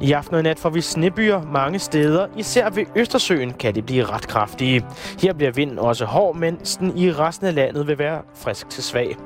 I 0.00 0.12
aften 0.12 0.34
og 0.34 0.42
nat 0.42 0.58
får 0.58 0.70
vi 0.70 0.80
snebyer 0.80 1.42
mange 1.42 1.78
steder. 1.78 2.26
Især 2.36 2.70
ved 2.70 2.84
Østersøen 2.96 3.52
kan 3.52 3.74
det 3.74 3.86
blive 3.86 4.04
ret 4.04 4.28
kraftige. 4.28 4.84
Her 5.22 5.32
bliver 5.32 5.52
vinden 5.52 5.78
også 5.78 6.04
hård, 6.04 6.36
mens 6.36 6.76
den 6.76 6.98
i 6.98 7.12
resten 7.12 7.46
af 7.46 7.54
landet 7.54 7.86
vil 7.86 7.98
være 7.98 8.22
frisk 8.34 8.70
til 8.70 8.82
svag. 8.82 9.16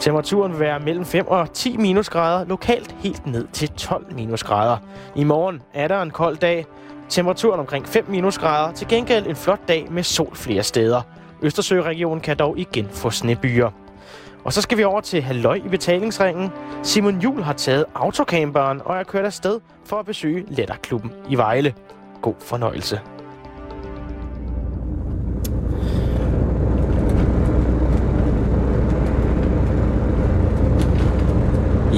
Temperaturen 0.00 0.52
vil 0.52 0.60
være 0.60 0.80
mellem 0.80 1.04
5 1.04 1.26
og 1.28 1.52
10 1.52 1.76
minusgrader, 1.76 2.44
lokalt 2.44 2.94
helt 2.98 3.26
ned 3.26 3.46
til 3.52 3.68
12 3.68 4.14
minusgrader. 4.14 4.76
I 5.14 5.24
morgen 5.24 5.62
er 5.74 5.88
der 5.88 6.02
en 6.02 6.10
kold 6.10 6.36
dag. 6.36 6.66
Temperaturen 7.08 7.60
omkring 7.60 7.88
5 7.88 8.04
minusgrader. 8.08 8.72
Til 8.72 8.88
gengæld 8.88 9.26
en 9.26 9.36
flot 9.36 9.68
dag 9.68 9.86
med 9.90 10.02
sol 10.02 10.36
flere 10.36 10.62
steder. 10.62 11.02
Østersøregionen 11.42 12.20
kan 12.20 12.36
dog 12.36 12.58
igen 12.58 12.88
få 12.90 13.10
snebyer. 13.10 13.70
Og 14.44 14.52
så 14.52 14.60
skal 14.60 14.78
vi 14.78 14.84
over 14.84 15.00
til 15.00 15.22
Halløj 15.22 15.54
i 15.54 15.68
betalingsringen. 15.68 16.50
Simon 16.82 17.20
Jul 17.20 17.42
har 17.42 17.52
taget 17.52 17.84
autocamperen 17.94 18.80
og 18.84 18.96
er 18.96 19.02
kørt 19.02 19.24
afsted 19.24 19.60
for 19.84 19.96
at 19.96 20.06
besøge 20.06 20.44
Letterklubben 20.48 21.12
i 21.28 21.34
Vejle. 21.34 21.74
God 22.22 22.34
fornøjelse. 22.40 23.00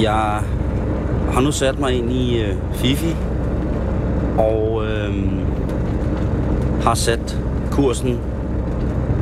Jeg 0.01 0.41
har 1.31 1.41
nu 1.41 1.51
sat 1.51 1.79
mig 1.79 1.93
ind 1.93 2.11
i 2.11 2.41
øh, 2.41 2.55
Fifi 2.73 3.15
og 4.37 4.85
øh, 4.85 5.13
har 6.83 6.93
sat 6.93 7.37
kursen 7.71 8.19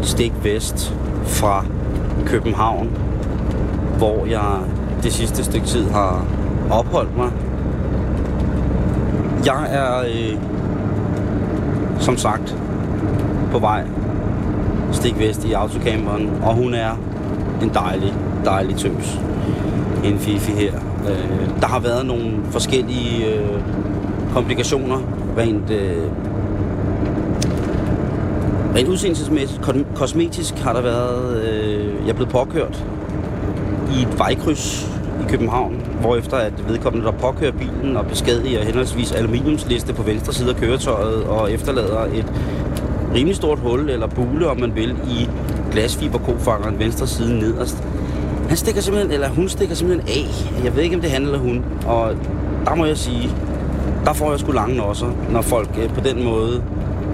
stik 0.01 0.33
vest 0.43 0.93
fra 1.25 1.65
København, 2.25 2.97
hvor 4.03 4.25
jeg 4.25 4.59
det 5.03 5.13
sidste 5.13 5.43
stykke 5.43 5.67
tid 5.67 5.89
har 5.89 6.25
opholdt 6.71 7.17
mig. 7.17 7.31
Jeg 9.45 9.67
er 9.69 9.99
øh, 9.99 10.37
som 11.99 12.17
sagt 12.17 12.57
på 13.51 13.59
vej 13.59 13.85
stik 14.91 15.19
vest 15.19 15.45
i 15.45 15.53
autocamperen, 15.53 16.31
og 16.43 16.53
hun 16.55 16.73
er 16.73 16.91
en 17.61 17.71
dejlig, 17.73 18.13
dejlig 18.45 18.75
tøs. 18.75 19.19
En 20.03 20.19
Fifi 20.19 20.51
her. 20.51 20.73
Øh, 21.09 21.49
der 21.61 21.67
har 21.67 21.79
været 21.79 22.05
nogle 22.05 22.31
forskellige 22.51 23.35
øh, 23.35 23.59
komplikationer 24.33 24.97
rent 25.37 25.69
øh, 25.69 26.07
Rent 28.75 28.87
udseendelsesmæssigt, 28.87 29.61
kosmetisk 29.95 30.55
har 30.55 30.73
der 30.73 30.81
været, 30.81 31.43
øh, 31.43 31.85
jeg 32.01 32.09
er 32.09 32.13
blevet 32.13 32.31
påkørt 32.31 32.85
i 33.97 34.01
et 34.01 34.19
vejkryds 34.19 34.89
i 35.21 35.31
København, 35.31 35.81
hvorefter 36.01 36.37
at 36.37 36.69
vedkommende, 36.69 37.05
der 37.05 37.11
påkører 37.11 37.51
bilen 37.51 37.97
og 37.97 38.05
beskadiger 38.05 38.63
henholdsvis 38.63 39.11
aluminiumsliste 39.11 39.93
på 39.93 40.03
venstre 40.03 40.33
side 40.33 40.49
af 40.49 40.55
køretøjet 40.55 41.23
og 41.23 41.51
efterlader 41.51 42.03
et 42.03 42.33
rimelig 43.15 43.35
stort 43.35 43.59
hul 43.59 43.89
eller 43.89 44.07
bule, 44.07 44.49
om 44.49 44.59
man 44.59 44.75
vil, 44.75 44.95
i 45.07 45.29
glasfiberkofangeren 45.71 46.79
venstre 46.79 47.07
side 47.07 47.39
nederst. 47.39 47.83
Han 48.47 48.57
stikker 48.57 48.81
simpelthen, 48.81 49.11
eller 49.11 49.29
hun 49.29 49.49
stikker 49.49 49.75
simpelthen 49.75 50.09
af. 50.09 50.63
Jeg 50.63 50.75
ved 50.75 50.83
ikke, 50.83 50.95
om 50.95 51.01
det 51.01 51.11
handler 51.11 51.33
eller 51.33 51.43
hun. 51.43 51.65
Og 51.85 52.15
der 52.65 52.75
må 52.75 52.85
jeg 52.85 52.97
sige, 52.97 53.29
der 54.05 54.13
får 54.13 54.31
jeg 54.31 54.39
sgu 54.39 54.51
lange 54.51 54.83
også, 54.83 55.05
når 55.31 55.41
folk 55.41 55.69
øh, 55.81 55.93
på 55.93 56.01
den 56.01 56.23
måde 56.23 56.63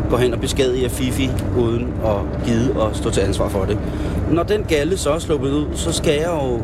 går 0.09 0.17
hen 0.17 0.33
og 0.33 0.39
beskadiger 0.39 0.89
Fifi, 0.89 1.31
uden 1.57 1.93
at 2.05 2.45
gide 2.45 2.83
at 2.83 2.95
stå 2.97 3.09
til 3.09 3.21
ansvar 3.21 3.49
for 3.49 3.65
det. 3.65 3.77
Når 4.31 4.43
den 4.43 4.63
galle 4.63 4.97
så 4.97 5.11
er 5.11 5.19
sluppet 5.19 5.51
ud, 5.51 5.65
så 5.73 5.91
skal 5.91 6.13
jeg 6.13 6.29
jo 6.43 6.59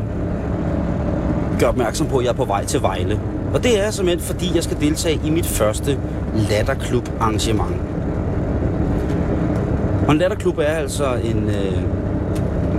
gøre 1.58 1.68
opmærksom 1.68 2.06
på, 2.06 2.18
at 2.18 2.24
jeg 2.24 2.30
er 2.30 2.34
på 2.34 2.44
vej 2.44 2.64
til 2.64 2.82
Vejle. 2.82 3.20
Og 3.54 3.64
det 3.64 3.86
er 3.86 3.90
simpelthen, 3.90 4.26
fordi 4.26 4.54
jeg 4.54 4.64
skal 4.64 4.80
deltage 4.80 5.20
i 5.24 5.30
mit 5.30 5.46
første 5.46 5.98
latterklub 6.50 7.08
arrangement. 7.20 7.76
Og 10.06 10.12
en 10.12 10.18
latterklub 10.18 10.58
er 10.58 10.62
altså 10.62 11.14
en 11.24 11.50
øh, 11.50 11.82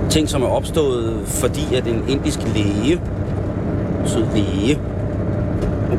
ting, 0.10 0.30
som 0.30 0.44
er 0.44 0.48
opstået, 0.48 1.20
fordi 1.26 1.76
at 1.76 1.88
en 1.88 2.04
indisk 2.08 2.40
læge, 2.56 3.02
sød 4.06 4.26
læge, 4.36 4.80
oh, 5.92 5.98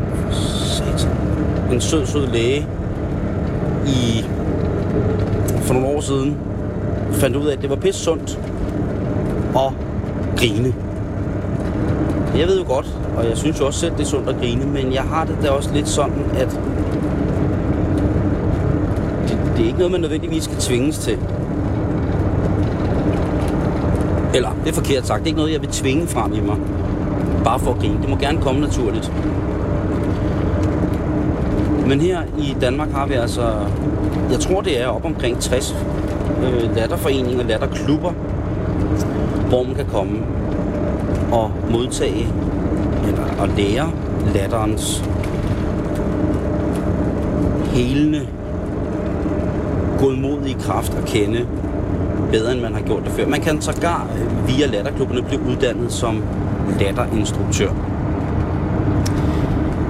en 1.74 1.80
sød, 1.80 2.06
sød 2.06 2.26
læge, 2.26 2.66
i 3.86 4.24
for 5.68 5.74
nogle 5.74 5.88
år 5.88 6.00
siden 6.00 6.36
fandt 7.12 7.36
ud 7.36 7.46
af, 7.46 7.52
at 7.52 7.62
det 7.62 7.70
var 7.70 7.76
pisse 7.76 8.04
sundt 8.04 8.40
at 9.56 9.72
grine. 10.36 10.74
Jeg 12.36 12.46
ved 12.46 12.58
jo 12.60 12.66
godt, 12.66 12.86
og 13.16 13.24
jeg 13.28 13.36
synes 13.36 13.60
jo 13.60 13.66
også 13.66 13.80
selv, 13.80 13.92
det 13.92 14.00
er 14.00 14.04
sundt 14.04 14.28
at 14.28 14.36
grine, 14.36 14.66
men 14.66 14.92
jeg 14.92 15.02
har 15.02 15.24
det 15.24 15.36
da 15.42 15.50
også 15.50 15.74
lidt 15.74 15.88
sådan, 15.88 16.24
at 16.34 16.60
det, 19.28 19.38
det 19.56 19.62
er 19.62 19.66
ikke 19.66 19.78
noget, 19.78 19.92
man 19.92 20.00
nødvendigvis 20.00 20.44
skal 20.44 20.56
tvinges 20.56 20.98
til. 20.98 21.18
Eller, 24.34 24.50
det 24.64 24.70
er 24.70 24.74
forkert 24.74 25.06
sagt, 25.06 25.18
det 25.18 25.24
er 25.24 25.26
ikke 25.26 25.38
noget, 25.38 25.52
jeg 25.52 25.60
vil 25.60 25.70
tvinge 25.70 26.06
frem 26.06 26.32
i 26.32 26.40
mig. 26.40 26.56
Bare 27.44 27.58
for 27.58 27.70
at 27.70 27.78
grine. 27.78 27.98
Det 28.00 28.08
må 28.08 28.16
gerne 28.16 28.38
komme 28.40 28.60
naturligt. 28.60 29.12
Men 31.88 32.00
her 32.00 32.22
i 32.38 32.56
Danmark 32.60 32.90
har 32.90 33.06
vi 33.06 33.14
altså, 33.14 33.42
jeg 34.30 34.40
tror 34.40 34.60
det 34.60 34.82
er 34.82 34.86
op 34.86 35.04
omkring 35.04 35.40
60 35.40 35.76
øh, 36.42 36.76
latterforeninger, 36.76 37.44
latterklubber, 37.44 38.12
hvor 39.48 39.62
man 39.62 39.74
kan 39.74 39.86
komme 39.86 40.18
og 41.32 41.50
modtage 41.70 42.28
eller 43.06 43.24
og 43.40 43.48
lære 43.48 43.90
latterens 44.34 45.04
helende, 47.72 48.20
godmodige 49.98 50.56
kraft 50.60 50.94
at 50.94 51.04
kende 51.04 51.46
bedre, 52.32 52.52
end 52.52 52.60
man 52.60 52.74
har 52.74 52.80
gjort 52.80 53.04
det 53.04 53.12
før. 53.12 53.26
Man 53.26 53.40
kan 53.40 53.62
sågar 53.62 54.06
øh, 54.18 54.48
via 54.48 54.66
latterklubberne 54.66 55.22
blive 55.22 55.40
uddannet 55.40 55.92
som 55.92 56.22
latterinstruktør. 56.80 57.68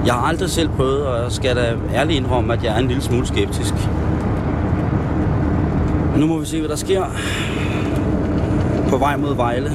Jeg 0.05 0.13
har 0.13 0.27
aldrig 0.27 0.49
selv 0.49 0.69
prøvet, 0.69 1.05
og 1.05 1.23
jeg 1.23 1.31
skal 1.31 1.55
da 1.55 1.75
ærligt 1.93 2.17
indrømme, 2.19 2.53
at 2.53 2.63
jeg 2.63 2.75
er 2.75 2.79
en 2.79 2.87
lille 2.87 3.03
smule 3.03 3.27
skeptisk. 3.27 3.73
Nu 6.19 6.27
må 6.27 6.37
vi 6.37 6.45
se, 6.45 6.59
hvad 6.59 6.69
der 6.69 6.75
sker. 6.75 7.03
På 8.89 8.97
vej 8.97 9.17
mod 9.17 9.35
Vejle. 9.35 9.71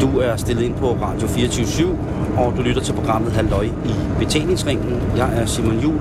Du 0.00 0.18
er 0.18 0.36
stillet 0.36 0.62
ind 0.62 0.74
på 0.74 0.96
Radio 1.02 1.28
24 1.28 1.98
og 2.36 2.52
du 2.56 2.62
lytter 2.62 2.82
til 2.82 2.92
programmet 2.92 3.32
Halløj 3.32 3.64
i 3.64 3.94
betjeningsringen. 4.18 5.02
Jeg 5.16 5.30
er 5.36 5.46
Simon 5.46 5.78
Jul 5.78 6.00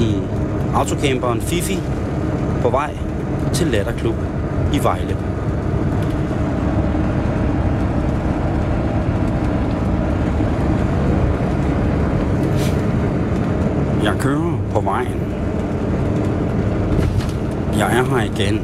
i 0.00 0.14
autocamperen 0.74 1.40
Fifi 1.40 1.78
på 2.62 2.70
vej 2.70 2.96
til 3.52 3.66
Latterklub 3.66 4.14
i 4.72 4.78
Vejle. 4.82 5.16
Jeg 14.04 14.14
kører 14.18 14.58
på 14.72 14.80
vejen. 14.80 15.39
Jeg 17.80 17.98
er 17.98 18.04
her 18.04 18.32
igen. 18.32 18.60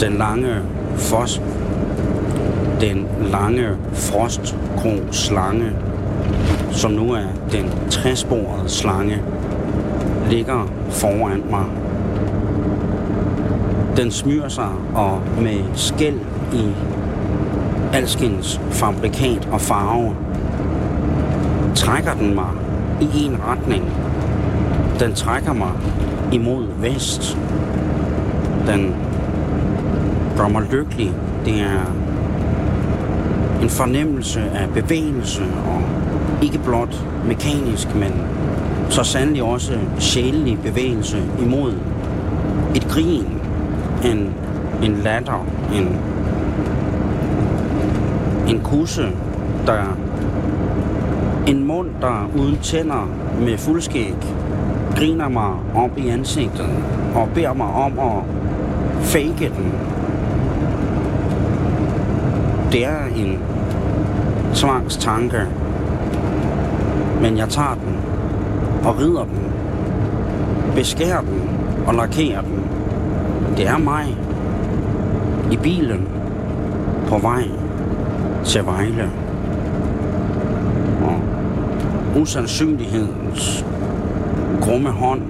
Den 0.00 0.12
lange 0.12 0.54
frost. 0.96 1.42
Den 2.80 3.06
lange 3.32 3.68
frostgrå 3.92 4.92
slange, 5.10 5.70
som 6.70 6.90
nu 6.90 7.12
er 7.12 7.26
den 7.52 7.70
træsporede 7.90 8.68
slange, 8.68 9.22
ligger 10.30 10.68
foran 10.90 11.42
mig. 11.50 11.64
Den 13.96 14.10
smyrer 14.10 14.48
sig, 14.48 14.70
og 14.94 15.20
med 15.40 15.64
skæld 15.74 16.20
i 16.52 16.68
alskens 17.92 18.60
fabrikat 18.70 19.48
og 19.52 19.60
farve, 19.60 20.16
trækker 21.74 22.14
den 22.14 22.34
mig 22.34 22.50
i 23.00 23.24
en 23.24 23.36
retning. 23.48 23.84
Den 25.00 25.14
trækker 25.14 25.52
mig 25.52 25.70
imod 26.34 26.66
vest. 26.80 27.38
Den 28.66 28.94
gør 30.36 30.48
mig 30.48 30.62
lykkelig. 30.72 31.12
Det 31.44 31.60
er 31.60 31.92
en 33.62 33.68
fornemmelse 33.68 34.40
af 34.40 34.68
bevægelse, 34.74 35.42
og 35.42 35.82
ikke 36.42 36.58
blot 36.58 37.04
mekanisk, 37.26 37.94
men 37.94 38.12
så 38.88 39.02
sandelig 39.02 39.42
også 39.42 39.78
sjælelig 39.98 40.58
bevægelse 40.62 41.22
imod 41.42 41.72
et 42.74 42.88
grin, 42.88 43.26
en, 44.04 44.34
en 44.82 44.96
latter, 45.04 45.46
en, 45.74 45.98
en 48.48 48.60
kusse, 48.60 49.08
der 49.66 49.96
en 51.46 51.64
mund, 51.64 51.88
der 52.00 52.30
uden 52.36 52.58
tænder 52.58 53.08
med 53.40 53.58
fuldskæg 53.58 54.14
griner 54.94 55.28
mig 55.28 55.52
op 55.74 55.98
i 55.98 56.08
ansigtet 56.08 56.68
og 57.14 57.28
beder 57.34 57.52
mig 57.52 57.66
om 57.66 57.98
at 57.98 58.22
fake 59.02 59.52
den. 59.56 59.72
Det 62.72 62.84
er 62.84 63.04
en 63.16 63.38
tvangstanke. 64.54 65.46
Men 67.22 67.36
jeg 67.36 67.48
tager 67.48 67.74
den 67.74 67.96
og 68.84 68.98
rider 68.98 69.24
den, 69.24 69.52
beskærer 70.74 71.20
den 71.20 71.42
og 71.86 71.94
lakerer 71.94 72.40
den. 72.40 72.64
Det 73.56 73.66
er 73.66 73.78
mig 73.78 74.16
i 75.52 75.56
bilen 75.56 76.08
på 77.08 77.18
vej 77.18 77.42
til 78.44 78.66
Vejle. 78.66 79.10
Og 81.02 81.20
usandsynlighedens 82.20 83.66
grumme 84.64 84.90
hånd 84.90 85.22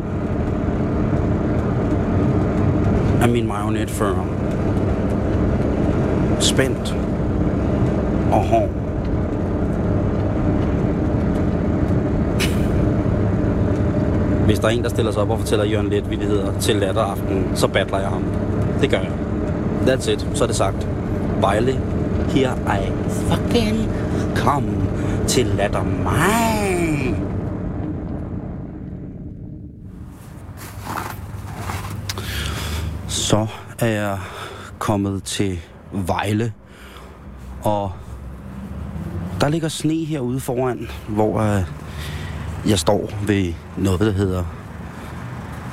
af 3.23 3.29
min 3.29 3.49
marionetfører. 3.49 4.27
Spændt 6.41 6.97
og 8.33 8.41
hård. 8.41 8.69
Hvis 14.47 14.59
der 14.59 14.69
er 14.69 14.73
en, 14.73 14.83
der 14.83 14.89
stiller 14.89 15.13
sig 15.13 15.23
op 15.23 15.31
og 15.31 15.39
fortæller 15.39 15.65
Jørgen 15.65 15.89
Letvilligheder 15.89 16.59
til 16.61 16.77
latteraften, 16.77 17.51
så 17.55 17.69
battler 17.69 17.99
jeg 17.99 18.09
ham. 18.09 18.23
Det 18.81 18.91
gør 18.91 18.99
jeg. 18.99 19.13
That's 19.87 20.11
it. 20.11 20.29
Så 20.35 20.45
er 20.45 20.47
det 20.47 20.57
sagt. 20.57 20.89
Vejle, 21.41 21.81
here 22.29 22.57
I 22.67 22.93
fucking 23.09 23.91
come 24.37 24.69
til 25.27 25.47
latter 25.47 25.85
mig. 25.85 27.15
Så 33.09 33.47
er 33.85 33.89
jeg 33.89 34.19
kommet 34.79 35.23
til 35.23 35.61
Vejle, 35.93 36.53
og 37.63 37.93
der 39.41 39.49
ligger 39.49 39.69
sne 39.69 40.05
herude 40.05 40.41
foran, 40.41 40.89
hvor 41.09 41.41
øh, 41.41 41.63
jeg 42.67 42.79
står 42.79 43.11
ved 43.27 43.55
noget, 43.77 44.01
der 44.01 44.11
hedder 44.11 44.45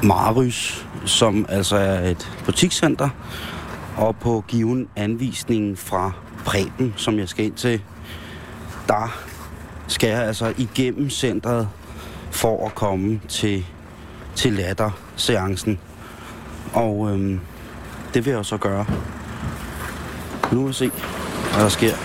Marys, 0.04 0.88
som 1.06 1.46
altså 1.50 1.76
er 1.76 2.10
et 2.10 2.32
butikscenter, 2.46 3.10
og 3.98 4.16
på 4.16 4.44
given 4.48 4.88
anvisning 4.96 5.78
fra 5.78 6.12
Preben, 6.46 6.94
som 6.98 7.20
jeg 7.20 7.30
skal 7.30 7.46
ind 7.46 7.54
til, 7.54 7.82
der 8.88 9.18
skal 9.88 10.10
jeg 10.10 10.24
altså 10.24 10.54
igennem 10.58 11.10
centret 11.10 11.70
for 12.32 12.66
at 12.66 12.76
komme 12.76 13.22
til, 13.28 13.66
til 14.36 14.54
latter-seancen. 14.54 15.80
Og 16.74 17.10
øhm, 17.12 17.40
det 18.14 18.26
vil 18.26 18.34
jeg 18.34 18.46
så 18.46 18.58
gøre. 18.58 18.86
Nu 20.52 20.60
vil 20.60 20.68
vi 20.68 20.74
se, 20.74 20.92
hvad 21.54 21.64
der 21.64 21.70
sker. 21.70 21.96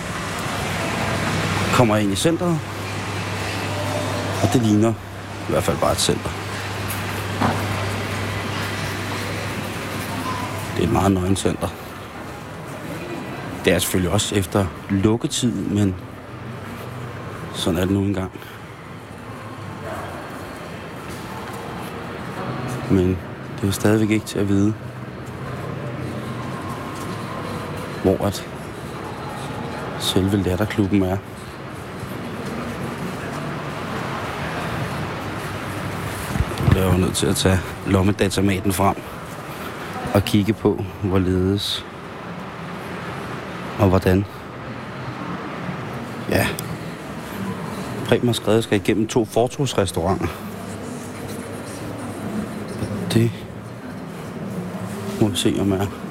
Kommer 1.74 1.94
jeg 1.94 2.04
ind 2.04 2.12
i 2.12 2.16
centret, 2.16 2.60
og 4.42 4.48
det 4.52 4.62
ligner 4.62 4.92
i 5.48 5.50
hvert 5.50 5.62
fald 5.62 5.78
bare 5.78 5.92
et 5.92 5.98
center. 5.98 6.30
Det 10.76 10.82
er 10.82 10.86
et 10.86 10.92
meget 10.92 11.12
nøgen 11.12 11.36
center. 11.36 11.68
Det 13.64 13.72
er 13.72 13.78
selvfølgelig 13.78 14.12
også 14.12 14.34
efter 14.34 14.66
lukketid, 14.90 15.52
men 15.52 15.94
sådan 17.54 17.78
er 17.78 17.84
det 17.84 17.94
nu 17.94 18.00
engang. 18.00 18.30
Men 22.90 23.18
det 23.60 23.68
er 23.68 23.72
stadigvæk 23.72 24.10
ikke 24.10 24.26
til 24.26 24.38
at 24.38 24.48
vide, 24.48 24.74
hvor 28.02 28.26
at 28.26 28.46
selve 29.98 30.36
latterklubben 30.36 31.02
er. 31.02 31.16
Jeg 36.74 36.84
er 36.84 36.92
jo 36.92 36.98
nødt 36.98 37.14
til 37.14 37.26
at 37.26 37.36
tage 37.36 37.58
lommedatamaten 37.86 38.72
frem 38.72 38.96
og 40.14 40.24
kigge 40.24 40.52
på, 40.52 40.84
hvorledes 41.02 41.84
og 43.78 43.88
hvordan. 43.88 44.24
Ja. 46.30 46.46
Preben 48.06 48.28
har 48.28 48.32
skrevet, 48.32 48.52
at 48.52 48.56
jeg 48.56 48.64
skal 48.64 48.80
igennem 48.80 49.06
to 49.06 49.24
fortrusrestauranter. 49.24 50.26
Det 53.12 53.30
må 55.20 55.28
vi 55.28 55.36
se, 55.36 55.56
om 55.60 55.72
jeg 55.72 55.78
er 55.78 56.05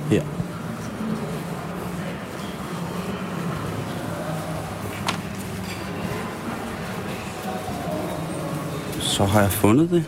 har 9.27 9.41
jeg 9.41 9.51
fundet 9.51 9.89
det. 9.89 10.05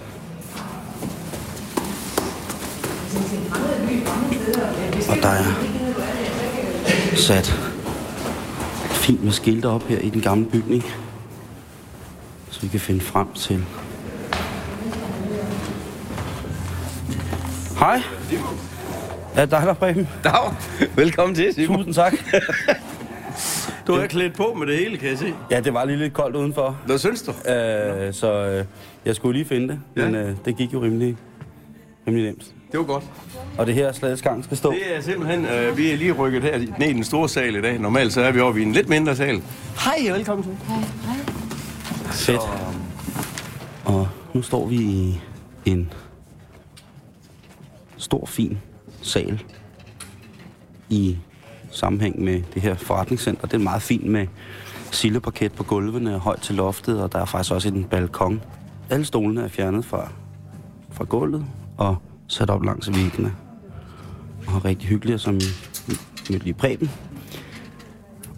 Og 5.10 5.16
der 5.22 5.30
er 5.30 5.44
sat 7.16 7.68
fint 8.92 9.24
med 9.24 9.31
skilte 9.31 9.66
op 9.66 9.84
her 9.84 10.00
i 10.00 10.10
den 10.10 10.22
gamle 10.22 10.46
bygning. 10.46 10.84
Så 12.50 12.62
vi 12.62 12.68
kan 12.68 12.80
finde 12.80 13.02
frem 13.02 13.34
til. 13.34 13.66
Hej. 17.80 18.02
Er 19.36 19.42
det 19.42 19.52
dig, 19.52 19.62
der 19.62 19.74
Preben? 19.74 20.08
Dag. 20.24 20.54
Velkommen 20.96 21.36
til, 21.36 21.54
Simon. 21.54 21.78
Tusind 21.78 21.94
tak. 21.94 22.14
Du 23.88 23.94
er 23.94 24.07
klædt 24.07 24.34
på 24.34 24.54
med 24.60 24.68
det 24.68 24.78
hele, 24.78 24.98
kan 24.98 25.10
jeg 25.10 25.18
se. 25.18 25.34
Ja, 25.51 25.60
det 25.60 25.74
var 25.74 25.86
lige 25.86 25.98
lidt 25.98 26.13
koldt 26.13 26.36
udenfor. 26.36 26.78
Hvad 26.86 26.98
synes 26.98 27.22
du? 27.22 27.31
Øh, 27.31 28.13
så 28.13 28.34
øh, 28.34 28.66
jeg 29.06 29.16
skulle 29.16 29.38
lige 29.38 29.45
finde 29.45 29.68
det, 29.68 29.80
Ja. 29.95 30.06
men 30.06 30.16
øh, 30.16 30.36
det 30.45 30.57
gik 30.57 30.74
jo 30.74 30.81
rimelig, 30.84 31.18
rimelig 32.07 32.25
nemt. 32.25 32.54
Det 32.72 32.80
var 32.80 32.86
godt. 32.86 33.04
Og 33.57 33.68
det 33.68 33.74
her 33.75 33.92
sladesgang 33.92 34.44
skal 34.44 34.57
stå. 34.57 34.72
Det 34.72 34.95
er 34.98 35.01
simpelthen, 35.01 35.45
øh, 35.45 35.78
vi 35.78 35.92
er 35.92 35.98
lige 35.98 36.12
rykket 36.12 36.44
her 36.44 36.57
ned 36.80 36.88
i 36.89 36.94
den 36.94 37.04
store 37.04 37.30
sal 37.30 37.56
i 37.56 37.62
dag. 37.62 37.80
Normalt 37.80 38.13
så 38.13 38.22
er 38.22 38.31
vi 38.31 38.39
oppe 38.39 38.60
i 38.60 38.63
en 38.63 38.72
lidt 38.72 38.89
mindre 38.89 39.16
sal. 39.16 39.42
Hej, 39.86 40.12
velkommen 40.18 40.44
til. 40.44 40.57
Fedt. 42.12 42.40
Og 43.86 44.07
nu 44.33 44.42
står 44.42 44.66
vi 44.68 44.75
i 44.75 45.22
en 45.66 45.94
stor, 47.98 48.25
fin 48.25 48.57
sal 49.01 49.42
i 50.90 51.18
sammenhæng 51.72 52.24
med 52.24 52.42
det 52.54 52.62
her 52.62 52.75
forretningscenter. 52.75 53.48
Det 53.48 53.54
er 53.54 53.64
meget 53.64 53.81
fint 53.81 54.06
med 54.06 54.28
sildeparket 54.92 55.52
på 55.54 55.64
gulvene 55.64 56.19
højt 56.19 56.42
til 56.42 56.56
loftet, 56.56 57.04
og 57.04 57.12
der 57.12 57.19
er 57.19 57.26
faktisk 57.26 57.54
også 57.54 57.69
en 57.69 57.83
balkon. 57.83 58.42
Alle 58.90 59.06
stolene 59.06 59.42
er 59.42 59.47
fjernet 59.47 59.86
fra, 59.86 60.09
fra 60.92 61.04
gulvet 61.04 61.45
og 61.78 61.97
sat 62.28 62.50
op 62.50 62.64
langs 62.64 62.90
væggene. 62.90 63.33
Og 64.47 64.66
rigtig 64.66 64.90
hyggeligt, 64.90 65.21
som 65.21 65.33
mødte 66.30 66.44
lige 66.44 66.54
Preben. 66.54 66.92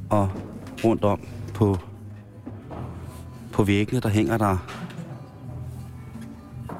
Og 0.09 0.29
rundt 0.83 1.03
om 1.03 1.19
på 1.53 1.77
på 3.51 3.63
væggene, 3.63 4.01
der 4.01 4.09
hænger 4.09 4.37
der 4.37 4.57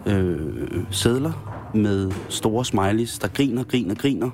øh, 0.05 0.83
sædler 0.91 1.31
med 1.73 2.11
store 2.29 2.65
smileys, 2.65 3.19
der 3.19 3.27
griner, 3.27 3.63
griner, 3.63 3.95
griner. 3.95 4.29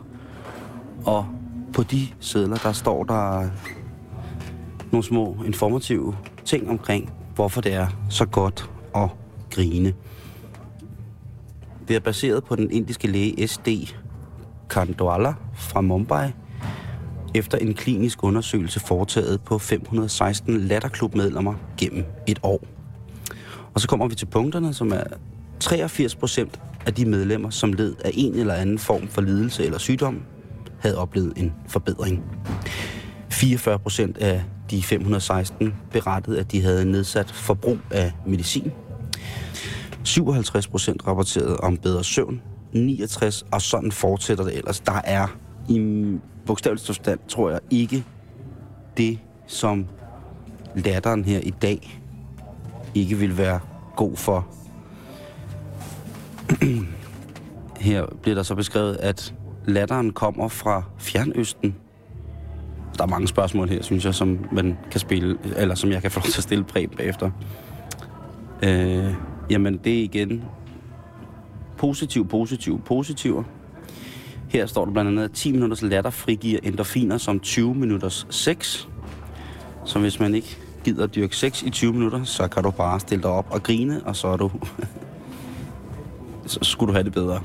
Og 1.05 1.25
på 1.75 1.83
de 1.83 2.07
sædler, 2.19 2.57
der 2.57 2.71
står 2.71 3.03
der 3.03 3.49
nogle 4.91 5.03
små 5.03 5.37
informative 5.45 6.17
ting 6.45 6.69
omkring, 6.69 7.13
hvorfor 7.35 7.61
det 7.61 7.73
er 7.73 7.87
så 8.09 8.25
godt 8.25 8.69
at 8.95 9.09
grine. 9.51 9.93
Det 11.87 11.95
er 11.95 11.99
baseret 11.99 12.43
på 12.43 12.55
den 12.55 12.71
indiske 12.71 13.07
læge 13.07 13.47
S.D. 13.47 13.95
Kandwala 14.69 15.33
fra 15.53 15.81
Mumbai, 15.81 16.31
efter 17.33 17.57
en 17.57 17.73
klinisk 17.73 18.23
undersøgelse 18.23 18.79
foretaget 18.79 19.41
på 19.41 19.57
516 19.57 20.61
latterklubmedlemmer 20.61 21.53
gennem 21.77 22.03
et 22.27 22.39
år. 22.43 22.63
Og 23.73 23.81
så 23.81 23.87
kommer 23.87 24.07
vi 24.07 24.15
til 24.15 24.25
punkterne, 24.25 24.73
som 24.73 24.91
er 24.91 25.03
83 25.59 26.15
procent 26.15 26.59
af 26.85 26.93
de 26.93 27.05
medlemmer, 27.05 27.49
som 27.49 27.73
led 27.73 27.95
af 28.05 28.11
en 28.13 28.35
eller 28.35 28.53
anden 28.53 28.79
form 28.79 29.07
for 29.07 29.21
lidelse 29.21 29.65
eller 29.65 29.77
sygdom, 29.77 30.21
havde 30.85 30.97
oplevet 30.97 31.33
en 31.37 31.53
forbedring. 31.67 32.23
44 33.29 33.79
procent 33.79 34.17
af 34.17 34.43
de 34.71 34.83
516 34.83 35.73
berettede, 35.91 36.39
at 36.39 36.51
de 36.51 36.61
havde 36.61 36.85
nedsat 36.85 37.31
forbrug 37.31 37.77
af 37.91 38.11
medicin. 38.25 38.71
57 40.03 40.67
procent 40.67 41.07
rapporterede 41.07 41.57
om 41.57 41.77
bedre 41.77 42.03
søvn. 42.03 42.41
69, 42.73 43.45
og 43.51 43.61
sådan 43.61 43.91
fortsætter 43.91 44.43
det 44.43 44.57
ellers. 44.57 44.79
Der 44.79 45.01
er 45.03 45.27
i 45.69 46.05
bogstaveligt 46.45 46.85
forstand, 46.85 47.19
tror 47.27 47.49
jeg, 47.49 47.59
ikke 47.69 48.05
det, 48.97 49.19
som 49.47 49.85
latteren 50.75 51.25
her 51.25 51.39
i 51.39 51.53
dag 51.61 52.01
ikke 52.95 53.17
vil 53.17 53.37
være 53.37 53.59
god 53.95 54.15
for. 54.15 54.47
her 57.79 58.05
bliver 58.21 58.35
der 58.35 58.43
så 58.43 58.55
beskrevet, 58.55 58.97
at 58.97 59.33
latteren 59.67 60.11
kommer 60.11 60.47
fra 60.47 60.83
Fjernøsten, 60.97 61.75
der 62.97 63.03
er 63.03 63.07
mange 63.07 63.27
spørgsmål 63.27 63.69
her, 63.69 63.83
synes 63.83 64.05
jeg, 64.05 64.15
som 64.15 64.39
man 64.51 64.77
kan 64.91 64.99
spille, 64.99 65.37
eller 65.57 65.75
som 65.75 65.91
jeg 65.91 66.01
kan 66.01 66.11
få 66.11 66.19
lov 66.19 66.25
til 66.25 66.39
at 66.39 66.43
stille 66.43 66.63
Preben 66.63 66.97
bagefter. 66.97 67.31
Øh, 68.63 69.13
jamen, 69.49 69.79
det 69.83 69.99
er 69.99 70.03
igen 70.03 70.43
positiv, 71.77 72.27
positiv, 72.27 72.81
positiv. 72.81 73.45
Her 74.49 74.65
står 74.65 74.85
der 74.85 74.91
blandt 74.91 75.09
andet, 75.09 75.23
at 75.23 75.31
10 75.31 75.51
minutters 75.51 75.81
latter 75.81 76.09
frigiver 76.09 76.59
endorfiner 76.63 77.17
som 77.17 77.39
20 77.39 77.75
minutters 77.75 78.27
sex. 78.29 78.87
Så 79.85 79.99
hvis 79.99 80.19
man 80.19 80.35
ikke 80.35 80.57
gider 80.83 81.03
at 81.03 81.15
dyrke 81.15 81.35
sex 81.35 81.63
i 81.63 81.69
20 81.69 81.93
minutter, 81.93 82.23
så 82.23 82.47
kan 82.47 82.63
du 82.63 82.71
bare 82.71 82.99
stille 82.99 83.21
dig 83.21 83.31
op 83.31 83.47
og 83.51 83.63
grine, 83.63 84.01
og 84.05 84.15
så 84.15 84.27
er 84.27 84.37
du... 84.37 84.51
så 86.45 86.59
skulle 86.61 86.87
du 86.87 86.93
have 86.93 87.03
det 87.03 87.13
bedre. 87.13 87.39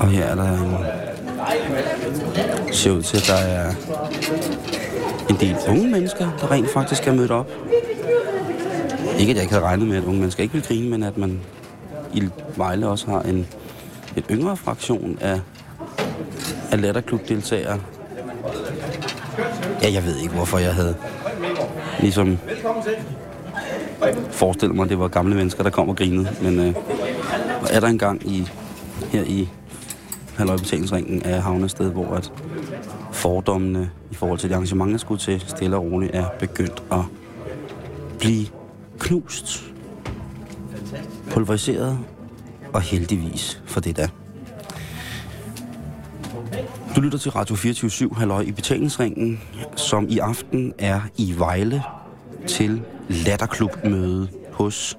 Og 0.00 0.08
her 0.08 0.24
er 0.24 0.34
der 0.34 0.52
en... 0.52 0.74
ser 2.72 2.90
ud 2.90 3.02
til, 3.02 3.16
at 3.16 3.24
der 3.26 3.34
er 3.34 3.70
en 5.30 5.36
del 5.40 5.56
unge 5.68 5.88
mennesker, 5.88 6.30
der 6.40 6.50
rent 6.50 6.70
faktisk 6.70 7.08
er 7.08 7.12
mødt 7.12 7.30
op. 7.30 7.50
Ikke 9.18 9.30
at 9.30 9.36
jeg 9.36 9.42
ikke 9.42 9.54
havde 9.54 9.64
regnet 9.64 9.88
med, 9.88 9.96
at 9.96 10.04
unge 10.04 10.18
mennesker 10.18 10.42
ikke 10.42 10.52
vil 10.52 10.62
grine, 10.62 10.90
men 10.90 11.02
at 11.02 11.18
man 11.18 11.40
i 12.12 12.28
Vejle 12.56 12.88
også 12.88 13.10
har 13.10 13.22
en 13.22 13.46
en 14.16 14.24
yngre 14.30 14.56
fraktion 14.56 15.18
af, 15.20 15.40
af 16.72 16.80
latterklubdeltagere. 16.80 17.80
Ja, 19.82 19.92
jeg 19.92 20.04
ved 20.04 20.16
ikke, 20.16 20.34
hvorfor 20.34 20.58
jeg 20.58 20.74
havde 20.74 20.96
ligesom 22.00 22.38
forestille 24.30 24.74
mig, 24.74 24.84
at 24.84 24.90
det 24.90 24.98
var 24.98 25.08
gamle 25.08 25.34
mennesker, 25.34 25.62
der 25.62 25.70
kom 25.70 25.88
og 25.88 25.96
grinede. 25.96 26.28
Men 26.42 26.58
øh, 26.58 26.74
er 27.70 27.80
der 27.80 27.88
engang 27.88 28.26
i, 28.26 28.48
her 29.12 29.24
i 29.24 29.48
halvøjbetalingsringen 30.36 31.22
af 31.22 31.42
Havnested, 31.42 31.90
hvor 31.90 32.14
at 32.14 32.32
fordommene 33.12 33.90
i 34.10 34.14
forhold 34.14 34.38
til 34.38 34.48
det 34.48 34.54
arrangement, 34.54 34.92
der 34.92 34.98
skulle 34.98 35.20
til 35.20 35.40
stille 35.40 35.76
og 35.76 35.82
roligt, 35.82 36.14
er 36.14 36.26
begyndt 36.38 36.82
at 36.92 37.00
blive 38.18 38.46
knust, 38.98 39.72
pulveriseret 41.30 41.98
og 42.72 42.80
heldigvis 42.80 43.62
for 43.66 43.80
det 43.80 43.96
der. 43.96 44.08
Du 46.96 47.00
lytter 47.00 47.18
til 47.18 47.30
Radio 47.30 47.54
24 47.54 48.10
halløj 48.16 48.40
i 48.40 48.52
betalingsringen, 48.52 49.40
som 49.76 50.06
i 50.08 50.18
aften 50.18 50.72
er 50.78 51.00
i 51.16 51.34
Vejle 51.38 51.82
til 52.46 52.82
latterklubmøde 53.08 54.28
hos 54.52 54.98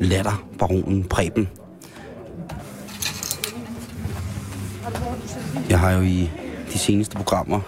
latterbaronen 0.00 1.04
Preben. 1.04 1.48
Jeg 5.68 5.78
har 5.80 5.90
jo 5.90 6.00
i 6.00 6.30
de 6.72 6.78
seneste 6.78 7.16
programmer, 7.16 7.60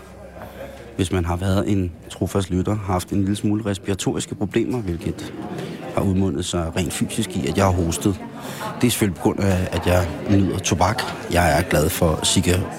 hvis 0.97 1.13
man 1.13 1.25
har 1.25 1.37
været 1.37 1.71
en 1.71 1.93
trofast 2.11 2.51
lytter, 2.51 2.77
haft 2.77 3.11
en 3.11 3.19
lille 3.19 3.37
smule 3.37 3.67
respiratoriske 3.67 4.35
problemer, 4.35 4.79
hvilket 4.79 5.35
har 5.95 6.03
udmundet 6.03 6.45
sig 6.45 6.77
rent 6.77 6.93
fysisk 6.93 7.37
i, 7.37 7.47
at 7.47 7.57
jeg 7.57 7.65
har 7.65 7.73
hostet. 7.73 8.21
Det 8.81 8.87
er 8.87 8.91
selvfølgelig 8.91 9.17
på 9.17 9.23
grund 9.23 9.41
af, 9.41 9.69
at 9.73 9.87
jeg 9.87 10.09
nyder 10.31 10.59
tobak. 10.59 11.03
Jeg 11.33 11.59
er 11.59 11.63
glad 11.63 11.89
for 11.89 12.21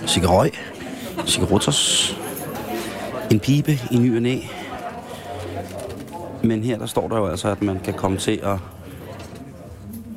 cigarøj, 0.07 0.49
cigarotos, 1.27 2.15
en 3.31 3.39
pibe 3.39 3.79
i 3.91 3.97
ny 3.97 4.15
og 4.15 4.21
næ. 4.21 4.39
Men 6.45 6.63
her 6.63 6.77
der 6.77 6.85
står 6.85 7.07
der 7.07 7.17
jo 7.17 7.27
altså, 7.27 7.49
at 7.49 7.61
man 7.61 7.79
kan 7.79 7.93
komme 7.93 8.17
til 8.17 8.39
at 8.43 8.57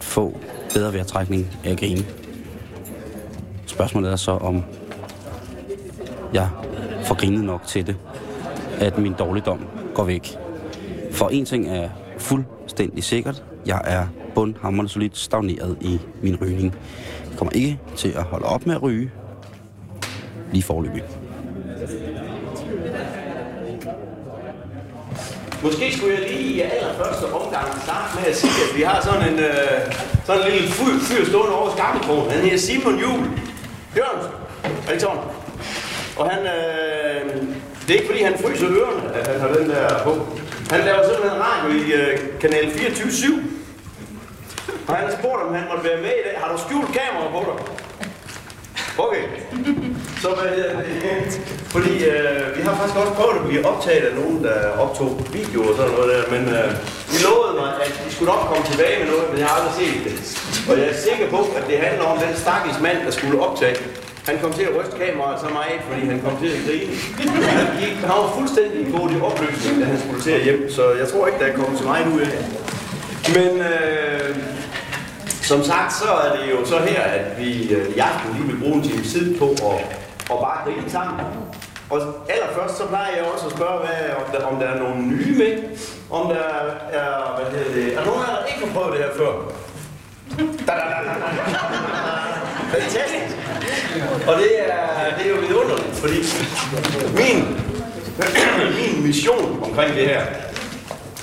få 0.01 0.39
bedre 0.75 0.93
vejrtrækning 0.93 1.47
af 1.65 1.71
at 1.71 1.79
grine. 1.79 2.05
Spørgsmålet 3.67 4.13
er 4.13 4.17
så, 4.17 4.31
om 4.31 4.63
jeg 6.33 6.49
får 7.05 7.15
grinet 7.15 7.45
nok 7.45 7.67
til 7.67 7.87
det, 7.87 7.97
at 8.81 8.99
min 8.99 9.13
dårligdom 9.19 9.67
går 9.95 10.05
væk. 10.05 10.37
For 11.13 11.29
en 11.29 11.45
ting 11.45 11.69
er 11.69 11.89
fuldstændig 12.19 13.05
sikkert. 13.05 13.45
Jeg 13.67 13.81
er 13.85 14.07
bundhammerende 14.35 14.93
solidt 14.93 15.17
stagneret 15.17 15.77
i 15.81 15.99
min 16.23 16.37
rygning. 16.41 16.75
Jeg 17.31 17.39
kommer 17.39 17.53
ikke 17.53 17.79
til 17.97 18.09
at 18.09 18.23
holde 18.23 18.47
op 18.47 18.67
med 18.67 18.75
at 18.75 18.83
ryge 18.83 19.11
lige 20.53 20.63
forløbig. 20.63 21.03
Måske 25.63 25.97
skulle 25.97 26.15
jeg 26.15 26.23
lige 26.31 26.43
i 26.43 26.61
allerførste 26.61 27.25
omgang 27.25 27.67
starte 27.83 28.11
med 28.17 28.25
at 28.31 28.37
sige, 28.37 28.53
at 28.71 28.77
vi 28.77 28.83
har 28.83 29.01
sådan 29.03 29.33
en, 29.33 29.39
øh, 29.39 29.95
sådan 30.27 30.47
en 30.47 30.53
lille 30.53 30.69
fyr, 30.69 30.99
fyr 31.01 31.25
stående 31.25 31.55
over 31.55 31.71
skakketronen. 31.77 32.31
Han 32.31 32.41
hedder 32.41 32.59
Simon 32.59 32.99
Juhl. 32.99 33.25
Jørgensen. 33.97 34.33
Er 34.89 34.93
det 34.93 35.01
sådan? 35.01 35.19
Og 36.17 36.31
han, 36.31 36.41
øh, 36.47 37.43
det 37.83 37.91
er 37.91 37.99
ikke 37.99 38.07
fordi 38.07 38.23
han 38.23 38.39
fryser 38.43 38.69
ørerne, 38.71 39.15
at 39.15 39.27
han 39.27 39.41
har 39.41 39.49
den 39.49 39.71
der 39.71 40.03
på. 40.05 40.13
Han 40.71 40.81
laver 40.85 41.03
simpelthen 41.09 41.41
radio 41.49 41.69
i 41.83 41.93
øh, 41.93 42.19
kanal 42.41 42.67
24-7. 42.67 43.33
Og 44.89 44.97
han 44.97 45.09
har 45.09 45.17
spurgt, 45.19 45.43
om 45.43 45.55
han 45.55 45.65
måtte 45.69 45.85
være 45.85 46.01
med 46.01 46.11
i 46.21 46.23
dag. 46.29 46.35
Har 46.43 46.53
du 46.53 46.59
skjult 46.59 46.87
kamera 46.87 47.29
på 47.33 47.41
dig? 47.49 47.57
Okay. 48.99 49.23
Så 50.23 50.29
hvad 50.39 50.49
hedder 50.57 50.77
det? 50.81 51.41
Fordi 51.75 51.95
øh, 52.13 52.57
vi 52.57 52.61
har 52.67 52.73
faktisk 52.79 52.99
også 53.03 53.15
prøvet 53.19 53.37
at 53.41 53.45
blive 53.49 53.63
optaget 53.73 54.05
af 54.11 54.15
nogen, 54.21 54.39
der 54.47 54.59
optog 54.85 55.11
video 55.39 55.61
og 55.69 55.75
sådan 55.77 55.93
noget 55.97 56.09
der, 56.15 56.23
men 56.35 56.43
øh, 56.59 56.69
de 57.13 57.19
lovede 57.29 57.53
mig, 57.61 57.71
at 57.85 57.93
de 58.05 58.09
skulle 58.15 58.31
nok 58.35 58.43
komme 58.51 58.65
tilbage 58.71 58.97
med 59.01 59.09
noget, 59.13 59.27
men 59.31 59.37
jeg 59.41 59.47
har 59.49 59.55
aldrig 59.59 59.75
set 59.81 59.99
det. 60.07 60.15
Og 60.69 60.75
jeg 60.81 60.87
er 60.93 60.99
sikker 61.09 61.27
på, 61.35 61.41
at 61.59 61.65
det 61.71 61.77
handler 61.87 62.05
om 62.13 62.19
den 62.25 62.33
stakkels 62.45 62.79
mand, 62.87 62.99
der 63.07 63.13
skulle 63.19 63.37
optage. 63.47 63.77
Han 64.29 64.37
kom 64.43 64.53
til 64.59 64.65
at 64.69 64.73
ryste 64.79 64.95
kameraet 65.03 65.39
så 65.45 65.49
meget, 65.59 65.79
fordi 65.89 66.03
han 66.13 66.19
kom 66.25 66.35
til 66.43 66.51
at 66.57 66.61
grine. 66.67 66.93
Han, 67.59 67.67
gik, 67.81 67.95
han 68.11 68.17
var 68.23 68.31
fuldstændig 68.39 68.81
gået 68.97 69.11
i 69.17 69.19
opløsning, 69.29 69.75
da 69.81 69.85
han 69.93 69.99
skulle 70.05 70.23
til 70.27 70.35
at 70.39 70.43
hjem, 70.47 70.61
så 70.77 70.83
jeg 71.01 71.07
tror 71.11 71.23
ikke, 71.29 71.39
der 71.43 71.49
er 71.51 71.57
kommet 71.61 71.77
så 71.83 71.87
meget 71.93 72.07
ud 72.15 72.21
af 72.27 72.31
det. 72.35 72.43
Men 73.37 73.51
øh, 73.71 74.31
som 75.51 75.61
sagt, 75.65 75.93
så 76.03 76.09
er 76.25 76.31
det 76.37 76.45
jo 76.55 76.59
så 76.73 76.79
her, 76.89 77.03
at 77.03 77.27
vi 77.41 77.51
øh, 77.75 77.97
i 77.97 77.99
aften 77.99 78.29
lige 78.37 78.47
vil 78.51 78.61
bruge 78.63 78.75
en 78.75 78.83
time 78.89 79.05
tid 79.05 79.39
på 79.39 79.49
at, 79.51 80.08
og 80.29 80.39
bare 80.41 80.65
grine 80.65 80.91
sammen. 80.91 81.27
Og 81.91 81.99
allerførst 82.29 82.77
så 82.77 82.87
plejer 82.87 83.17
jeg 83.17 83.25
også 83.35 83.47
at 83.47 83.53
spørge, 83.53 83.79
hvad, 83.79 84.01
om, 84.17 84.25
der, 84.33 84.47
om 84.47 84.57
der 84.61 84.67
er 84.67 84.79
nogle 84.79 85.03
nye 85.03 85.39
med. 85.39 85.53
Om 86.11 86.29
der 86.29 86.43
er, 86.93 87.37
hvad 87.37 87.59
hedder 87.59 87.75
det, 87.75 87.99
er 87.99 88.05
nogen 88.05 88.23
af 88.23 88.29
jer, 88.29 88.41
der 88.41 88.47
ikke 88.47 88.67
har 88.67 88.73
prøvet 88.75 88.93
det 88.93 89.05
her 89.05 89.15
før? 89.17 89.33
Da, 90.67 90.73
da, 90.73 90.85
da, 90.93 90.99
da, 91.09 91.15
da. 91.21 91.29
Fantastisk. 92.77 93.37
Og 94.29 94.37
det 94.37 94.51
er, 94.61 95.17
det 95.19 95.27
er 95.27 95.31
jo 95.31 95.37
vidunderligt, 95.37 95.97
fordi 95.97 96.19
min, 97.21 97.39
min 98.79 99.07
mission 99.07 99.63
omkring 99.63 99.95
det 99.95 100.07
her, 100.07 100.23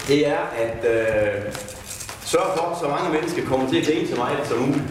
det 0.08 0.28
er 0.28 0.40
at 0.58 0.86
øh, 0.92 1.54
sørge 2.26 2.58
for, 2.58 2.72
at 2.72 2.78
så 2.80 2.88
mange 2.88 3.10
mennesker 3.14 3.46
kommer 3.46 3.70
til 3.70 3.78
at 3.78 3.86
grine 3.86 4.08
så 4.08 4.16
meget 4.16 4.48
som 4.48 4.58
muligt. 4.58 4.84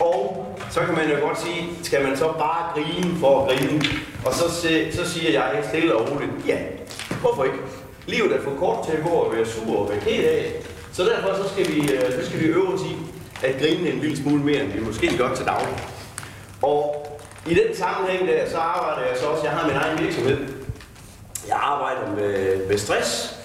Og 0.00 0.46
så 0.70 0.80
kan 0.80 0.94
man 0.94 1.10
jo 1.10 1.26
godt 1.26 1.40
sige, 1.40 1.70
skal 1.82 2.02
man 2.02 2.16
så 2.16 2.32
bare 2.38 2.72
grine 2.74 3.18
for 3.20 3.46
at 3.46 3.58
grine? 3.58 3.82
Og 4.26 4.34
så, 4.34 4.44
så 4.92 5.12
siger 5.12 5.30
jeg 5.32 5.64
stille 5.68 5.96
og 5.96 6.10
roligt, 6.10 6.30
ja, 6.46 6.58
hvorfor 7.20 7.44
ikke? 7.44 7.56
Livet 8.06 8.32
er 8.32 8.42
for 8.42 8.54
kort 8.58 8.86
til 8.86 8.96
at 8.96 9.02
gå 9.02 9.08
og 9.08 9.36
være 9.36 9.46
sur 9.46 9.78
og 9.78 9.90
være 9.90 10.00
ked 10.00 10.24
af. 10.24 10.52
Så 10.92 11.04
derfor 11.04 11.42
så 11.42 11.48
skal, 11.52 11.74
vi, 11.74 11.92
øh, 11.92 12.12
så 12.12 12.26
skal 12.26 12.40
vi 12.40 12.44
øve 12.44 12.68
os 12.74 12.80
i 12.80 12.96
at 13.42 13.58
grine 13.60 13.88
en 13.88 13.98
lille 13.98 14.16
smule 14.16 14.44
mere, 14.44 14.60
end 14.60 14.72
vi 14.72 14.80
måske 14.80 15.16
gør 15.18 15.34
til 15.34 15.46
daglig. 15.46 15.74
Og 16.62 17.06
i 17.46 17.54
den 17.54 17.76
sammenhæng 17.76 18.28
der, 18.28 18.50
så 18.50 18.56
arbejder 18.56 19.08
jeg 19.08 19.16
så 19.20 19.26
også, 19.26 19.44
jeg 19.44 19.52
har 19.52 19.68
min 19.68 19.76
egen 19.76 19.98
virksomhed. 19.98 20.38
Jeg 21.48 21.56
arbejder 21.60 22.10
med, 22.16 22.66
med 22.68 22.78
stress 22.78 23.36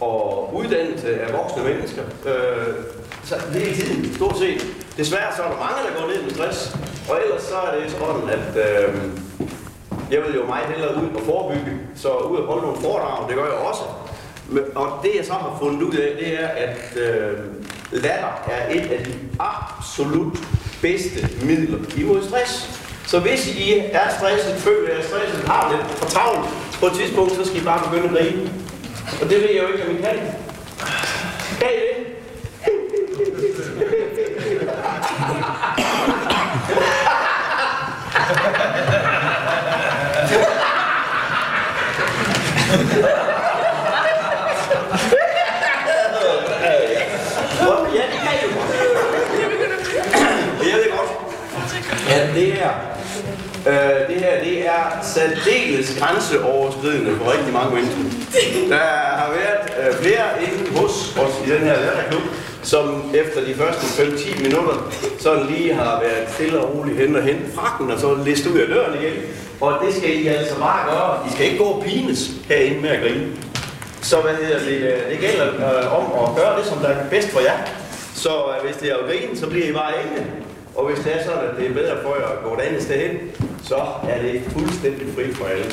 og 0.00 0.54
uddannelse 0.54 1.20
af 1.20 1.32
voksne 1.32 1.64
mennesker. 1.64 2.02
Øh, 2.26 2.74
så 3.24 3.34
hele 3.52 3.76
tiden, 3.76 4.14
stort 4.14 4.38
set. 4.38 4.66
Desværre 4.98 5.36
så 5.36 5.42
er 5.42 5.48
der 5.48 5.58
mange, 5.58 5.78
der 5.86 6.00
går 6.00 6.08
ned 6.10 6.22
med 6.22 6.30
stress. 6.30 6.76
Og 7.10 7.20
ellers 7.24 7.42
så 7.42 7.56
er 7.56 7.80
det 7.80 7.90
sådan, 7.90 8.28
at 8.38 8.48
øh, 8.66 8.94
jeg 10.10 10.20
vil 10.22 10.34
jo 10.34 10.46
meget 10.46 10.66
hellere 10.66 10.96
ud 10.96 11.08
og 11.14 11.22
forebygge. 11.24 11.72
Så 11.96 12.08
ud 12.08 12.36
og 12.36 12.46
holde 12.46 12.62
nogle 12.62 12.80
foredrag, 12.80 13.28
det 13.28 13.36
gør 13.36 13.44
jeg 13.44 13.52
også. 13.52 13.82
Og 14.74 15.00
det 15.02 15.10
jeg 15.16 15.24
så 15.26 15.32
har 15.32 15.56
fundet 15.62 15.82
ud 15.82 15.94
af, 15.94 16.16
det 16.20 16.42
er, 16.42 16.48
at 16.48 16.96
øh, 16.96 17.38
latter 17.90 18.42
er 18.50 18.70
et 18.70 18.90
af 18.92 19.04
de 19.04 19.12
absolut 19.38 20.38
bedste 20.82 21.28
midler 21.42 21.78
imod 21.96 22.22
stress. 22.22 22.80
Så 23.06 23.20
hvis 23.20 23.56
I 23.56 23.78
er 23.92 24.08
stresset, 24.18 24.54
føler 24.54 24.94
jer 24.94 25.02
stresset, 25.02 25.48
har 25.48 25.72
det 25.72 25.96
for 25.96 26.06
travlt 26.06 26.48
på 26.80 26.86
et 26.86 26.92
tidspunkt, 26.92 27.32
så 27.32 27.44
skal 27.44 27.60
I 27.60 27.64
bare 27.64 27.90
begynde 27.90 28.18
at 28.18 28.26
grine. 28.26 28.50
Og 29.22 29.30
det 29.30 29.36
ved 29.42 29.50
jeg 29.50 29.62
jo 29.62 29.68
ikke, 29.68 29.88
om 29.88 29.96
I 29.96 30.00
kan. 30.00 30.18
Kan 31.58 31.68
I 31.68 31.80
det? 31.88 31.98
Ja, 32.60 32.70
det 32.70 34.36
kan 34.36 34.52
I 34.52 34.54
jo 34.54 34.60
godt. 34.66 34.78
Jeg 36.00 36.10
ved 36.10 36.16
godt. 36.16 36.38
Ja, 52.08 52.34
det 52.34 52.62
er 52.62 52.70
Øh, 53.66 54.14
det 54.14 54.20
her, 54.24 54.44
det 54.44 54.66
er 54.66 54.82
særdeles 55.02 55.98
grænseoverskridende 56.00 57.16
for 57.16 57.32
rigtig 57.32 57.52
mange 57.52 57.74
mennesker. 57.74 58.00
Der 58.68 58.88
har 59.20 59.30
været 59.38 59.88
øh, 59.88 60.02
flere 60.02 60.24
inde 60.42 60.78
hos 60.80 61.16
os 61.16 61.46
i 61.46 61.50
den 61.50 61.58
her 61.58 61.76
lærerklub, 61.80 62.22
som 62.62 63.14
efter 63.14 63.44
de 63.44 63.54
første 63.54 64.02
5-10 64.02 64.42
minutter 64.42 64.92
sådan 65.18 65.46
lige 65.46 65.74
har 65.74 66.00
været 66.00 66.28
stille 66.34 66.60
og 66.60 66.74
roligt 66.74 66.98
hen 66.98 67.16
og 67.16 67.22
hen 67.22 67.36
frakken, 67.54 67.90
og 67.90 68.00
så 68.00 68.14
list 68.24 68.46
ud 68.46 68.58
af 68.58 68.68
døren 68.68 69.02
igen. 69.02 69.12
Og 69.60 69.78
det 69.84 69.94
skal 69.94 70.24
I 70.24 70.26
altså 70.26 70.58
bare 70.58 70.90
gøre. 70.90 71.28
I 71.28 71.32
skal 71.32 71.46
ikke 71.46 71.58
gå 71.58 71.64
og 71.64 71.82
pines 71.82 72.30
herinde 72.48 72.80
med 72.80 72.90
at 72.90 73.00
grine. 73.00 73.26
Så 74.02 74.20
hvad 74.20 74.34
hedder 74.34 74.58
det, 74.58 74.78
øh, 74.92 75.10
det 75.10 75.18
gælder 75.20 75.46
øh, 75.46 75.98
om 75.98 76.28
at 76.28 76.36
gøre 76.36 76.58
det, 76.58 76.66
som 76.66 76.78
der 76.78 76.88
er 76.88 77.08
bedst 77.10 77.28
for 77.28 77.40
jer. 77.40 77.58
Så 78.14 78.28
øh, 78.28 78.66
hvis 78.66 78.76
det 78.76 78.90
er 78.90 78.96
at 78.96 79.06
grine, 79.08 79.38
så 79.38 79.46
bliver 79.46 79.68
I 79.68 79.72
bare 79.72 79.92
enige. 80.02 80.26
Og 80.76 80.86
hvis 80.86 81.04
det 81.04 81.14
er 81.16 81.24
sådan, 81.24 81.44
at 81.50 81.56
det 81.58 81.66
er 81.70 81.74
bedre 81.74 81.96
for 82.02 82.16
jer 82.16 82.26
at 82.26 82.44
gå 82.44 82.54
et 82.54 82.60
andet 82.60 82.82
sted 82.82 82.96
hen, 83.08 83.18
så 83.62 83.76
er 84.08 84.22
det 84.22 84.42
fuldstændig 84.48 85.14
frit 85.14 85.36
for 85.36 85.44
alle. 85.44 85.64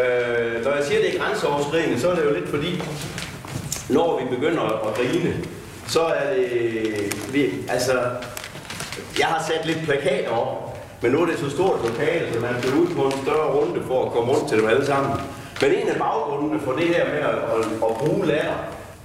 Øh, 0.00 0.64
når 0.64 0.74
jeg 0.74 0.84
siger, 0.84 0.98
at 0.98 1.04
det 1.04 1.14
er 1.14 1.18
grænseoverskridende, 1.18 2.00
så 2.00 2.10
er 2.10 2.14
det 2.14 2.24
jo 2.24 2.34
lidt 2.34 2.48
fordi, 2.48 2.82
når 3.88 4.20
vi 4.20 4.36
begynder 4.36 4.62
at 4.62 4.94
grine, 4.94 5.34
så 5.88 6.00
er 6.00 6.34
det... 6.34 7.32
Vi, 7.32 7.50
altså, 7.68 7.92
jeg 9.18 9.26
har 9.26 9.44
sat 9.48 9.66
lidt 9.66 9.78
plakater 9.84 10.30
op, 10.30 10.73
men 11.04 11.12
nu 11.12 11.18
er 11.22 11.26
det 11.26 11.38
så 11.38 11.50
stort 11.50 11.78
lokale, 11.88 12.32
så 12.32 12.40
man 12.40 12.54
skal 12.58 12.72
ud 12.80 12.86
på 12.86 13.02
en 13.02 13.18
større 13.24 13.48
runde 13.56 13.80
for 13.86 14.06
at 14.06 14.12
komme 14.12 14.32
rundt 14.32 14.48
til 14.48 14.58
dem 14.58 14.68
alle 14.68 14.86
sammen. 14.86 15.12
Men 15.62 15.70
en 15.70 15.88
af 15.88 15.96
baggrundene 15.98 16.60
for 16.60 16.72
det 16.72 16.86
her 16.94 17.04
med 17.04 17.20
at, 17.30 17.38
at, 17.54 17.64
at 17.88 17.96
bruge 18.00 18.26
lærer, 18.26 18.56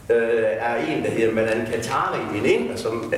øh, 0.10 0.68
er 0.70 0.76
en, 0.76 1.04
der 1.04 1.10
hedder 1.10 1.34
Madan 1.34 1.68
Katari, 1.72 2.20
en 2.38 2.46
inder, 2.46 2.76
som 2.76 3.14
er, 3.14 3.18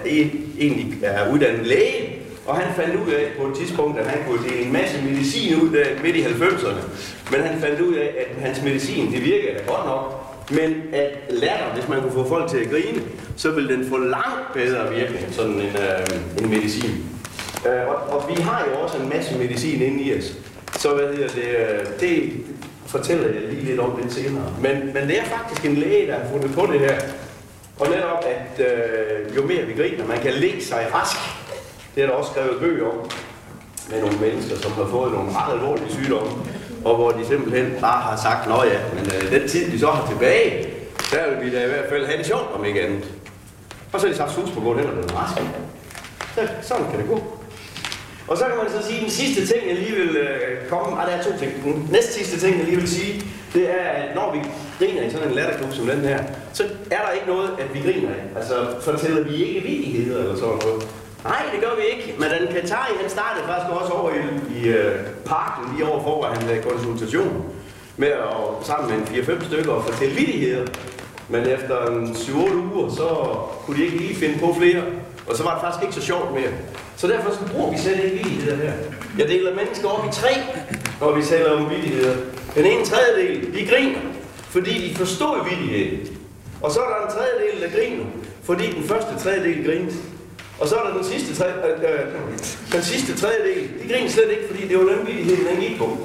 egentlig 0.59 0.97
er 1.03 1.33
uddannet 1.33 1.67
læge. 1.67 2.17
Og 2.45 2.55
han 2.55 2.75
fandt 2.75 2.95
ud 2.95 3.11
af 3.11 3.25
på 3.39 3.47
et 3.47 3.55
tidspunkt, 3.55 3.99
at 3.99 4.05
han 4.05 4.19
kunne 4.27 4.49
dele 4.49 4.61
en 4.61 4.73
masse 4.73 5.01
medicin 5.01 5.61
ud 5.61 5.69
der 5.69 5.85
midt 6.03 6.15
i 6.15 6.23
90'erne. 6.23 6.81
Men 7.31 7.41
han 7.41 7.59
fandt 7.59 7.81
ud 7.81 7.93
af, 7.93 8.15
at 8.19 8.41
hans 8.43 8.63
medicin, 8.63 9.11
det 9.13 9.23
virkede 9.23 9.53
da 9.53 9.73
godt 9.73 9.85
nok. 9.85 10.03
Men 10.51 10.75
at 10.93 11.09
latter, 11.29 11.73
hvis 11.73 11.87
man 11.87 12.01
kunne 12.01 12.11
få 12.11 12.27
folk 12.27 12.49
til 12.49 12.57
at 12.57 12.69
grine, 12.69 13.01
så 13.35 13.51
ville 13.51 13.75
den 13.75 13.89
få 13.89 13.97
langt 13.97 14.53
bedre 14.53 14.95
virkning, 14.95 15.33
sådan 15.33 15.53
en, 15.53 15.61
øh, 15.61 16.43
en 16.43 16.49
medicin. 16.49 17.20
Øh, 17.65 17.87
og, 17.87 17.95
og 17.95 18.29
vi 18.29 18.41
har 18.41 18.65
jo 18.65 18.81
også 18.83 18.97
en 18.97 19.09
masse 19.09 19.37
medicin 19.37 19.81
inde 19.81 20.03
i 20.03 20.17
os. 20.17 20.33
Så 20.79 20.95
hvad 20.95 21.07
hedder 21.07 21.27
det, 21.27 21.47
øh, 21.47 21.85
det 21.99 22.33
fortæller 22.85 23.27
jeg 23.27 23.41
lige 23.41 23.65
lidt 23.65 23.79
om 23.79 23.99
lidt 24.01 24.13
senere. 24.13 24.53
Men, 24.61 24.93
men 24.93 25.07
det 25.07 25.19
er 25.19 25.23
faktisk 25.23 25.65
en 25.65 25.75
læge, 25.75 26.07
der 26.07 26.19
har 26.19 26.29
fundet 26.31 26.51
på 26.53 26.67
det 26.71 26.79
her. 26.79 26.99
Og 27.79 27.87
netop, 27.89 28.25
at 28.25 28.65
øh, 28.65 29.35
jo 29.35 29.45
mere 29.45 29.65
vi 29.65 29.73
griner, 29.73 30.07
man 30.07 30.19
kan 30.19 30.33
lægge 30.33 30.63
sig 30.63 30.87
rask. 30.93 31.17
Det 31.95 32.03
er 32.03 32.07
der 32.07 32.13
også 32.13 32.31
skrevet 32.31 32.59
bøger 32.59 32.87
om 32.87 33.09
med 33.89 34.01
nogle 34.01 34.17
mennesker, 34.19 34.55
som 34.55 34.71
har 34.71 34.85
fået 34.85 35.11
nogle 35.11 35.31
meget 35.31 35.53
alvorlige 35.53 35.93
sygdomme, 35.93 36.31
og 36.85 36.95
hvor 36.95 37.11
de 37.11 37.25
simpelthen 37.25 37.77
bare 37.81 38.01
har 38.01 38.17
sagt, 38.17 38.49
nå 38.49 38.63
ja, 38.63 38.79
men 38.93 39.05
øh, 39.05 39.31
den 39.31 39.49
tid, 39.49 39.71
vi 39.71 39.79
så 39.79 39.87
har 39.87 40.07
tilbage, 40.07 40.67
der 41.11 41.29
vil 41.29 41.45
vi 41.45 41.55
da 41.55 41.65
i 41.65 41.67
hvert 41.69 41.89
fald 41.89 42.05
have 42.05 42.17
det 42.17 42.25
sjovt 42.25 42.51
om 42.53 42.65
ikke 42.65 42.81
andet. 42.81 43.03
Og 43.93 43.99
så 43.99 44.07
har 44.07 44.11
de 44.11 44.17
sagt 44.17 44.31
sus 44.31 44.51
på 44.51 44.59
gulvet, 44.59 44.85
hen 44.85 44.93
blevet 44.93 45.15
rask. 45.15 45.41
Så, 46.35 46.47
sådan 46.61 46.85
kan 46.91 46.99
det 46.99 47.07
gå. 47.07 47.40
Og 48.31 48.37
så 48.37 48.45
kan 48.45 48.57
man 48.63 48.69
så 48.77 48.87
sige, 48.87 48.97
at 48.97 49.03
den 49.03 49.11
sidste 49.11 49.41
ting, 49.53 49.61
jeg 49.69 49.77
lige 49.83 49.95
vil 50.01 50.15
øh, 50.17 50.69
komme... 50.69 51.01
Ah, 51.01 51.07
der 51.07 51.13
er 51.17 51.23
to 51.23 51.31
ting. 51.39 51.51
Den 51.63 51.89
næste 51.91 52.13
sidste 52.13 52.39
ting, 52.39 52.57
jeg 52.57 52.65
lige 52.65 52.77
vil 52.77 52.89
sige, 52.89 53.23
det 53.53 53.63
er, 53.69 53.83
at 54.01 54.15
når 54.15 54.27
vi 54.33 54.39
griner 54.79 55.01
i 55.07 55.11
sådan 55.11 55.27
en 55.27 55.33
latterklub 55.33 55.73
som 55.73 55.85
den 55.87 55.99
her, 55.99 56.19
så 56.53 56.63
er 56.91 57.01
der 57.05 57.11
ikke 57.11 57.27
noget, 57.27 57.49
at 57.59 57.73
vi 57.73 57.79
griner 57.79 58.09
af. 58.09 58.23
Altså, 58.39 58.55
fortæller 58.81 59.23
vi 59.23 59.35
ikke 59.45 59.67
vidigheder 59.67 60.19
eller 60.19 60.35
sådan 60.35 60.59
noget. 60.65 60.83
Nej, 61.23 61.41
det 61.53 61.59
gør 61.61 61.73
vi 61.79 61.83
ikke. 61.93 62.15
Men 62.19 62.27
den 62.39 62.55
Katari, 62.55 62.91
han 63.01 63.09
startede 63.09 63.45
faktisk 63.47 63.71
også 63.81 63.93
over 63.93 64.11
i, 64.11 64.19
i 64.59 64.67
øh, 64.67 64.95
parken 65.25 65.75
lige 65.75 65.87
overfor, 65.87 66.15
hvor 66.19 66.25
han 66.25 66.41
havde 66.41 66.57
øh, 66.57 66.63
konsultation 66.63 67.45
med 67.97 68.07
at 68.07 68.37
sammen 68.63 68.85
med 68.89 68.97
en 68.97 69.23
4-5 69.23 69.45
stykker 69.45 69.71
og 69.71 69.83
fortælle 69.85 70.15
vidigheder. 70.15 70.65
Men 71.29 71.41
efter 71.45 71.85
en 71.85 72.07
7-8 72.07 72.75
uger, 72.75 72.89
så 72.89 73.07
kunne 73.65 73.77
de 73.77 73.85
ikke 73.85 73.97
lige 73.97 74.15
finde 74.15 74.39
på 74.39 74.55
flere. 74.59 74.83
Og 75.31 75.37
så 75.37 75.43
var 75.43 75.53
det 75.53 75.61
faktisk 75.61 75.83
ikke 75.83 75.95
så 75.95 76.01
sjovt 76.01 76.33
mere. 76.33 76.51
Så 76.97 77.07
derfor 77.07 77.31
så 77.31 77.39
bruger 77.51 77.71
vi 77.71 77.77
slet 77.77 78.03
ikke 78.03 78.17
vildigheder 78.17 78.55
her. 78.55 78.73
Jeg 79.17 79.27
deler 79.27 79.55
mennesker 79.55 79.89
op 79.89 80.05
i 80.05 80.11
tre, 80.11 80.33
når 81.01 81.15
vi 81.15 81.23
taler 81.23 81.51
om 81.51 81.69
vildigheder. 81.69 82.15
Den 82.55 82.65
ene 82.65 82.85
tredjedel, 82.85 83.53
de 83.53 83.67
griner, 83.67 83.99
fordi 84.49 84.89
de 84.89 84.95
forstod 84.95 85.49
vidigheden. 85.49 86.17
Og 86.61 86.71
så 86.71 86.79
er 86.79 86.89
der 86.89 87.05
en 87.05 87.11
tredjedel, 87.17 87.61
der 87.61 87.79
griner, 87.79 88.05
fordi 88.43 88.71
den 88.71 88.83
første 88.83 89.23
tredjedel 89.23 89.65
griner. 89.65 89.91
Og 90.59 90.67
så 90.67 90.75
er 90.75 90.87
der 90.87 90.93
den 90.93 91.03
sidste, 91.03 91.35
tre, 91.35 91.47
øh, 91.47 91.79
øh, 91.79 92.05
den 92.71 92.83
sidste 92.83 93.17
tredjedel, 93.17 93.69
de 93.83 93.93
griner 93.93 94.09
slet 94.09 94.31
ikke, 94.31 94.47
fordi 94.49 94.67
det 94.67 94.77
var 94.77 94.83
den 94.83 95.07
vildighed, 95.07 95.49
den 95.49 95.61
gik 95.61 95.77
på. 95.77 95.97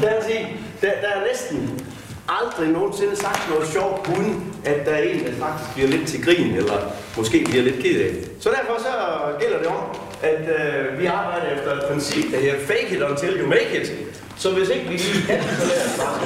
Der, 0.00 0.24
sige, 0.26 0.56
der, 0.82 0.90
der 1.02 1.08
er 1.08 1.26
næsten 1.30 1.80
aldrig 2.28 2.68
nogensinde 2.68 3.16
sagt 3.16 3.50
noget 3.50 3.68
sjovt, 3.68 4.08
uden 4.18 4.54
at 4.64 4.86
der 4.86 4.92
er 4.92 5.02
en, 5.02 5.24
der 5.24 5.32
faktisk 5.38 5.74
bliver 5.74 5.88
lidt 5.88 6.08
til 6.08 6.24
grin, 6.24 6.54
eller 6.54 6.78
måske 7.16 7.44
bliver 7.44 7.62
lidt 7.62 7.82
ked 7.82 8.00
af. 8.00 8.10
Så 8.40 8.50
derfor 8.50 8.78
så 8.78 8.92
gælder 9.40 9.58
det 9.58 9.66
om, 9.66 9.84
at 10.22 10.40
øh, 10.40 11.00
vi 11.00 11.06
arbejder 11.06 11.46
efter 11.56 11.72
et 11.72 11.82
princip, 11.90 12.32
der 12.32 12.38
hedder 12.40 12.58
fake 12.66 12.96
it 12.96 13.02
until 13.02 13.40
you 13.40 13.46
make 13.46 13.82
it. 13.82 13.92
Så 14.36 14.50
hvis 14.50 14.68
ikke 14.68 14.88
vi 14.88 14.96
lige 14.96 15.26
kan, 15.26 15.42
så 15.42 15.66
lad 15.66 15.86
os 15.86 15.98
bare 15.98 16.18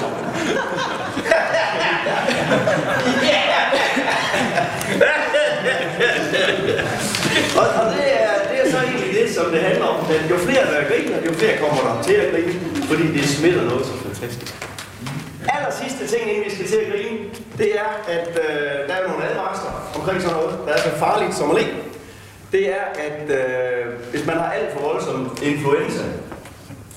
og, 7.61 7.67
og 7.81 7.93
det, 7.95 8.07
er, 8.23 8.31
det 8.51 8.57
er 8.67 8.71
så 8.71 8.79
egentlig 8.87 9.15
det, 9.21 9.35
som 9.35 9.51
det 9.51 9.61
handler 9.61 9.85
om. 9.85 10.11
At 10.11 10.31
jo 10.31 10.37
flere 10.39 10.65
der 10.73 10.89
griner, 10.89 11.27
jo 11.27 11.33
flere 11.33 11.57
kommer 11.59 11.83
der 11.83 12.03
til 12.03 12.13
at 12.13 12.33
grine, 12.33 12.61
fordi 12.83 13.13
det 13.13 13.29
smitter 13.29 13.63
noget 13.65 13.87
så 13.87 13.93
fantastisk. 13.93 14.76
Aller 15.55 15.73
sidste 15.83 16.17
ting, 16.17 16.31
inden 16.31 16.45
vi 16.45 16.55
skal 16.55 16.67
til 16.67 16.77
at 16.77 16.93
grine, 16.93 17.19
det 17.59 17.69
er, 17.83 17.89
at 18.09 18.29
øh, 18.29 18.89
der 18.89 18.95
er 18.95 19.09
nogle 19.09 19.25
advarsler 19.25 19.73
omkring 19.95 20.23
sådan 20.23 20.37
noget, 20.37 20.59
der 20.67 20.73
er 20.73 20.79
så 20.79 20.91
farligt 20.91 21.35
som 21.35 21.51
at 21.51 21.57
le. 21.57 21.67
Det 22.53 22.71
er, 22.71 22.85
at 23.07 23.31
øh, 23.31 23.87
hvis 24.11 24.27
man 24.27 24.37
har 24.37 24.51
alt 24.51 24.73
for 24.73 24.81
voldsom 24.81 25.39
influenza, 25.43 26.05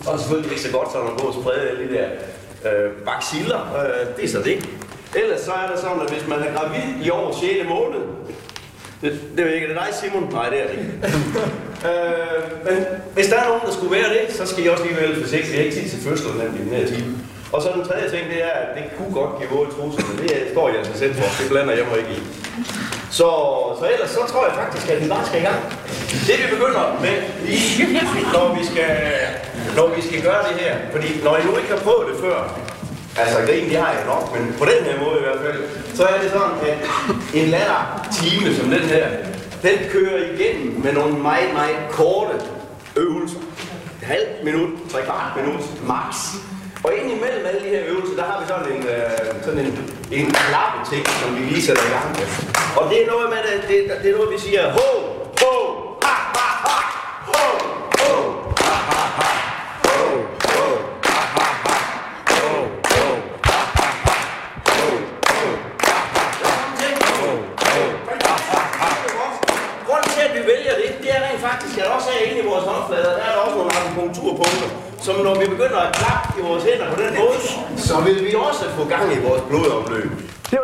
og 0.08 0.20
selvfølgelig 0.20 0.52
ikke 0.52 0.64
så 0.64 0.72
godt, 0.72 0.92
så 0.92 0.98
man 0.98 1.18
går 1.18 1.28
og 1.28 1.34
sprede 1.34 1.70
alle 1.70 1.88
de 1.88 1.94
der 1.94 2.08
øh, 2.68 2.92
vacciller, 3.06 3.62
øh, 3.80 4.16
det 4.18 4.24
er 4.26 4.30
så 4.30 4.42
det. 4.42 4.70
Ellers 5.16 5.42
så 5.42 5.52
er 5.52 5.68
det 5.72 5.80
sådan, 5.80 6.02
at 6.02 6.12
hvis 6.12 6.28
man 6.28 6.40
er 6.40 6.54
gravid 6.58 7.06
i 7.06 7.10
over 7.10 7.34
6. 7.34 7.70
måned, 7.70 8.02
det, 9.02 9.22
det 9.38 9.46
ved 9.46 9.54
ikke, 9.54 9.68
er 9.68 9.74
det 9.74 9.82
dig 9.82 9.96
Simon? 9.96 10.30
Nej, 10.32 10.50
det 10.50 10.62
er 10.62 10.68
det 10.68 10.72
ikke. 10.72 10.92
øh, 11.90 12.66
men 12.66 12.86
hvis 13.14 13.28
der 13.28 13.40
er 13.40 13.48
nogen, 13.48 13.62
der 13.66 13.72
skulle 13.72 13.92
være 13.92 14.10
det, 14.10 14.36
så 14.36 14.46
skal 14.46 14.66
I 14.66 14.68
også 14.68 14.84
lige 14.84 14.96
være 14.96 15.08
lidt 15.08 15.22
forsigtige. 15.22 15.54
Jeg 15.54 15.60
har 15.60 15.66
ikke 15.66 15.82
tid 15.82 15.90
til 15.90 16.00
fødslen 16.00 16.38
nemlig 16.38 16.60
den 16.66 16.74
her 16.74 16.88
time. 16.88 17.19
Og 17.54 17.62
så 17.62 17.68
den 17.76 17.84
tredje 17.88 18.10
ting, 18.14 18.24
det 18.34 18.40
er, 18.50 18.54
at 18.64 18.70
det 18.78 18.84
kunne 18.98 19.14
godt 19.20 19.32
give 19.40 19.50
våde 19.56 19.70
trusler, 19.76 20.06
men 20.10 20.18
det 20.24 20.32
står 20.54 20.66
jeg 20.70 20.78
altså 20.78 20.96
selv 21.02 21.14
for. 21.16 21.28
Det 21.40 21.50
blander 21.52 21.74
jeg 21.80 21.86
mig 21.90 21.98
ikke 22.02 22.14
i. 22.20 22.22
Så, 23.20 23.28
så 23.80 23.86
ellers 23.94 24.12
så 24.18 24.22
tror 24.32 24.44
jeg 24.48 24.56
faktisk, 24.62 24.90
at 24.90 25.04
vi 25.04 25.08
bare 25.10 25.26
skal 25.26 25.40
i 25.42 25.46
gang. 25.50 25.62
Det 26.28 26.36
vi 26.42 26.46
begynder 26.56 26.84
med 27.06 27.16
lige, 27.48 28.02
når 28.36 28.48
vi 28.58 28.64
skal, 28.72 28.92
når 29.78 29.88
vi 29.96 30.02
skal 30.08 30.22
gøre 30.22 30.42
det 30.50 30.56
her, 30.64 30.74
fordi 30.94 31.10
når 31.24 31.34
I 31.38 31.44
nu 31.48 31.52
ikke 31.58 31.72
har 31.76 31.82
prøvet 31.88 32.06
det 32.12 32.18
før, 32.26 32.38
altså 33.22 33.38
grin, 33.48 33.70
det 33.70 33.78
har 33.84 33.92
jeg 33.98 34.06
nok, 34.14 34.24
men 34.36 34.56
på 34.60 34.66
den 34.72 34.80
her 34.88 34.96
måde 35.04 35.18
i 35.22 35.24
hvert 35.28 35.42
fald, 35.46 35.60
så 35.98 36.04
er 36.12 36.18
det 36.22 36.30
sådan, 36.32 36.56
at 36.72 36.78
en 37.34 37.48
latter 37.56 37.82
som 38.60 38.70
den 38.70 38.86
her, 38.94 39.06
den 39.62 39.78
kører 39.90 40.18
igennem 40.34 40.82
med 40.84 40.94
nogle 40.94 41.14
meget, 41.30 41.54
meget 41.54 41.78
korte 41.92 42.34
øvelser. 42.96 43.40
Et 44.02 44.08
halvt 44.08 44.44
minut, 44.44 44.70
tre 44.92 45.00
kvart 45.02 45.32
minut, 45.36 45.64
max. 45.88 46.16
Og 46.84 46.92
ind 46.98 47.12
imellem 47.12 47.46
alle 47.46 47.62
de 47.65 47.70
her 47.76 47.84
øvelser, 47.88 48.15
der 48.15 48.24
har 48.24 48.39
vi 48.42 48.46
sådan 48.48 48.72
en, 48.76 48.84
øh, 48.88 49.44
sådan 49.46 49.60
en, 49.65 49.72
en 50.12 50.26
klappeting, 50.32 51.06
som 51.22 51.36
vi 51.36 51.42
lige 51.42 51.62
sætter 51.68 51.84
i 51.89 51.92
gang 51.96 52.10
med. 52.18 52.28
Og 52.80 52.84
det 52.89 52.98
er 53.04 53.08
noget 53.13 53.30
med, 53.34 53.39
det, 53.48 53.54
det, 53.70 53.80
det 54.04 54.12
er 54.12 54.15
noget, 54.18 54.32
vi 54.36 54.39
siger, 54.46 54.63
ho, 54.78 54.88
ha, 56.06 56.15
ha, 56.38 56.48
ha, 56.65 56.78
ho, 57.30 57.44
ho, 58.00 58.13
ha, 58.63 58.74
ha, 58.89 59.02
ha, 59.20 59.30
ho, 59.86 59.98
ho, 60.50 60.62
ha, 61.08 61.18
ha, 61.36 61.46
ha, 61.63 61.78
ho, 62.30 62.44
ho, 62.89 63.06
ha, 63.48 63.58
ha, 63.76 63.86
ha, 63.98 64.18
ho, 67.18 67.32
ho, 67.70 67.82
ha, 68.10 68.36
ha, 68.42 68.65
ha, 68.80 68.89
ho, 68.92 69.20
ho, 69.20 69.28
Grunden 69.88 70.10
til, 70.15 70.22
at 70.28 70.34
vi 70.38 70.42
vælger 70.52 70.74
det, 70.82 70.88
det 71.04 71.10
er 71.15 71.22
rent 71.28 71.42
faktisk, 71.50 71.74
at 71.78 71.86
også 71.96 72.10
herinde 72.15 72.39
i 72.44 72.46
vores 72.52 72.65
håndflader, 72.72 73.12
der 73.18 73.24
er 73.28 73.32
der 73.36 73.42
også 73.46 73.56
nogle 73.58 73.72
akupunkturpunkter, 73.80 74.70
som 75.06 75.15
når 75.26 75.36
vi 75.42 75.46
begynder 75.46 75.80
at 75.88 75.96
klappe 76.00 76.28
i 76.39 76.42
vores 76.50 76.63
hænder 76.63 76.88
på 76.94 76.98
den 77.04 77.12
måde, 77.22 77.39
så 77.88 77.96
vil 78.06 78.18
vi 78.28 78.32
også 78.48 78.63
få 78.78 78.84
gang 78.94 79.06
i 79.18 79.20
vores 79.28 79.42
blodomløb. 79.50 80.10
Det 80.52 80.58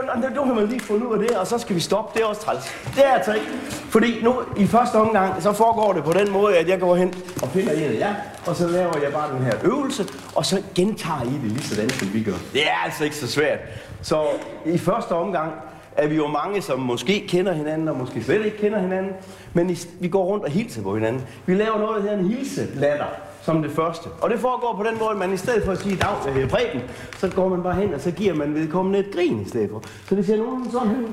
er, 0.56 0.62
man 0.62 0.70
lige 0.70 0.80
fundet 0.80 1.08
ud 1.08 1.14
af 1.14 1.20
det, 1.20 1.38
og 1.38 1.48
så 1.48 1.58
skal 1.58 1.76
vi 1.76 1.80
stoppe. 1.80 2.18
Det 2.18 2.24
er 2.24 2.28
også 2.28 2.42
træls. 2.42 2.64
Det 2.96 3.06
er 3.06 3.12
altså 3.12 3.34
ikke. 3.34 3.48
Fordi 3.90 4.24
nu 4.24 4.36
i 4.58 4.68
første 4.68 4.96
omgang, 4.96 5.44
så 5.44 5.54
foregår 5.54 5.94
det 5.94 6.04
på 6.04 6.14
den 6.14 6.32
måde, 6.32 6.58
at 6.58 6.70
jeg 6.70 6.80
går 6.80 6.96
hen 6.96 7.14
og 7.42 7.50
finder 7.50 7.74
en 7.74 7.84
af 7.84 8.00
jer, 8.00 8.16
og 8.46 8.56
så 8.56 8.68
laver 8.68 8.98
jeg 9.04 9.14
bare 9.14 9.34
den 9.34 9.44
her 9.44 9.54
øvelse, 9.64 10.06
og 10.36 10.46
så 10.46 10.62
gentager 10.76 11.24
I 11.24 11.34
det 11.44 11.52
lige 11.52 11.64
sådan, 11.64 11.90
som 11.90 12.14
vi 12.14 12.24
gør. 12.24 12.38
Det 12.54 12.62
er 12.64 12.84
altså 12.86 13.04
ikke 13.04 13.16
så 13.16 13.28
svært. 13.28 13.60
Så 14.02 14.24
i 14.66 14.78
første 14.78 15.12
omgang, 15.12 15.52
er 15.98 16.08
vi 16.08 16.16
jo 16.16 16.28
mange, 16.28 16.62
som 16.62 16.80
måske 16.80 17.26
kender 17.28 17.54
hinanden, 17.54 17.88
og 17.88 17.98
måske 17.98 18.24
slet 18.24 18.46
ikke 18.46 18.58
kender 18.58 18.80
hinanden. 18.80 19.12
Men 19.54 19.78
vi 20.00 20.08
går 20.08 20.26
rundt 20.26 20.44
og 20.46 20.52
hilser 20.52 20.82
på 20.82 20.96
hinanden. 20.96 21.22
Vi 21.46 21.54
laver 21.54 21.78
noget, 21.78 21.96
der 21.96 22.02
hedder 22.02 22.18
en 22.18 22.28
hilselatter 22.28 23.06
som 23.46 23.62
det 23.62 23.72
første. 23.72 24.10
Og 24.22 24.30
det 24.30 24.40
foregår 24.40 24.76
på 24.78 24.84
den 24.84 25.00
måde, 25.00 25.10
at 25.12 25.18
man 25.18 25.34
i 25.34 25.38
stedet 25.38 25.66
for 25.66 25.72
at 25.72 25.78
sige 25.78 25.96
dag 25.96 26.16
øh, 26.36 26.50
Preben, 26.50 26.82
så 27.18 27.30
går 27.30 27.50
man 27.50 27.64
bare 27.64 27.76
hen, 27.76 27.94
og 27.94 28.02
så 28.02 28.12
giver 28.12 28.34
man 28.36 28.56
vedkommende 28.56 29.00
et 29.00 29.10
grin 29.14 29.42
i 29.42 29.50
stedet 29.50 29.70
for. 29.70 29.84
Så 30.10 30.16
det 30.16 30.26
ser 30.26 30.38
nogen 30.38 30.72
sådan 30.72 30.88
her. 30.88 30.96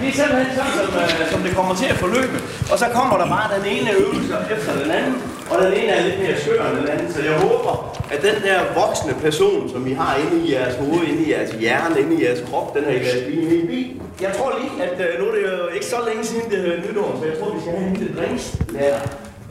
Det 0.00 0.08
er 0.08 0.16
simpelthen 0.20 0.50
sådan, 0.58 0.72
som, 0.78 0.88
øh, 1.02 1.30
som 1.32 1.40
det 1.46 1.52
kommer 1.58 1.74
til 1.80 1.88
at 1.94 1.98
forløbe. 2.04 2.36
Og 2.72 2.76
så 2.82 2.86
kommer 2.98 3.16
der 3.22 3.26
bare 3.36 3.46
den 3.56 3.64
ene 3.74 3.90
øvelse 4.02 4.34
efter 4.56 4.72
den 4.82 4.90
anden, 4.98 5.14
og 5.50 5.56
den 5.64 5.72
ene 5.80 5.90
er 5.96 6.02
lidt 6.06 6.18
mere 6.22 6.36
skør 6.40 6.60
end 6.70 6.76
den 6.80 6.88
anden. 6.94 7.08
Så 7.14 7.20
jeg 7.28 7.34
håber, 7.46 7.72
at 8.14 8.20
den 8.28 8.36
der 8.46 8.58
voksne 8.82 9.12
person, 9.26 9.70
som 9.72 9.86
I 9.86 9.92
har 10.02 10.12
inde 10.22 10.36
i 10.46 10.52
jeres 10.54 10.74
hoved, 10.82 11.02
inde 11.10 11.22
i 11.26 11.30
jeres 11.34 11.50
hjerne, 11.62 12.00
inde 12.00 12.12
i 12.18 12.24
jeres 12.26 12.42
krop, 12.50 12.74
den 12.74 12.84
har 12.84 12.90
I 12.90 13.00
været 13.06 13.22
lige 13.28 13.42
inde 13.42 13.56
i 13.56 13.66
bil. 13.66 13.90
Jeg 14.20 14.32
tror 14.36 14.48
lige, 14.60 14.72
at 14.86 14.96
øh, 15.06 15.10
nu 15.20 15.24
er 15.28 15.34
det 15.36 15.42
jo 15.42 15.66
ikke 15.76 15.86
så 15.86 15.96
længe 16.08 16.24
siden 16.24 16.50
det 16.50 16.58
er 16.58 16.76
nytår, 16.88 17.16
så 17.20 17.24
jeg 17.30 17.38
tror, 17.38 17.54
vi 17.54 17.60
skal 17.60 17.72
have 17.78 17.90
en 17.90 17.96
lille 17.96 18.14
drinkslærer. 18.20 19.00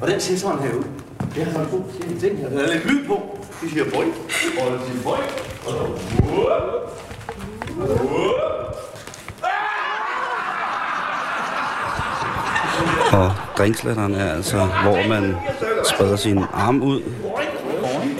Og 0.01 0.07
den 0.12 0.19
ser 0.19 0.38
sådan 0.38 0.59
her 0.59 0.73
ud. 0.79 0.83
Det 1.35 1.43
har 1.45 1.51
sådan 1.51 1.69
to 1.71 1.85
forskellige 1.89 2.19
ting 2.19 2.38
her. 2.39 2.49
Der 2.49 2.59
er 2.63 2.73
lidt 2.73 2.85
lyd 2.85 3.07
på. 3.07 3.15
Vi 3.62 3.69
siger 3.69 3.85
boing, 3.93 4.13
og 4.59 4.71
det 4.71 4.81
siger 4.88 5.03
boing, 5.03 5.23
og 5.65 5.71
så... 5.71 5.77
Whoa. 6.23 6.59
Whoa. 7.77 8.68
Og 13.13 13.31
drinksletterne 13.57 14.17
er 14.17 14.33
altså, 14.33 14.57
hvor 14.57 15.07
man 15.09 15.35
spreder 15.93 16.15
sin 16.15 16.43
arm 16.53 16.81
ud 16.81 17.01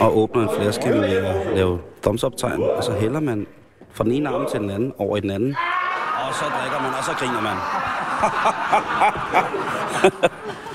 og 0.00 0.18
åbner 0.18 0.42
en 0.42 0.48
flaske 0.60 0.88
med 0.88 1.16
at 1.16 1.34
lave 1.54 1.78
thumbs 2.02 2.24
up 2.24 2.32
tegn, 2.36 2.62
og 2.76 2.84
så 2.84 2.92
hælder 2.92 3.20
man 3.20 3.46
fra 3.92 4.04
den 4.04 4.12
ene 4.12 4.28
arm 4.28 4.46
til 4.50 4.60
den 4.60 4.70
anden 4.70 4.92
over 4.98 5.16
i 5.16 5.20
den 5.20 5.30
anden. 5.30 5.56
Og 6.28 6.34
så 6.34 6.44
drikker 6.44 6.80
man, 6.82 6.90
og 6.98 7.04
så 7.04 7.12
griner 7.12 7.40
man. 7.40 7.56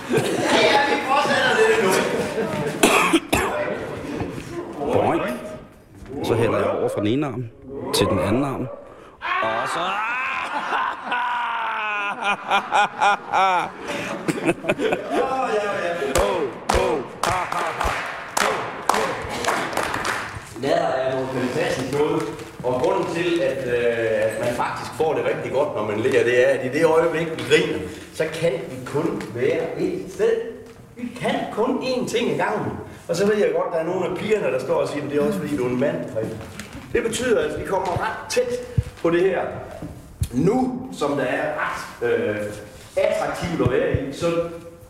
Vi 0.10 0.18
lidt. 1.62 2.04
Boing. 4.94 5.22
Så 6.24 6.36
hælder 6.36 6.58
jeg 6.58 6.68
over 6.68 6.90
fra 6.90 7.00
den 7.00 7.08
ene 7.08 7.28
arm 7.28 7.44
til 7.94 8.08
den 8.08 8.20
anden 8.20 8.44
arm. 8.44 8.68
Og 9.44 9.68
så... 9.68 10.15
Lader 20.62 20.88
er 20.88 21.20
jo 21.20 21.26
fantastisk 21.26 22.00
noget, 22.00 22.24
og 22.64 22.74
grunden 22.82 23.16
til, 23.16 23.40
at, 23.42 23.68
øh, 23.68 24.26
at 24.26 24.40
man 24.40 24.54
faktisk 24.56 24.92
får 24.98 25.14
det 25.14 25.26
rigtig 25.26 25.52
godt, 25.52 25.76
når 25.76 25.84
man 25.84 26.00
ligger, 26.00 26.24
det 26.24 26.48
er, 26.48 26.60
at 26.60 26.66
i 26.66 26.70
det 26.78 26.86
øjeblik, 26.86 27.28
vi 27.28 27.44
griner, 27.50 27.80
så 28.14 28.24
kan 28.34 28.52
vi 28.52 28.76
kun 28.86 29.22
være 29.36 29.80
et 29.80 30.06
sted. 30.14 30.32
Vi 30.96 31.08
kan 31.22 31.36
kun 31.54 31.84
én 31.84 32.10
ting 32.10 32.32
i 32.32 32.38
gangen. 32.38 32.72
Og 33.08 33.16
så 33.16 33.26
ved 33.26 33.36
jeg 33.36 33.52
godt, 33.56 33.68
at 33.68 33.74
der 33.74 33.80
er 33.80 33.94
nogle 33.94 34.06
af 34.06 34.18
pigerne, 34.18 34.48
der 34.54 34.60
står 34.60 34.76
og 34.76 34.88
siger, 34.88 35.04
at 35.06 35.12
det 35.12 35.18
er 35.18 35.26
også 35.26 35.40
fordi, 35.40 35.58
du 35.58 35.66
er 35.66 35.70
en 35.70 35.80
mand. 35.80 35.96
Det 36.94 37.04
betyder, 37.04 37.40
at 37.40 37.60
vi 37.62 37.66
kommer 37.66 38.02
ret 38.02 38.30
tæt 38.30 38.50
på 39.02 39.10
det 39.10 39.22
her 39.22 39.42
nu, 40.34 40.88
som 41.00 41.12
der 41.18 41.24
er 41.24 41.54
ret 41.54 42.10
øh, 42.10 42.36
attraktivt 42.98 43.62
at 43.62 43.72
være 43.72 43.92
i. 43.92 44.14
Så 44.14 44.26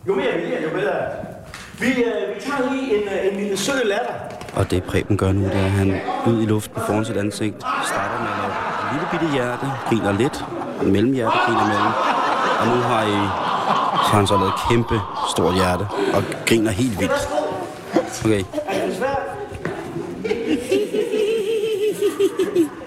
jo 0.07 0.15
mere 0.15 0.33
vi 0.33 0.41
ler, 0.41 0.61
jo 0.61 0.69
bedre 0.69 0.91
er. 0.91 1.09
Vi, 1.79 1.87
øh, 1.87 2.35
vi 2.35 2.41
tager 2.41 2.73
lige 2.73 2.95
en, 2.95 3.03
øh, 3.03 3.31
en 3.31 3.39
lille 3.39 3.57
sød 3.57 3.83
latter. 3.85 4.13
Og 4.55 4.71
det 4.71 4.83
Preben 4.83 5.17
gør 5.17 5.31
nu, 5.31 5.43
det 5.43 5.55
er, 5.55 5.65
at 5.65 5.71
han 5.71 6.01
ud 6.27 6.41
i 6.41 6.45
luften 6.45 6.81
foran 6.87 7.05
sit 7.05 7.17
ansigt 7.17 7.55
starter 7.59 8.19
med 8.19 8.29
et 8.29 8.93
lille 8.93 9.07
bitte 9.11 9.33
hjerte, 9.33 9.65
griner 9.89 10.11
lidt, 10.11 10.45
en 10.81 10.91
mellemhjerte 10.91 11.37
griner 11.45 11.67
mellem, 11.67 11.91
og 12.59 12.67
nu 12.67 12.81
har 12.83 13.03
I, 13.03 13.17
så 14.05 14.11
har 14.11 14.17
han 14.17 14.27
så 14.27 14.33
lavet 14.37 14.49
et 14.49 14.59
kæmpe 14.69 14.99
stort 15.31 15.53
hjerte, 15.55 15.87
og 16.13 16.23
griner 16.45 16.71
helt 16.71 16.99
vildt. 16.99 17.29
Okay, 18.25 18.43
Er 18.67 18.87
det 18.87 18.95
svært? 18.97 19.21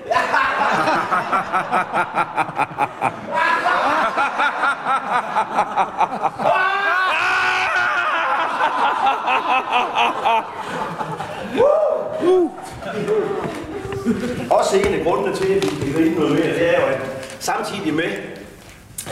Også 14.50 14.76
en 14.76 14.94
af 14.94 15.04
grundene 15.04 15.36
til, 15.36 15.46
at 15.46 15.62
vi 15.62 15.68
kan 15.84 15.92
grine 15.92 16.14
noget 16.14 16.32
mere, 16.32 16.54
det 16.54 16.76
er 16.76 16.80
jo, 16.80 16.86
at 16.86 17.00
samtidig 17.40 17.94
med, 17.94 18.12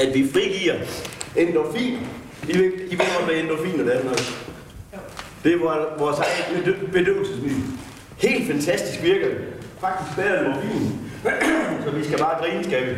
at 0.01 0.15
vi 0.15 0.31
frigiver 0.33 0.75
endorfin. 1.37 1.99
I 2.49 2.59
ved, 2.59 2.73
I 2.91 2.99
ved 2.99 3.25
hvad 3.25 3.35
endorfiner 3.35 3.85
det 3.85 3.97
er 3.97 4.01
for 4.01 4.05
noget. 4.05 4.47
Det 5.45 5.53
er 5.53 5.59
vores 5.99 6.19
eget 6.19 6.77
bedøvelsesmiddel. 6.93 7.63
Helt 8.17 8.53
fantastisk 8.53 9.03
virker 9.03 9.29
det. 9.29 9.39
Faktisk 9.81 10.17
bedre 10.17 10.39
end 10.39 10.49
morfin. 10.49 11.06
Så 11.85 11.91
vi 11.91 12.05
skal 12.05 12.19
bare 12.19 12.39
grine, 12.41 12.65
skal 12.65 12.87
vi. 12.87 12.91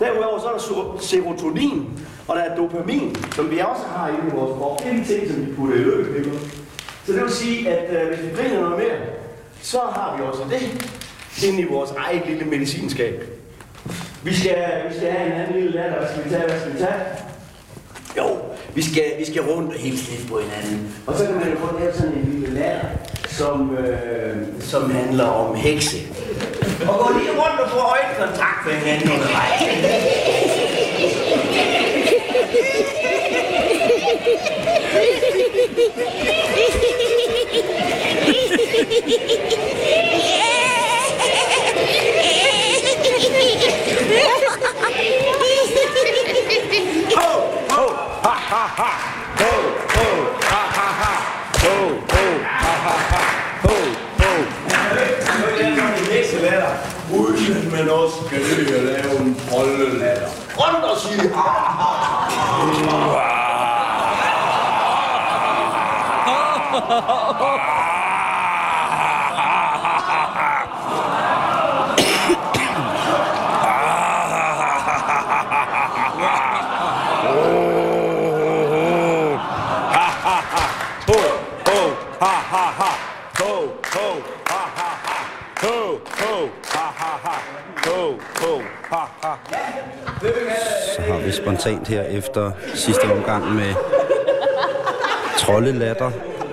Derudover 0.00 0.40
så 0.40 0.46
er 0.46 0.52
der 0.52 0.98
serotonin, 1.00 1.90
og 2.28 2.36
der 2.36 2.42
er 2.42 2.56
dopamin, 2.56 3.16
som 3.34 3.50
vi 3.50 3.58
også 3.58 3.82
har 3.96 4.08
inde 4.08 4.32
i 4.32 4.36
vores 4.36 4.58
krop. 4.58 4.78
Det 4.78 4.92
er 4.92 4.94
de 4.94 5.04
ting, 5.04 5.30
som 5.30 5.46
vi 5.46 5.52
putter 5.52 5.76
i 5.76 5.78
lykkepiller. 5.78 6.32
Så 7.04 7.12
det 7.12 7.22
vil 7.22 7.30
sige, 7.30 7.70
at 7.70 8.02
øh, 8.02 8.08
hvis 8.08 8.30
vi 8.30 8.36
griner 8.36 8.60
noget 8.60 8.78
mere, 8.78 8.96
så 9.62 9.78
har 9.78 10.16
vi 10.16 10.22
også 10.22 10.42
det 10.50 11.48
inde 11.48 11.60
i 11.60 11.64
vores 11.64 11.90
eget 11.90 12.22
lille 12.26 12.44
medicinskab. 12.44 13.24
Vi 14.22 14.34
skal, 14.34 14.56
vi 14.88 14.96
skal 14.96 15.10
have 15.10 15.26
en 15.26 15.32
anden 15.32 15.54
lille 15.54 15.70
latter. 15.70 15.98
Hvad 15.98 16.08
skal 16.08 16.24
vi 16.24 16.30
tage? 16.30 16.48
Hvad 16.48 16.60
skal 16.60 16.72
vi 16.72 16.78
tage? 16.78 17.00
Jo, 18.16 18.38
vi 18.74 18.82
skal, 18.82 19.04
vi 19.18 19.24
skal 19.24 19.42
rundt 19.42 19.74
og 19.74 19.80
hilse 19.80 20.10
lidt 20.10 20.28
på 20.28 20.40
hinanden. 20.40 20.94
Og 21.06 21.14
så 21.16 21.26
kan 21.26 21.34
man 21.34 21.50
jo 21.50 21.56
få 21.58 21.78
lavet 21.78 21.94
sådan 21.94 22.12
en 22.12 22.28
lille 22.30 22.54
latter, 22.54 22.88
som, 23.28 23.76
øh, 23.76 24.36
som 24.60 24.90
handler 24.90 25.24
om 25.24 25.54
hekse. 25.54 25.96
og 26.80 26.94
gå 26.98 27.18
lige 27.18 27.30
rundt 27.30 27.60
og 27.60 27.70
få 27.70 27.78
øjenkontakt 27.78 28.66
med 28.66 28.74
hinanden 28.74 29.10
undervejs. 29.10 29.60
ho, 47.16 47.86
ha, 48.24 48.34
ha, 48.50 48.62
ha, 48.78 48.90
ho, 49.40 49.50
ho, 49.94 50.06
ha, 50.50 50.62
ha, 50.76 50.86
ha, 51.00 51.12
ho, 51.62 51.74
ho, 52.12 52.24
ha, 52.44 52.72
ha, 52.84 52.96
ha. 53.10 53.35
Vil 56.16 56.40
latter, 56.42 56.72
uden 57.12 57.56
at 57.56 57.72
man 57.72 57.88
også 57.90 58.16
skal 58.26 58.38
løbe 58.38 58.76
og 58.78 58.82
lave 58.84 59.20
en 59.20 59.40
troldelatter. 59.48 60.28
Rundt 60.58 60.84
og 60.84 60.96
sige, 61.00 61.22
ah, 61.34 61.36
ah, 61.36 61.86
ah. 61.86 62.76
ah, 67.40 68.05
vi 91.26 91.32
spontant 91.32 91.88
her 91.88 92.02
efter 92.02 92.50
sidste 92.74 93.02
omgang 93.02 93.54
med 93.54 93.74
troldelatter 95.38 96.10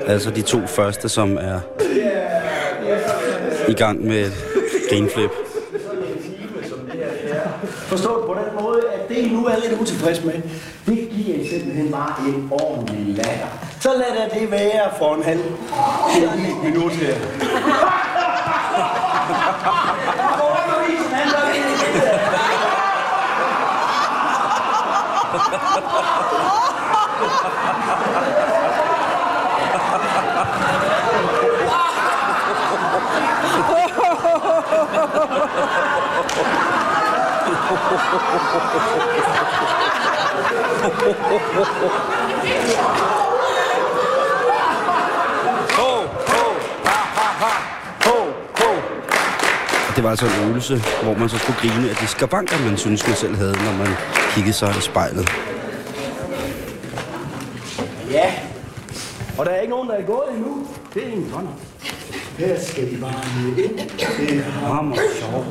Altså 0.08 0.32
de 0.32 0.42
to 0.42 0.68
første, 0.68 1.10
som 1.10 1.38
er 1.38 1.60
i 3.68 3.74
gang 3.74 4.04
med 4.04 4.20
et 4.26 4.34
grinflip. 4.90 5.30
Forstået 7.64 8.26
på 8.26 8.34
den 8.34 8.64
måde, 8.64 8.82
at 8.94 9.10
det 9.10 9.18
I 9.18 9.30
nu 9.30 9.46
er 9.46 9.56
lidt 9.70 9.82
utilfreds 9.82 10.24
med, 10.24 10.34
det 10.86 11.10
giver 11.10 11.38
I 11.38 11.48
simpelthen 11.48 11.92
bare 11.92 12.28
en 12.28 12.50
ordentlig 12.52 13.16
latter. 13.16 13.48
Så 13.80 13.90
lad 13.94 14.40
det 14.40 14.52
være 14.52 14.90
for 14.98 15.16
en 15.16 15.24
halv 15.24 15.40
en 15.40 16.64
minut 16.64 16.92
her. 16.92 17.16
Det 27.43 27.51
var 50.03 50.10
altså 50.10 50.25
en 50.25 50.47
øvelse, 50.47 50.84
hvor 51.03 51.17
man 51.17 51.29
så 51.29 51.38
skulle 51.38 51.60
grine 51.60 51.89
af 51.89 51.95
de 51.95 52.08
skavanker, 52.08 52.60
man 52.60 52.77
synes, 52.77 53.08
man 53.08 53.15
selv 53.15 53.36
havde, 53.36 53.51
når 53.51 53.71
man 53.71 53.88
kiggede 54.34 54.53
sig 54.53 54.75
i 54.77 54.82
spejlet. 54.82 55.29
Ja, 58.12 58.34
og 59.43 59.49
der 59.49 59.56
er 59.56 59.62
ikke 59.62 59.73
nogen, 59.73 59.89
der 59.89 59.95
er 59.95 60.06
gået 60.06 60.29
endnu. 60.36 60.67
Det 60.93 61.03
er 61.03 61.08
ingen 61.08 61.32
hånd. 61.32 61.47
Her 62.38 62.60
skal 62.60 62.91
vi 62.91 62.95
bare 62.95 63.23
med 63.36 63.63
ind. 63.63 63.77
Det 64.19 64.38
er 64.38 64.43
Hammer 64.43 64.95
sjovt. 65.19 65.45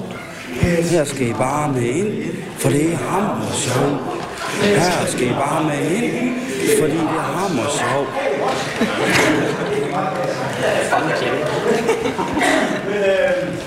Her 0.90 1.04
skal 1.04 1.28
I 1.28 1.32
bare 1.32 1.72
med 1.72 1.82
ind, 1.82 2.36
for 2.58 2.68
det 2.68 2.92
er 2.92 2.96
hammer 2.96 3.52
sjovt. 3.52 4.00
Her 4.62 5.06
skal 5.06 5.26
I 5.26 5.32
bare 5.32 5.64
med 5.64 5.90
ind, 5.90 6.34
fordi 6.80 6.92
det 6.92 7.00
er 7.00 7.28
hammer 7.36 7.68
sjovt. 7.80 8.08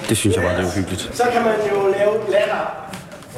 Det 0.10 0.18
synes 0.18 0.36
jeg 0.36 0.44
bare, 0.44 0.58
det 0.58 0.64
var 0.66 0.72
hyggeligt. 0.76 1.10
Så 1.14 1.24
kan 1.34 1.42
man 1.44 1.56
jo 1.72 1.88
lave 1.88 2.14
latter 2.32 2.86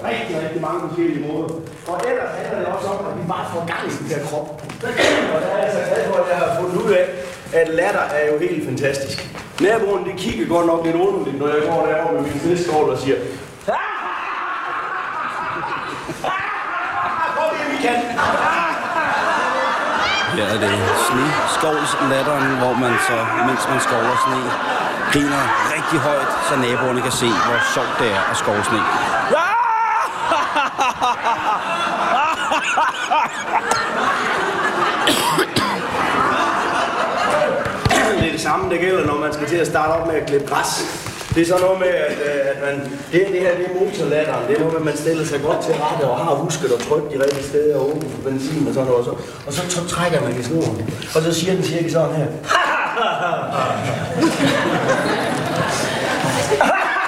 rigtig, 0.06 0.36
rigtig 0.44 0.62
mange 0.62 0.80
forskellige 0.88 1.22
måder. 1.28 1.50
Og 1.88 1.96
ellers 2.10 2.32
handler 2.40 2.60
det 2.60 2.68
også 2.76 2.88
om, 2.88 3.06
at 3.10 3.14
vi 3.20 3.24
bare 3.34 3.46
får 3.54 3.64
gang 3.72 3.82
i 3.90 3.92
den 3.98 4.06
der 4.12 4.20
krop. 4.28 4.48
Og 5.34 5.40
der 5.44 5.50
er 5.56 5.60
jeg 5.66 5.72
så 5.78 5.82
glad 5.90 6.02
for, 6.10 6.16
at 6.24 6.30
jeg 6.32 6.38
har 6.44 6.52
fundet 6.60 6.78
ud 6.84 6.92
af, 7.00 7.06
at 7.60 7.68
latter 7.80 8.06
er 8.20 8.24
jo 8.32 8.40
helt 8.46 8.66
fantastisk. 8.70 9.18
Naboen, 9.62 10.06
de 10.10 10.14
kigger 10.24 10.48
godt 10.48 10.68
nok 10.72 10.86
lidt 10.86 10.96
underligt, 10.96 11.40
når 11.40 11.48
jeg 11.48 11.62
går 11.70 11.86
derovre 11.86 12.14
med 12.14 12.22
min 12.22 12.40
fiskål 12.40 12.90
og 12.90 12.98
siger, 12.98 13.18
Prøv 17.36 17.48
lige, 17.54 17.70
vi 17.74 17.78
kan. 17.88 17.98
Her 20.36 20.46
er 20.56 20.60
det 20.66 20.76
sne-skovslatteren, 21.08 22.48
hvor 22.62 22.74
man 22.84 22.94
så, 23.08 23.18
mens 23.48 23.64
man 23.70 23.80
skovler 23.80 24.18
sne, 24.26 24.40
griner 25.14 25.44
rigtig 25.76 26.00
højt, 26.00 26.32
så 26.48 26.56
naboerne 26.56 27.02
kan 27.02 27.12
se, 27.12 27.30
hvor 27.46 27.60
sjovt 27.74 27.96
det 28.00 28.08
er 28.12 28.22
at 28.32 28.38
skove 28.38 28.64
sne. 28.64 28.82
Det 38.20 38.28
er 38.28 38.32
det 38.32 38.37
samme, 38.48 38.66
der 38.74 38.78
gælder, 38.86 39.04
når 39.06 39.18
man 39.26 39.34
skal 39.34 39.48
til 39.48 39.60
at 39.64 39.68
starte 39.68 39.92
op 39.96 40.08
med 40.08 40.16
at 40.16 40.26
klippe 40.28 40.48
græs. 40.52 40.72
Det 41.36 41.42
er 41.42 41.48
så 41.54 41.58
noget 41.66 41.80
med, 41.80 41.88
at, 42.08 42.18
øh, 42.28 42.52
at 42.52 42.58
man, 42.66 42.76
det, 43.12 43.22
det 43.34 43.40
her 43.46 43.54
det 43.58 43.66
er 43.70 43.74
motorlatteren. 43.80 44.44
Det 44.48 44.54
er 44.56 44.60
noget 44.60 44.74
med, 44.74 44.82
at 44.84 44.88
man 44.92 44.98
stiller 44.98 45.26
sig 45.26 45.40
godt 45.48 45.62
til 45.66 45.74
rette 45.84 46.04
og 46.12 46.18
har 46.18 46.36
husket 46.44 46.72
at 46.78 46.80
trykke 46.88 47.08
de 47.14 47.24
rigtige 47.24 47.44
steder 47.52 47.76
og 47.80 47.90
åbne 47.90 48.10
for 48.10 48.22
benzin 48.30 48.68
og 48.68 48.74
sådan 48.74 48.88
noget. 48.90 49.00
Og 49.02 49.06
så, 49.06 49.14
og 49.48 49.54
så, 49.54 49.62
så 49.76 49.82
trækker 49.94 50.22
man 50.22 50.40
i 50.40 50.44
snoren. 50.44 50.78
Og 51.16 51.22
så 51.22 51.34
siger 51.40 51.54
den 51.54 51.64
cirka 51.64 51.90
sådan 51.90 52.16
her. 52.16 52.28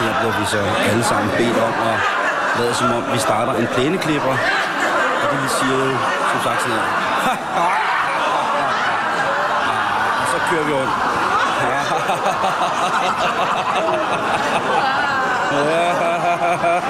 Her 0.00 0.12
bliver 0.20 0.35
vi 0.46 0.50
så 0.50 0.62
alle 0.90 1.04
sammen 1.04 1.30
bedt 1.38 1.58
om 1.58 1.74
at 1.90 1.98
lade 2.58 2.74
som 2.74 2.92
om, 2.92 3.12
vi 3.12 3.18
starter 3.18 3.54
en 3.54 3.66
plæneklipper. 3.66 4.36
Og 5.22 5.30
det 5.32 5.42
vi 5.42 5.48
siger 5.48 5.84
jo, 5.84 5.96
som 6.30 6.40
sagt 6.44 6.62
sådan 6.62 6.76
her. 6.76 6.82
Og 10.22 10.26
så 10.32 10.38
kører 10.50 10.64
vi 10.64 10.72
rundt. 10.72 10.92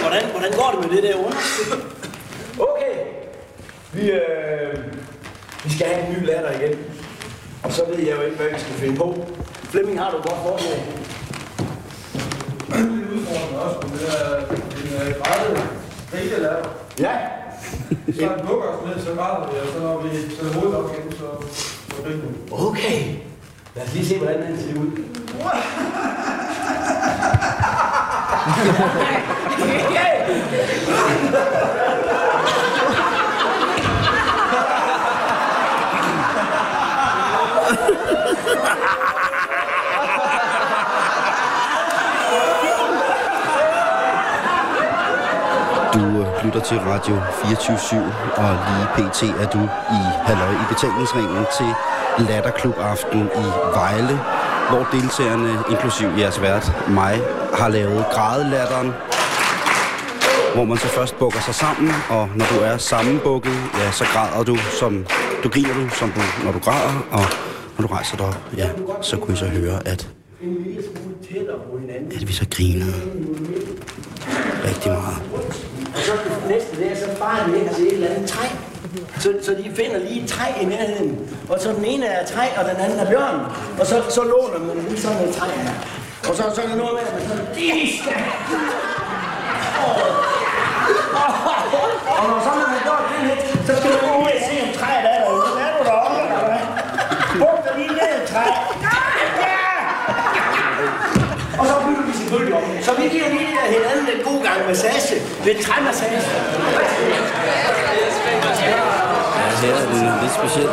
Hvordan, 0.00 0.24
hvordan 0.30 0.52
går 0.52 0.70
det 0.74 0.80
med 0.80 0.96
det 0.96 1.02
der 1.02 1.14
underskud? 1.14 1.80
Okay. 2.58 2.94
Vi, 3.92 4.10
øh, 4.10 4.84
vi 5.64 5.72
skal 5.72 5.86
have 5.86 6.06
en 6.06 6.12
ny 6.12 6.26
latter 6.26 6.50
igen. 6.50 6.78
Og 7.62 7.72
så 7.72 7.84
ved 7.84 7.98
jeg 7.98 8.16
jo 8.16 8.20
ikke, 8.20 8.36
hvad 8.36 8.46
vi 8.46 8.60
skal 8.60 8.74
finde 8.74 8.96
på. 8.96 9.26
Flemming, 9.70 10.00
har 10.00 10.10
du 10.10 10.16
et 10.16 10.22
godt 10.22 10.38
forslag? 10.42 11.00
udfordrende 13.12 13.62
også, 13.64 13.78
men 13.82 13.98
det 13.98 14.08
er 14.16 15.04
en 15.04 15.12
øh, 15.12 15.79
grædet 16.10 16.30
grillelærer. 16.30 16.68
Ja. 16.98 17.10
Så 18.14 18.20
den 18.20 18.46
lukker 18.48 18.68
os 18.68 18.86
ned, 18.86 19.04
så 19.04 19.14
græder 19.14 19.50
vi, 19.52 19.58
og 19.58 19.66
så 19.72 19.78
når 19.80 20.00
vi 20.02 20.08
sætter 20.36 20.52
hovedet 20.60 20.76
op 20.78 20.90
igen, 20.90 21.12
så 21.12 21.26
så 21.96 22.02
griner 22.02 22.16
vi. 22.16 22.34
Okay. 22.52 23.14
Lad 23.76 23.84
os 23.84 23.94
lige 23.94 24.06
se, 24.06 24.18
hvordan 24.18 24.42
den 24.42 24.58
ser 24.58 24.80
ud. 24.80 24.90
Du 45.94 45.98
øh, 46.20 46.39
lytter 46.50 46.68
til 46.68 46.78
Radio 46.78 47.16
24 47.44 48.00
og 48.36 48.50
lige 48.66 48.86
pt. 48.94 49.22
er 49.42 49.48
du 49.54 49.62
i 49.98 50.00
Halløj 50.26 50.52
i 50.52 50.66
betalingsringen 50.68 51.46
til 51.58 51.70
Latterklub 52.28 52.74
Aften 52.78 53.20
i 53.20 53.46
Vejle, 53.74 54.16
hvor 54.70 54.86
deltagerne, 54.92 55.52
inklusiv 55.70 56.08
jeres 56.18 56.42
vært, 56.42 56.72
mig, 56.88 57.20
har 57.54 57.68
lavet 57.68 58.04
grædelatteren, 58.12 58.92
hvor 60.54 60.64
man 60.64 60.78
så 60.78 60.86
først 60.86 61.18
bukker 61.18 61.40
sig 61.40 61.54
sammen, 61.54 61.92
og 62.08 62.28
når 62.36 62.46
du 62.52 62.58
er 62.64 62.76
sammenbukket, 62.76 63.56
ja, 63.74 63.90
så 63.92 64.04
græder 64.04 64.44
du, 64.44 64.56
som 64.80 65.06
du 65.44 65.48
griner 65.48 65.74
du, 65.74 65.88
som 65.88 66.10
du, 66.10 66.20
når 66.44 66.52
du 66.52 66.58
græder, 66.58 67.06
og 67.10 67.24
når 67.78 67.86
du 67.86 67.94
rejser 67.94 68.16
dig 68.16 68.26
op, 68.26 68.42
ja, 68.56 68.68
så 69.02 69.16
kunne 69.16 69.34
I 69.34 69.36
så 69.36 69.46
høre, 69.46 69.78
at, 69.86 70.08
at 72.16 72.28
vi 72.28 72.32
så 72.32 72.46
griner 72.50 72.92
rigtig 74.64 74.92
meget. 74.92 75.69
Og 76.10 76.18
så 76.18 76.24
det 76.24 76.48
næste, 76.54 76.76
det 76.76 76.92
er 76.92 76.96
så 76.96 77.08
bare 77.18 77.38
de 77.46 77.58
ind 77.58 77.74
til 77.74 77.86
et 77.86 77.92
eller 77.92 78.08
andet 78.08 78.28
træ. 78.30 78.46
Så, 79.22 79.28
så 79.42 79.50
de 79.60 79.64
finder 79.76 79.98
lige 79.98 80.22
et 80.22 80.28
træ 80.28 80.48
i 80.62 80.64
nærheden. 80.64 81.12
Og 81.48 81.60
så 81.60 81.68
den 81.72 81.84
ene 81.84 82.06
er 82.06 82.26
træ, 82.26 82.44
og 82.58 82.64
den 82.70 82.76
anden 82.84 82.98
er 82.98 83.06
bjørn. 83.10 83.40
Og 83.80 83.86
så, 83.86 83.96
så 84.16 84.22
låner 84.32 84.58
man 84.58 84.84
lige 84.88 85.00
sådan 85.00 85.28
et 85.28 85.34
træ 85.34 85.46
her. 85.46 85.74
Og 86.28 86.36
så, 86.36 86.42
så 86.54 86.60
er 86.62 86.66
der 86.66 86.76
noget 86.82 86.92
med, 86.96 87.02
at 87.08 87.12
man 87.14 87.22
sådan, 87.28 87.46
de 87.56 87.68
skal... 87.98 88.22
Og 92.20 92.24
når 92.30 92.40
så 92.46 92.50
man 92.60 92.66
har 92.74 92.80
gjort 92.88 93.04
det 93.10 93.20
lidt, 93.28 93.42
så 93.66 93.72
skal 93.78 93.90
man 93.90 94.02
ud 94.20 94.30
og 94.36 94.42
se, 94.48 94.54
om 94.66 94.70
træet 94.78 95.04
er 95.12 95.20
der 95.24 95.30
Så 95.54 95.60
er 95.66 95.72
du 95.76 95.82
deroppe, 95.88 96.16
eller 96.24 96.40
hvad? 96.48 96.62
Buk 97.40 97.58
dig 97.64 97.72
lige 97.78 97.92
ned 97.98 98.10
i 98.16 98.22
et 98.22 98.28
træ. 98.32 98.44
Ja! 99.44 99.62
Og 101.60 101.64
så 101.68 101.74
bygger 101.86 102.04
vi 102.08 102.12
selvfølgelig 102.20 102.54
om. 102.54 102.79
Så 102.90 102.96
vi 102.96 103.08
giver 103.08 103.28
lige 103.28 103.46
hinanden 103.76 104.06
en 104.16 104.24
god 104.24 104.44
gang 104.44 104.68
massage. 104.68 105.22
Lidt 105.44 105.60
træmassage. 105.66 106.20
her 109.62 109.74
er 109.74 110.22
lidt 110.22 110.34
specielt. 110.40 110.70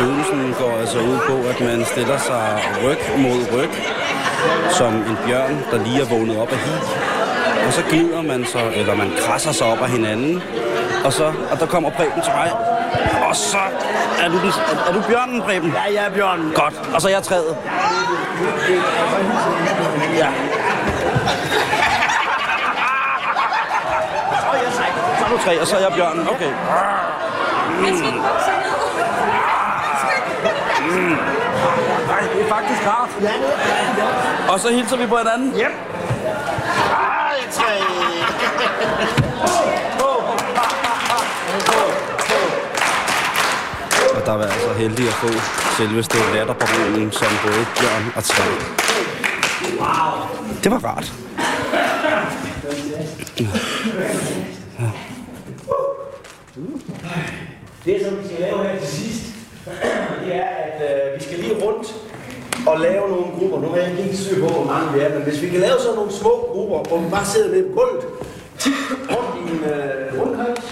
Øvelsen 0.00 0.54
går 0.58 0.78
altså 0.80 0.98
ud 0.98 1.18
på, 1.28 1.48
at 1.48 1.60
man 1.60 1.84
stiller 1.84 2.18
sig 2.18 2.62
ryg 2.84 3.18
mod 3.18 3.46
ryg, 3.54 3.70
som 4.70 4.94
en 4.94 5.18
bjørn, 5.26 5.64
der 5.70 5.84
lige 5.84 6.00
er 6.00 6.04
vågnet 6.04 6.38
op 6.38 6.52
af 6.52 6.58
hi. 6.58 6.70
Og 7.66 7.72
så 7.72 7.82
glider 7.90 8.22
man 8.22 8.44
så, 8.44 8.58
eller 8.74 8.94
man 8.94 9.12
krasser 9.18 9.52
sig 9.52 9.66
op 9.66 9.78
af 9.82 9.90
hinanden. 9.90 10.42
Og 11.04 11.12
så, 11.12 11.32
og 11.50 11.60
der 11.60 11.66
kommer 11.66 11.90
Preben 11.90 12.22
til 12.22 12.32
mig. 12.36 12.52
Og 13.28 13.36
så 13.36 13.62
er 14.22 14.28
du, 14.28 14.38
den, 14.38 14.52
er 14.88 14.92
du 14.92 15.00
bjørnen, 15.08 15.42
Preben? 15.42 15.72
Ja, 15.76 15.94
jeg 15.94 16.06
er 16.06 16.14
bjørnen. 16.14 16.52
Godt. 16.54 16.74
Og 16.94 17.02
så 17.02 17.08
er 17.08 17.12
jeg 17.12 17.22
træet. 17.22 17.56
Ja. 20.16 20.28
Så 25.34 25.40
er 25.40 25.42
du 25.42 25.48
tre, 25.50 25.60
og 25.60 25.66
så 25.66 25.76
er 25.76 25.80
jeg 25.80 25.92
bjørnen. 25.92 26.28
Okay. 26.28 26.52
Nej, 32.08 32.20
det 32.34 32.42
er 32.44 32.48
faktisk 32.48 32.80
rart. 32.86 33.08
Og 34.48 34.60
så 34.60 34.68
hilser 34.72 34.96
vi 34.96 35.06
på 35.06 35.16
hinanden. 35.16 35.48
Yep. 35.48 35.60
Ej, 35.60 37.36
tre. 37.52 37.64
Og 44.16 44.26
der 44.26 44.32
var 44.32 44.44
altså 44.44 44.72
heldig 44.78 45.08
at 45.08 45.14
få 45.14 45.28
selveste 45.76 46.16
latterbaronen 46.34 47.12
som 47.12 47.28
både 47.42 47.66
bjørn 47.80 48.12
og 48.16 48.24
træ. 48.24 48.44
Det 50.62 50.70
var 50.70 50.84
rart. 50.84 51.12
Det, 57.84 58.06
som 58.06 58.18
vi 58.18 58.24
skal 58.24 58.40
lave 58.40 58.64
her 58.64 58.78
til 58.78 58.88
sidst, 58.88 59.24
det 60.24 60.34
er, 60.34 60.44
at 60.44 60.82
øh, 60.82 61.18
vi 61.18 61.24
skal 61.24 61.38
lige 61.38 61.54
rundt 61.64 61.94
og 62.66 62.80
lave 62.80 63.08
nogle 63.08 63.26
grupper. 63.38 63.58
Nu 63.60 63.68
har 63.68 63.76
jeg 63.76 63.90
ikke 63.90 64.02
helt 64.02 64.18
styr 64.18 64.40
på, 64.40 64.48
hvor 64.54 64.64
mange 64.72 64.86
vi 64.94 64.98
er, 65.00 65.08
men 65.14 65.22
hvis 65.22 65.42
vi 65.42 65.48
kan 65.48 65.60
lave 65.60 65.78
sådan 65.78 65.96
nogle 65.96 66.12
små 66.12 66.34
grupper, 66.52 66.78
hvor 66.88 66.98
vi 66.98 67.08
bare 67.10 67.26
sidder 67.26 67.48
på 67.62 67.68
gulvet, 67.78 68.04
tit 68.58 68.74
rundt 69.10 69.32
i 69.40 69.42
en 69.54 69.60
øh, 69.72 70.20
rundkreds, 70.20 70.64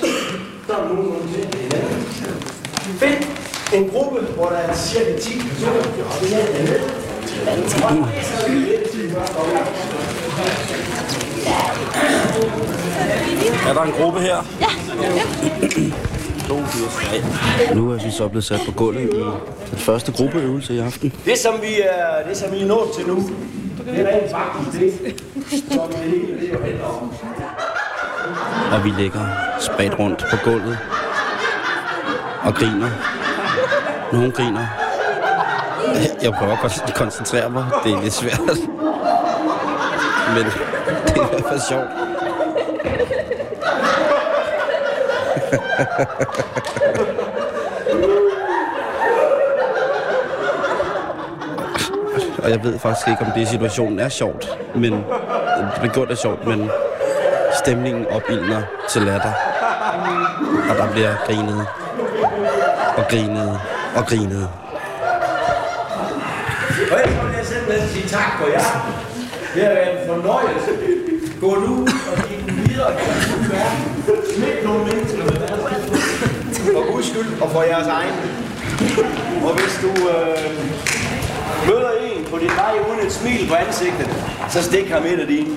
så 0.66 0.72
er 0.72 0.88
nogen, 0.88 1.10
der 1.12 1.18
ser 1.32 1.46
hinanden. 1.62 2.02
Find 3.02 3.20
en 3.76 3.90
gruppe, 3.90 4.20
hvor 4.36 4.48
der 4.48 4.56
er 4.56 4.74
cirka 4.74 5.18
10 5.18 5.38
personer, 5.38 6.04
og 6.10 6.20
det 6.20 6.32
er 6.40 6.46
det 6.46 6.82
er 7.42 8.48
lidt 8.48 8.90
til. 8.90 9.16
Er 13.68 13.74
der 13.74 13.82
en 13.82 13.92
gruppe 13.92 14.20
her? 14.20 14.36
Ja. 14.60 14.66
2, 14.66 15.02
4, 15.02 15.68
3. 15.68 15.91
Nu 17.74 17.90
er 17.90 18.04
vi 18.04 18.10
så 18.10 18.28
blevet 18.28 18.44
sat 18.44 18.60
på 18.66 18.72
gulvet 18.72 19.02
i 19.14 19.16
den 19.70 19.78
første 19.78 20.12
gruppeøvelse 20.12 20.74
i 20.74 20.78
aften. 20.78 21.12
Det, 21.24 21.38
som 21.38 21.54
vi 21.62 21.80
er, 21.80 22.28
det, 22.28 22.36
som 22.36 22.52
vi 22.52 22.62
er 22.62 22.66
nået 22.66 22.88
til 22.96 23.06
nu, 23.06 23.16
det 23.86 24.00
er 24.00 24.16
rent 24.18 24.30
faktisk 24.30 24.80
det, 24.80 25.22
som 25.72 25.88
det 25.88 25.96
hele 25.98 26.40
det 26.40 26.60
handler 26.64 26.84
om. 26.84 27.12
Og 28.72 28.84
vi 28.84 28.90
ligger 28.98 29.20
spredt 29.60 29.98
rundt 29.98 30.24
på 30.30 30.36
gulvet 30.44 30.78
og 32.42 32.54
griner. 32.54 32.90
Nogle 34.12 34.30
griner. 34.32 34.66
Jeg 36.22 36.32
prøver 36.32 36.52
at 36.52 36.58
kon- 36.58 36.92
koncentrere 36.98 37.50
mig. 37.50 37.64
Det 37.84 37.92
er 37.92 38.02
lidt 38.02 38.14
svært. 38.14 38.40
Men 40.34 40.44
det 40.44 40.52
er 41.16 41.26
i 41.26 41.28
hvert 41.30 41.44
fald 41.48 41.60
sjovt. 41.68 41.88
Og 52.42 52.50
jeg 52.50 52.64
ved 52.64 52.78
faktisk 52.78 53.08
ikke, 53.08 53.24
om 53.24 53.32
det 53.34 53.48
situationen 53.48 53.98
er 53.98 54.08
sjovt. 54.08 54.58
Men 54.74 54.92
det 54.92 55.80
bliver 55.80 55.92
gjort 55.94 56.10
er 56.10 56.14
sjovt, 56.14 56.46
men 56.46 56.70
stemningen 57.58 58.06
opildner 58.06 58.62
til 58.90 59.02
latter. 59.02 59.32
Og 60.70 60.76
der 60.76 60.92
bliver 60.92 61.14
grinet. 61.26 61.66
Og 62.96 63.04
grinet. 63.10 63.60
Og 63.96 64.06
grinet. 64.06 64.48
Og 66.92 66.98
jeg 67.00 67.08
vil 67.08 67.36
jeg 67.36 67.46
simpelthen 67.46 67.88
sige 67.88 68.08
tak 68.08 68.30
for 68.38 68.46
jer. 68.46 68.68
Det 69.54 69.62
har 69.62 69.70
været 69.70 70.00
en 70.00 70.08
fornøjelse. 70.08 70.70
Gå 71.40 71.50
nu 71.66 71.74
og 72.10 72.16
giv 72.28 72.38
den 72.48 72.56
videre 72.68 72.90
til 72.98 73.34
den 73.34 73.50
verden. 73.52 73.80
Smid 74.34 74.56
nogle 74.64 74.84
mennesker 74.84 75.24
med 75.24 75.36
deres 75.42 75.60
For 76.74 76.92
Guds 76.92 77.01
skyld 77.12 77.40
og 77.42 77.50
for 77.50 77.62
jeres 77.62 77.86
egen. 77.86 78.14
Og 79.46 79.52
hvis 79.54 79.74
du 79.82 80.08
øh, 80.08 80.52
møder 81.68 81.90
en 82.02 82.24
på 82.24 82.38
din 82.38 82.50
vej 82.56 82.74
uden 82.88 83.06
et 83.06 83.12
smil 83.12 83.48
på 83.48 83.54
ansigtet, 83.54 84.08
så 84.50 84.62
stik 84.62 84.88
ham 84.90 85.02
et 85.04 85.20
af 85.20 85.26
dine. 85.26 85.56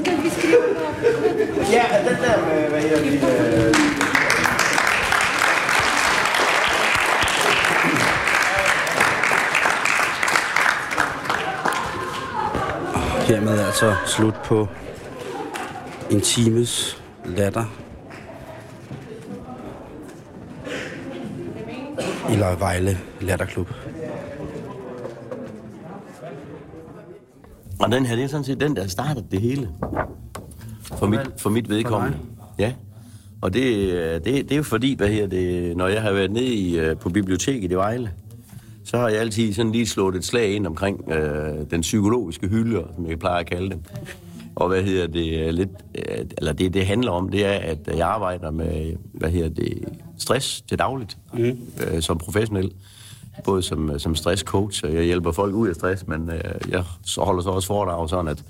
Skal 0.00 0.22
vi 0.22 0.30
skrive 0.30 0.62
noget? 0.74 1.72
Ja, 1.72 1.84
den 2.08 2.16
der 2.24 2.36
med, 2.46 2.68
hvad 2.70 2.80
hedder 2.80 3.02
det, 3.02 3.14
øh, 3.14 3.74
Hermed 13.28 13.58
er 13.58 13.66
altså 13.66 13.94
slut 14.06 14.34
på 14.44 14.68
en 16.10 16.20
times 16.20 17.02
latter. 17.24 17.83
I 22.32 22.36
Vejle 22.58 22.98
Latterklub. 23.20 23.68
Og 27.80 27.92
den 27.92 28.06
her, 28.06 28.16
det 28.16 28.24
er 28.24 28.28
sådan 28.28 28.44
set 28.44 28.60
den, 28.60 28.76
der 28.76 28.86
startede 28.86 29.26
det 29.30 29.40
hele. 29.40 29.68
For 30.82 31.06
mit, 31.06 31.20
for 31.38 31.50
mit 31.50 31.68
vedkommende. 31.68 32.18
Ja. 32.58 32.72
Og 33.40 33.54
det, 33.54 33.92
øh, 33.92 34.14
det, 34.14 34.24
det 34.24 34.52
er 34.52 34.56
jo 34.56 34.62
fordi, 34.62 34.94
hvad 34.96 35.08
her 35.08 35.26
det, 35.26 35.76
når 35.76 35.88
jeg 35.88 36.02
har 36.02 36.12
været 36.12 36.30
nede 36.30 36.54
i, 36.54 36.78
øh, 36.78 36.96
på 36.96 37.08
biblioteket 37.08 37.72
i 37.72 37.74
Vejle, 37.74 38.10
så 38.84 38.98
har 38.98 39.08
jeg 39.08 39.20
altid 39.20 39.52
sådan 39.52 39.72
lige 39.72 39.86
slået 39.86 40.16
et 40.16 40.24
slag 40.24 40.52
ind 40.52 40.66
omkring 40.66 41.12
øh, 41.12 41.70
den 41.70 41.80
psykologiske 41.80 42.48
hylde, 42.48 42.84
som 42.94 43.06
jeg 43.06 43.18
plejer 43.18 43.38
at 43.38 43.46
kalde 43.46 43.70
det. 43.70 43.78
Og 44.56 44.68
hvad 44.68 44.82
hedder 44.82 45.06
det, 45.06 45.46
øh, 45.46 45.48
lidt, 45.48 45.70
øh, 45.94 46.24
eller 46.38 46.52
det, 46.52 46.74
det 46.74 46.86
handler 46.86 47.10
om, 47.10 47.28
det 47.28 47.46
er, 47.46 47.58
at 47.58 47.78
jeg 47.96 48.08
arbejder 48.08 48.50
med, 48.50 48.96
hvad 49.12 49.30
hedder 49.30 49.48
det, 49.48 49.84
stress 50.18 50.62
til 50.62 50.78
dagligt, 50.78 51.18
mm. 51.32 51.58
øh, 51.86 52.02
som 52.02 52.18
professionel. 52.18 52.72
Både 53.44 53.62
som, 53.62 53.98
som 53.98 54.14
stresscoach, 54.14 54.84
og 54.84 54.94
jeg 54.94 55.04
hjælper 55.04 55.32
folk 55.32 55.54
ud 55.54 55.68
af 55.68 55.74
stress, 55.74 56.06
men 56.06 56.30
øh, 56.30 56.40
jeg 56.68 56.84
holder 57.18 57.42
så 57.42 57.50
også 57.50 57.66
foredrag 57.66 58.08
sådan, 58.08 58.28
at, 58.28 58.44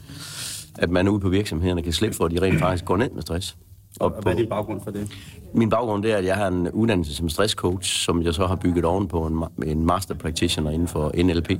at 0.78 0.90
man 0.90 1.08
ude 1.08 1.20
på 1.20 1.28
virksomhederne 1.28 1.82
kan 1.82 1.92
slippe 1.92 2.16
for, 2.16 2.24
at 2.24 2.30
de 2.30 2.42
rent 2.42 2.58
faktisk 2.58 2.84
går 2.84 2.96
ned 2.96 3.10
med 3.10 3.22
stress. 3.22 3.56
Og 4.00 4.10
hvad 4.22 4.32
er 4.32 4.36
din 4.36 4.48
baggrund 4.48 4.80
for 4.84 4.90
det? 4.90 5.10
Min 5.54 5.70
baggrund 5.70 6.02
det 6.02 6.12
er, 6.12 6.16
at 6.16 6.24
jeg 6.24 6.36
har 6.36 6.46
en 6.48 6.70
uddannelse 6.70 7.14
som 7.14 7.28
stresscoach, 7.28 8.04
som 8.04 8.22
jeg 8.22 8.34
så 8.34 8.46
har 8.46 8.56
bygget 8.56 8.84
oven 8.84 9.08
på 9.08 9.26
en, 9.26 9.44
en 9.66 9.86
master 9.86 10.14
practitioner 10.14 10.70
inden 10.70 10.88
for 10.88 11.12
NLP. 11.22 11.50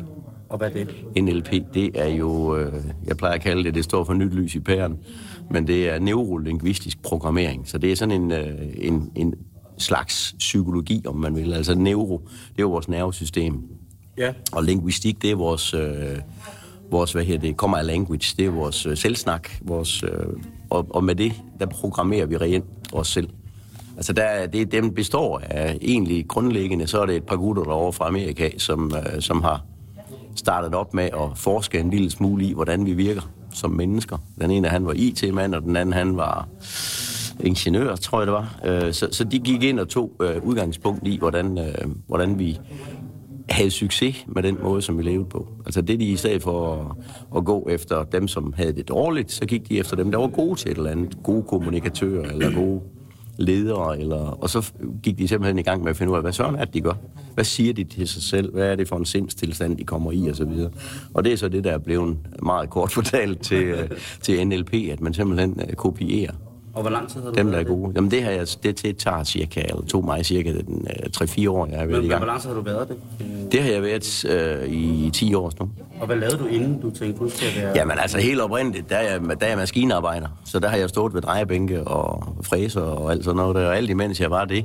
Og 0.54 0.58
hvad 0.58 0.70
er 0.74 0.84
det? 1.14 1.24
NLP, 1.24 1.74
det 1.74 1.90
er 1.94 2.08
jo, 2.08 2.56
øh, 2.56 2.72
jeg 3.06 3.16
plejer 3.16 3.34
at 3.34 3.40
kalde 3.40 3.64
det, 3.64 3.74
det 3.74 3.84
står 3.84 4.04
for 4.04 4.14
nyt 4.14 4.34
lys 4.34 4.54
i 4.54 4.60
pæren, 4.60 4.98
men 5.50 5.66
det 5.66 5.88
er 5.88 5.98
neurolingvistisk 5.98 7.02
programmering. 7.02 7.68
Så 7.68 7.78
det 7.78 7.92
er 7.92 7.96
sådan 7.96 8.22
en, 8.22 8.32
øh, 8.32 8.48
en, 8.78 9.10
en 9.14 9.34
slags 9.78 10.34
psykologi, 10.38 11.02
om 11.06 11.16
man 11.16 11.36
vil. 11.36 11.52
Altså 11.52 11.74
neuro, 11.74 12.18
det 12.28 12.58
er 12.58 12.62
jo 12.62 12.70
vores 12.70 12.88
nervesystem. 12.88 13.62
Ja. 14.18 14.32
Og 14.52 14.62
linguistik, 14.64 15.22
det 15.22 15.30
er 15.30 15.34
vores, 15.34 15.74
øh, 15.74 16.18
vores 16.90 17.12
hvad 17.12 17.24
her 17.24 17.38
det, 17.38 17.56
kommer 17.56 17.76
af 17.78 17.86
language, 17.86 18.34
det 18.36 18.46
er 18.46 18.50
vores 18.50 18.86
øh, 18.86 18.96
selvsnak, 18.96 19.48
vores, 19.62 20.02
øh, 20.02 20.10
og, 20.70 20.86
og 20.90 21.04
med 21.04 21.14
det, 21.14 21.32
der 21.60 21.66
programmerer 21.66 22.26
vi 22.26 22.36
reelt 22.36 22.64
os 22.92 23.08
selv. 23.08 23.28
Altså 23.96 24.12
der, 24.12 24.22
er- 24.22 24.46
det, 24.46 24.72
dem 24.72 24.94
består 24.94 25.38
af 25.44 25.78
egentlig 25.82 26.28
grundlæggende, 26.28 26.86
så 26.86 27.00
er 27.00 27.06
det 27.06 27.16
et 27.16 27.24
par 27.24 27.36
gutter 27.36 27.62
derovre 27.62 27.92
fra 27.92 28.06
Amerika, 28.08 28.50
som, 28.58 28.92
øh, 28.96 29.20
som 29.22 29.42
har 29.42 29.64
startet 30.34 30.74
op 30.74 30.94
med 30.94 31.04
at 31.04 31.38
forske 31.38 31.80
en 31.80 31.90
lille 31.90 32.10
smule 32.10 32.44
i, 32.44 32.52
hvordan 32.52 32.86
vi 32.86 32.92
virker 32.92 33.22
som 33.54 33.70
mennesker. 33.70 34.18
Den 34.40 34.50
ene, 34.50 34.68
han 34.68 34.86
var 34.86 34.92
IT-mand, 34.96 35.54
og 35.54 35.62
den 35.62 35.76
anden, 35.76 35.92
han 35.92 36.16
var 36.16 36.48
ingeniør, 37.40 37.96
tror 37.96 38.20
jeg 38.20 38.26
det 38.26 38.32
var. 38.32 38.60
Øh, 38.64 38.92
så, 38.92 39.08
så 39.12 39.24
de 39.24 39.38
gik 39.38 39.62
ind 39.62 39.80
og 39.80 39.88
tog 39.88 40.12
øh, 40.22 40.42
udgangspunkt 40.42 41.08
i, 41.08 41.18
hvordan, 41.18 41.58
øh, 41.58 41.90
hvordan 42.06 42.38
vi 42.38 42.58
havde 43.48 43.70
succes 43.70 44.24
med 44.26 44.42
den 44.42 44.58
måde, 44.62 44.82
som 44.82 44.98
vi 44.98 45.02
levede 45.02 45.28
på. 45.28 45.48
Altså 45.66 45.80
det, 45.80 46.00
de 46.00 46.04
i 46.04 46.16
stedet 46.16 46.42
for 46.42 46.74
at, 46.74 46.96
at 47.36 47.44
gå 47.44 47.68
efter 47.70 48.04
dem, 48.04 48.28
som 48.28 48.54
havde 48.56 48.72
det 48.72 48.88
dårligt, 48.88 49.32
så 49.32 49.46
gik 49.46 49.68
de 49.68 49.78
efter 49.78 49.96
dem, 49.96 50.10
der 50.10 50.18
var 50.18 50.26
gode 50.26 50.54
til 50.54 50.70
et 50.70 50.76
eller 50.76 50.90
andet. 50.90 51.22
Gode 51.22 51.42
kommunikatører, 51.42 52.30
eller 52.30 52.54
gode 52.54 52.80
ledere, 53.36 54.00
eller, 54.00 54.16
og 54.16 54.50
så 54.50 54.72
gik 55.02 55.18
de 55.18 55.28
simpelthen 55.28 55.58
i 55.58 55.62
gang 55.62 55.82
med 55.82 55.90
at 55.90 55.96
finde 55.96 56.12
ud 56.12 56.16
af, 56.16 56.22
hvad 56.22 56.32
sådan 56.32 56.54
er 56.54 56.64
det, 56.64 56.74
de 56.74 56.80
gør. 56.80 56.92
Hvad 57.34 57.44
siger 57.44 57.72
de 57.72 57.84
til 57.84 58.08
sig 58.08 58.22
selv? 58.22 58.52
Hvad 58.52 58.66
er 58.66 58.76
det 58.76 58.88
for 58.88 58.96
en 58.96 59.04
sindstilstand, 59.04 59.76
de 59.76 59.84
kommer 59.84 60.12
i, 60.12 60.26
og 60.26 60.36
så 60.36 60.44
videre. 60.44 60.70
Og 61.14 61.24
det 61.24 61.32
er 61.32 61.36
så 61.36 61.48
det, 61.48 61.64
der 61.64 61.72
er 61.72 61.78
blevet 61.78 62.16
meget 62.42 62.70
kort 62.70 62.92
fortalt 62.92 63.40
til, 63.40 63.62
øh, 63.62 63.90
til 64.20 64.46
NLP, 64.48 64.74
at 64.74 65.00
man 65.00 65.14
simpelthen 65.14 65.60
øh, 65.68 65.74
kopierer 65.74 66.32
og 66.74 66.80
hvor 66.82 66.90
lang 66.90 67.08
tid 67.08 67.20
har 67.22 67.30
du 67.30 67.34
Dem, 67.34 67.46
der 67.46 67.52
er 67.52 67.56
været 67.56 67.66
det? 67.66 67.76
gode. 67.76 67.92
Jamen, 67.96 68.10
det, 68.10 68.22
har 68.22 68.30
jeg, 68.30 68.46
det, 68.62 68.82
det 68.82 68.96
tager 68.96 69.24
cirka, 69.24 69.60
eller 69.68 69.82
tog 69.82 70.04
mig 70.04 70.26
cirka 70.26 70.52
den, 70.52 70.86
øh, 70.90 71.24
3-4 71.24 71.48
år, 71.50 71.66
jeg 71.66 71.78
har 71.78 71.86
været 71.86 71.88
Men, 71.90 71.96
i 71.96 72.00
men 72.00 72.08
gang. 72.08 72.18
hvor 72.20 72.26
lang 72.26 72.40
tid 72.40 72.48
har 72.48 72.56
du 72.56 72.62
været 72.62 72.88
det? 72.88 72.96
Øh, 73.20 73.52
Det 73.52 73.62
har 73.62 73.70
jeg 73.70 73.82
været 73.82 74.24
øh, 74.24 74.68
i 74.72 75.10
10 75.12 75.34
år 75.34 75.52
nu. 75.60 75.68
Og 76.00 76.06
hvad 76.06 76.16
lavede 76.16 76.36
du 76.38 76.46
inden, 76.46 76.80
du 76.80 76.90
tænkte, 76.90 77.22
nu 77.22 77.28
skal 77.30 77.48
være... 77.62 77.72
Jamen 77.76 77.98
altså 77.98 78.18
helt 78.18 78.40
oprindeligt, 78.40 78.90
der 78.90 78.96
er, 78.96 79.12
jeg, 79.12 79.20
der 79.40 79.46
er 79.46 79.48
jeg 79.48 79.58
maskinarbejder. 79.58 80.28
Så 80.44 80.58
der 80.58 80.68
har 80.68 80.76
jeg 80.76 80.88
stået 80.88 81.14
ved 81.14 81.22
drejebænke 81.22 81.84
og 81.84 82.36
fræser 82.42 82.80
og 82.80 83.10
alt 83.12 83.24
sådan 83.24 83.36
noget 83.36 83.56
der. 83.56 83.66
Og 83.66 83.76
alt 83.76 83.90
imens 83.90 84.20
jeg 84.20 84.30
var 84.30 84.44
det, 84.44 84.64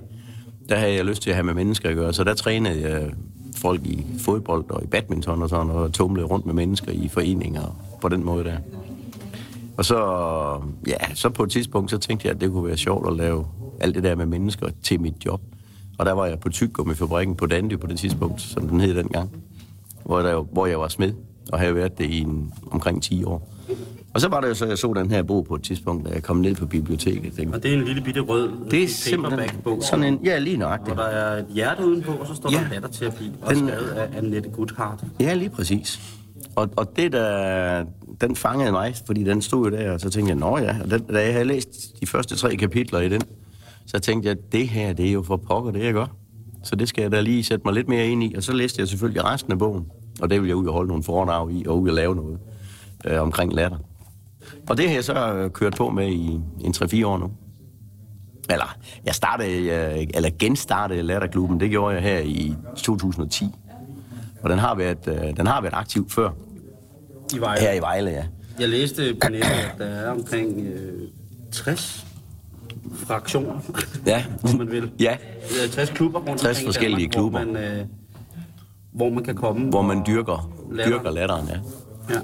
der 0.69 0.75
havde 0.75 0.93
jeg 0.93 1.05
lyst 1.05 1.21
til 1.21 1.29
at 1.29 1.35
have 1.35 1.45
med 1.45 1.53
mennesker 1.53 1.89
at 1.89 1.95
gøre. 1.95 2.13
Så 2.13 2.23
der 2.23 2.33
trænede 2.33 2.81
jeg 2.89 3.09
folk 3.57 3.81
i 3.85 4.05
fodbold 4.19 4.65
og 4.69 4.83
i 4.83 4.87
badminton 4.87 5.41
og 5.43 5.49
sådan 5.49 5.67
noget. 5.67 5.83
Og 5.83 5.93
tumlede 5.93 6.25
rundt 6.27 6.45
med 6.45 6.53
mennesker 6.53 6.91
i 6.91 7.07
foreninger 7.07 7.77
på 8.01 8.09
den 8.09 8.23
måde 8.25 8.43
der. 8.43 8.57
Og 9.79 9.85
så, 9.85 9.97
ja, 10.87 11.13
så 11.15 11.29
på 11.29 11.43
et 11.43 11.51
tidspunkt, 11.51 11.91
så 11.91 11.97
tænkte 11.97 12.27
jeg, 12.27 12.35
at 12.35 12.41
det 12.41 12.51
kunne 12.51 12.67
være 12.67 12.77
sjovt 12.77 13.07
at 13.07 13.15
lave 13.17 13.45
alt 13.81 13.95
det 13.95 14.03
der 14.03 14.15
med 14.15 14.25
mennesker 14.25 14.67
til 14.83 15.01
mit 15.01 15.25
job. 15.25 15.41
Og 15.97 16.05
der 16.05 16.11
var 16.11 16.25
jeg 16.25 16.39
på 16.39 16.49
tyggegummifabrikken 16.49 17.35
på 17.35 17.45
Dandy 17.45 17.79
på 17.79 17.87
det 17.87 17.97
tidspunkt, 17.99 18.41
som 18.41 18.67
den 18.67 18.79
hed 18.81 18.93
dengang, 18.95 19.29
hvor, 20.05 20.19
der, 20.19 20.41
hvor 20.41 20.65
jeg 20.65 20.79
var 20.79 20.87
smed, 20.87 21.13
og 21.51 21.59
havde 21.59 21.75
været 21.75 21.97
det 21.97 22.05
i 22.09 22.19
en, 22.21 22.53
omkring 22.71 23.03
10 23.03 23.23
år. 23.23 23.53
Og 24.13 24.21
så 24.21 24.27
var 24.27 24.41
det 24.41 24.47
jo 24.49 24.53
så, 24.53 24.65
jeg 24.65 24.77
så 24.77 24.93
den 24.93 25.11
her 25.11 25.23
bog 25.23 25.45
på 25.45 25.55
et 25.55 25.61
tidspunkt, 25.63 26.07
da 26.09 26.13
jeg 26.13 26.23
kom 26.23 26.37
ned 26.37 26.55
på 26.55 26.65
biblioteket. 26.65 27.33
Tænkte, 27.33 27.55
Og 27.55 27.63
det 27.63 27.73
er 27.73 27.77
en 27.77 27.83
lille 27.85 28.01
bitte 28.01 28.19
rød 28.21 28.49
det 28.71 28.79
er 28.79 28.83
øh, 28.83 28.89
simpelthen 28.89 29.39
paperback-bog. 29.39 29.83
sådan 29.83 30.05
en, 30.05 30.19
ja, 30.25 30.39
lige 30.39 30.57
nøjagtigt. 30.57 30.93
Hvor 30.95 31.03
der 31.03 31.09
er 31.09 31.37
et 31.39 31.45
hjerte 31.49 31.85
udenpå, 31.85 32.11
og 32.11 32.27
så 32.27 32.35
står 32.35 32.49
der 32.49 32.57
Ja. 32.61 32.67
latterterapi, 32.71 33.31
og 33.41 33.55
Den- 33.55 33.67
skrevet 33.67 33.87
af 33.89 34.17
Annette 34.17 34.49
Goodhart. 34.49 35.03
Ja, 35.19 35.33
lige 35.33 35.49
præcis. 35.49 35.99
Og, 36.55 36.69
og 36.75 36.95
det 36.95 37.11
der, 37.11 37.85
den 38.21 38.35
fangede 38.35 38.71
mig, 38.71 38.95
fordi 39.05 39.23
den 39.23 39.41
stod 39.41 39.71
jo 39.71 39.77
der, 39.77 39.91
og 39.91 39.99
så 39.99 40.09
tænkte 40.09 40.29
jeg, 40.29 40.37
nå 40.37 40.57
ja, 40.57 40.75
og 40.83 40.91
den, 40.91 41.01
da 41.01 41.25
jeg 41.25 41.33
havde 41.33 41.45
læst 41.45 41.99
de 42.01 42.07
første 42.07 42.35
tre 42.35 42.55
kapitler 42.55 42.99
i 42.99 43.09
den, 43.09 43.21
så 43.85 43.99
tænkte 43.99 44.29
jeg, 44.29 44.37
det 44.51 44.67
her, 44.67 44.93
det 44.93 45.07
er 45.07 45.11
jo 45.11 45.23
for 45.23 45.37
pokker, 45.37 45.71
det 45.71 45.83
jeg 45.83 45.93
gør. 45.93 46.05
Så 46.63 46.75
det 46.75 46.89
skal 46.89 47.01
jeg 47.01 47.11
da 47.11 47.21
lige 47.21 47.43
sætte 47.43 47.61
mig 47.65 47.73
lidt 47.73 47.87
mere 47.87 48.07
ind 48.07 48.23
i, 48.23 48.33
og 48.35 48.43
så 48.43 48.53
læste 48.53 48.79
jeg 48.79 48.87
selvfølgelig 48.87 49.23
resten 49.23 49.51
af 49.51 49.59
bogen, 49.59 49.85
og 50.21 50.29
det 50.29 50.41
vil 50.41 50.47
jeg 50.47 50.55
ud 50.55 50.67
og 50.67 50.73
holde 50.73 50.87
nogle 50.87 51.03
foredrag 51.03 51.51
i, 51.51 51.65
og 51.67 51.81
ud 51.81 51.89
og 51.89 51.95
lave 51.95 52.15
noget 52.15 52.39
øh, 53.05 53.21
omkring 53.21 53.53
latter. 53.53 53.77
Og 54.69 54.77
det 54.77 54.87
har 54.87 54.95
jeg 54.95 55.03
så 55.03 55.33
øh, 55.33 55.51
kørt 55.51 55.75
på 55.75 55.89
med 55.89 56.07
i 56.07 56.39
en 56.61 56.73
3-4 56.75 57.05
år 57.05 57.17
nu. 57.17 57.31
Eller, 58.49 58.77
jeg 59.05 59.15
startede, 59.15 59.51
øh, 59.51 60.07
eller 60.13 60.29
genstartede 60.39 61.01
Latterklubben, 61.01 61.59
det 61.59 61.69
gjorde 61.69 61.95
jeg 61.95 62.03
her 62.03 62.19
i 62.19 62.55
2010. 62.75 63.45
Og 64.41 64.49
den 64.49 64.59
har 64.59 64.75
været, 64.75 65.07
øh, 65.07 65.37
den 65.37 65.47
har 65.47 65.61
været 65.61 65.73
aktiv 65.73 66.09
før. 66.09 66.29
I 67.35 67.39
Vejle. 67.39 67.61
Her 67.61 67.73
i 67.73 67.79
Vejle, 67.79 68.09
ja. 68.11 68.23
Jeg 68.59 68.69
læste 68.69 69.15
på 69.23 69.29
nettet, 69.31 69.49
at 69.49 69.75
der 69.77 69.85
er 69.85 70.11
omkring 70.11 70.59
øh, 70.67 71.07
60 71.51 72.05
fraktioner, 72.95 73.59
Ja. 74.05 74.25
om 74.43 74.57
man 74.57 74.71
vil. 74.71 74.91
Ja. 74.99 75.17
Øh, 75.65 75.69
60 75.71 75.89
klubber 75.89 76.19
rundt 76.19 76.41
60 76.41 76.43
omkring 76.57 76.63
i 76.63 76.65
forskellige 76.65 76.97
Danmark, 76.97 77.11
klubber. 77.11 77.43
Hvor 77.43 77.53
man, 77.53 77.79
øh, 77.79 77.85
hvor 78.91 79.09
man 79.09 79.23
kan 79.23 79.35
komme. 79.35 79.69
Hvor 79.69 79.81
man 79.81 80.03
dyrker, 80.07 80.51
Latter. 80.71 80.91
dyrker 80.97 81.11
latteren, 81.11 81.47
ja. 81.47 81.59
Ja. 82.13 82.19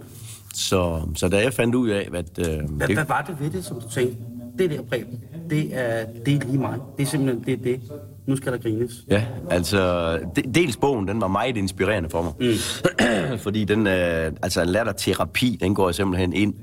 Så, 0.54 1.02
så 1.16 1.30
da 1.30 1.42
jeg 1.42 1.54
fandt 1.54 1.76
ud 1.76 1.90
af, 1.90 2.10
at... 2.14 2.40
Øh, 2.40 2.70
Hvad, 2.70 2.88
hvad 2.88 3.06
var 3.06 3.22
det 3.28 3.40
ved 3.40 3.50
det, 3.50 3.66
som 3.66 3.82
du 3.82 3.90
tænkte, 3.90 4.18
det 4.58 4.70
der 4.70 4.82
Preben, 4.82 5.20
det 5.50 5.70
er, 5.72 6.06
det 6.26 6.36
er 6.36 6.46
lige 6.48 6.58
mig. 6.58 6.78
Det 6.98 7.04
er 7.04 7.08
simpelthen 7.08 7.44
det, 7.46 7.54
er 7.54 7.58
det. 7.64 7.82
Nu 8.28 8.36
skal 8.36 8.52
der 8.52 8.58
grines. 8.58 8.92
Ja, 9.10 9.26
altså, 9.50 10.12
de, 10.36 10.42
dels 10.42 10.78
bogen, 10.78 11.08
den 11.08 11.22
var 11.22 11.28
meget 11.28 11.58
inspirerende 11.58 12.10
for 12.10 12.22
mig. 12.22 12.34
Mm. 12.40 13.38
Fordi 13.46 13.64
den, 13.64 13.88
øh, 13.88 14.32
altså 14.42 14.64
latterterapi, 14.64 15.58
den 15.62 15.76
går 15.76 15.92
simpelthen 15.92 16.34
ind 16.34 16.54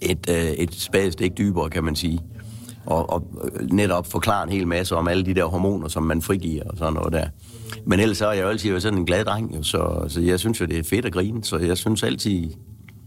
et, 0.00 0.30
øh, 0.30 0.50
et 0.50 0.74
spadestik 0.74 1.38
dybere, 1.38 1.70
kan 1.70 1.84
man 1.84 1.96
sige. 1.96 2.20
Og, 2.86 3.10
og 3.10 3.50
øh, 3.60 3.70
netop 3.70 4.06
forklare 4.06 4.44
en 4.44 4.50
hel 4.50 4.66
masse 4.66 4.96
om 4.96 5.08
alle 5.08 5.24
de 5.24 5.34
der 5.34 5.44
hormoner, 5.44 5.88
som 5.88 6.02
man 6.02 6.22
frigiver 6.22 6.64
og 6.64 6.78
sådan 6.78 6.92
noget 6.92 7.12
der. 7.12 7.26
Men 7.86 8.00
ellers 8.00 8.18
så 8.18 8.26
er 8.26 8.32
jeg 8.32 8.42
jo 8.42 8.48
altid 8.48 8.80
sådan 8.80 8.98
en 8.98 9.06
glad 9.06 9.24
dreng, 9.24 9.56
jo, 9.56 9.62
så, 9.62 10.04
så 10.08 10.20
jeg 10.20 10.40
synes 10.40 10.60
jo, 10.60 10.66
det 10.66 10.78
er 10.78 10.82
fedt 10.84 11.04
at 11.04 11.12
grine. 11.12 11.44
Så 11.44 11.58
jeg 11.58 11.78
synes 11.78 12.02
altid, 12.02 12.50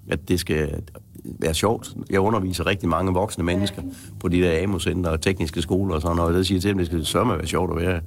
at 0.10 0.30
det 0.30 0.39
skal 0.39 0.82
være 1.26 1.54
sjovt. 1.54 1.90
Jeg 2.10 2.20
underviser 2.20 2.66
rigtig 2.66 2.90
mange 2.90 3.14
voksne 3.14 3.44
mennesker 3.44 3.82
på 4.20 4.28
de 4.28 4.42
der 4.42 4.64
AMO-center 4.64 5.10
og 5.10 5.22
tekniske 5.22 5.62
skoler 5.62 5.96
og 5.96 6.02
sådan 6.02 6.16
noget. 6.16 6.32
Og 6.32 6.38
der 6.38 6.44
siger 6.44 6.62
til 6.62 6.70
dem, 6.70 6.78
det 6.78 6.88
skal 6.88 7.06
sørme 7.06 7.38
være 7.38 7.48
sjovt 7.48 7.72
at 7.80 7.86
være. 7.88 8.00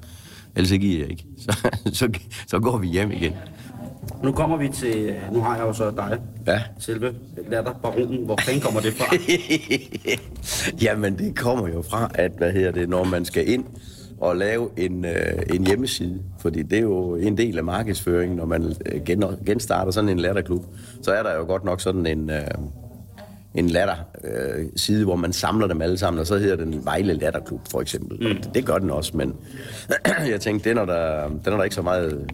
Ellers 0.56 0.68
så 0.68 0.78
giver 0.78 1.00
jeg 1.00 1.10
ikke. 1.10 1.26
Så, 1.46 1.68
så, 1.92 2.08
så 2.46 2.58
går 2.58 2.78
vi 2.78 2.86
hjem 2.86 3.10
igen. 3.12 3.32
Nu 4.22 4.32
kommer 4.32 4.56
vi 4.56 4.68
til, 4.68 5.14
nu 5.32 5.40
har 5.40 5.56
jeg 5.56 5.64
jo 5.66 5.72
så 5.72 5.90
dig, 5.90 6.18
Ja. 6.46 6.62
selve 6.78 7.14
latterbaronen. 7.50 8.24
Hvor 8.24 8.36
fanden 8.40 8.62
kommer 8.62 8.80
det 8.80 8.92
fra? 8.94 9.16
Jamen, 10.84 11.18
det 11.18 11.36
kommer 11.36 11.68
jo 11.68 11.82
fra, 11.82 12.10
at 12.14 12.32
hvad 12.38 12.52
hedder 12.52 12.70
det, 12.70 12.88
når 12.88 13.04
man 13.04 13.24
skal 13.24 13.48
ind 13.50 13.64
og 14.20 14.36
lave 14.36 14.68
en, 14.76 15.04
øh, 15.04 15.42
en 15.54 15.66
hjemmeside, 15.66 16.22
fordi 16.40 16.62
det 16.62 16.78
er 16.78 16.82
jo 16.82 17.14
en 17.16 17.36
del 17.38 17.58
af 17.58 17.64
markedsføringen, 17.64 18.36
når 18.36 18.46
man 18.46 18.74
øh, 18.92 19.04
gen, 19.04 19.24
genstarter 19.46 19.92
sådan 19.92 20.10
en 20.10 20.18
latterklub, 20.18 20.64
så 21.02 21.12
er 21.12 21.22
der 21.22 21.34
jo 21.36 21.44
godt 21.44 21.64
nok 21.64 21.80
sådan 21.80 22.06
en, 22.06 22.30
øh, 22.30 22.40
en 23.56 23.70
latter 23.70 23.94
øh, 24.24 24.66
side, 24.76 25.04
hvor 25.04 25.16
man 25.16 25.32
samler 25.32 25.66
dem 25.66 25.82
alle 25.82 25.98
sammen, 25.98 26.20
og 26.20 26.26
så 26.26 26.38
hedder 26.38 26.56
den 26.56 26.84
Vejle 26.84 27.14
Latterklub, 27.14 27.60
for 27.70 27.80
eksempel. 27.80 28.28
Mm. 28.28 28.36
Det, 28.36 28.50
det 28.54 28.66
gør 28.66 28.78
den 28.78 28.90
også, 28.90 29.16
men 29.16 29.34
jeg 30.32 30.40
tænkte, 30.40 30.68
den 30.68 30.78
er, 30.78 30.84
der, 30.84 31.28
den 31.28 31.52
er 31.52 31.56
der 31.56 31.62
ikke 31.62 31.76
så 31.76 31.82
meget 31.82 32.30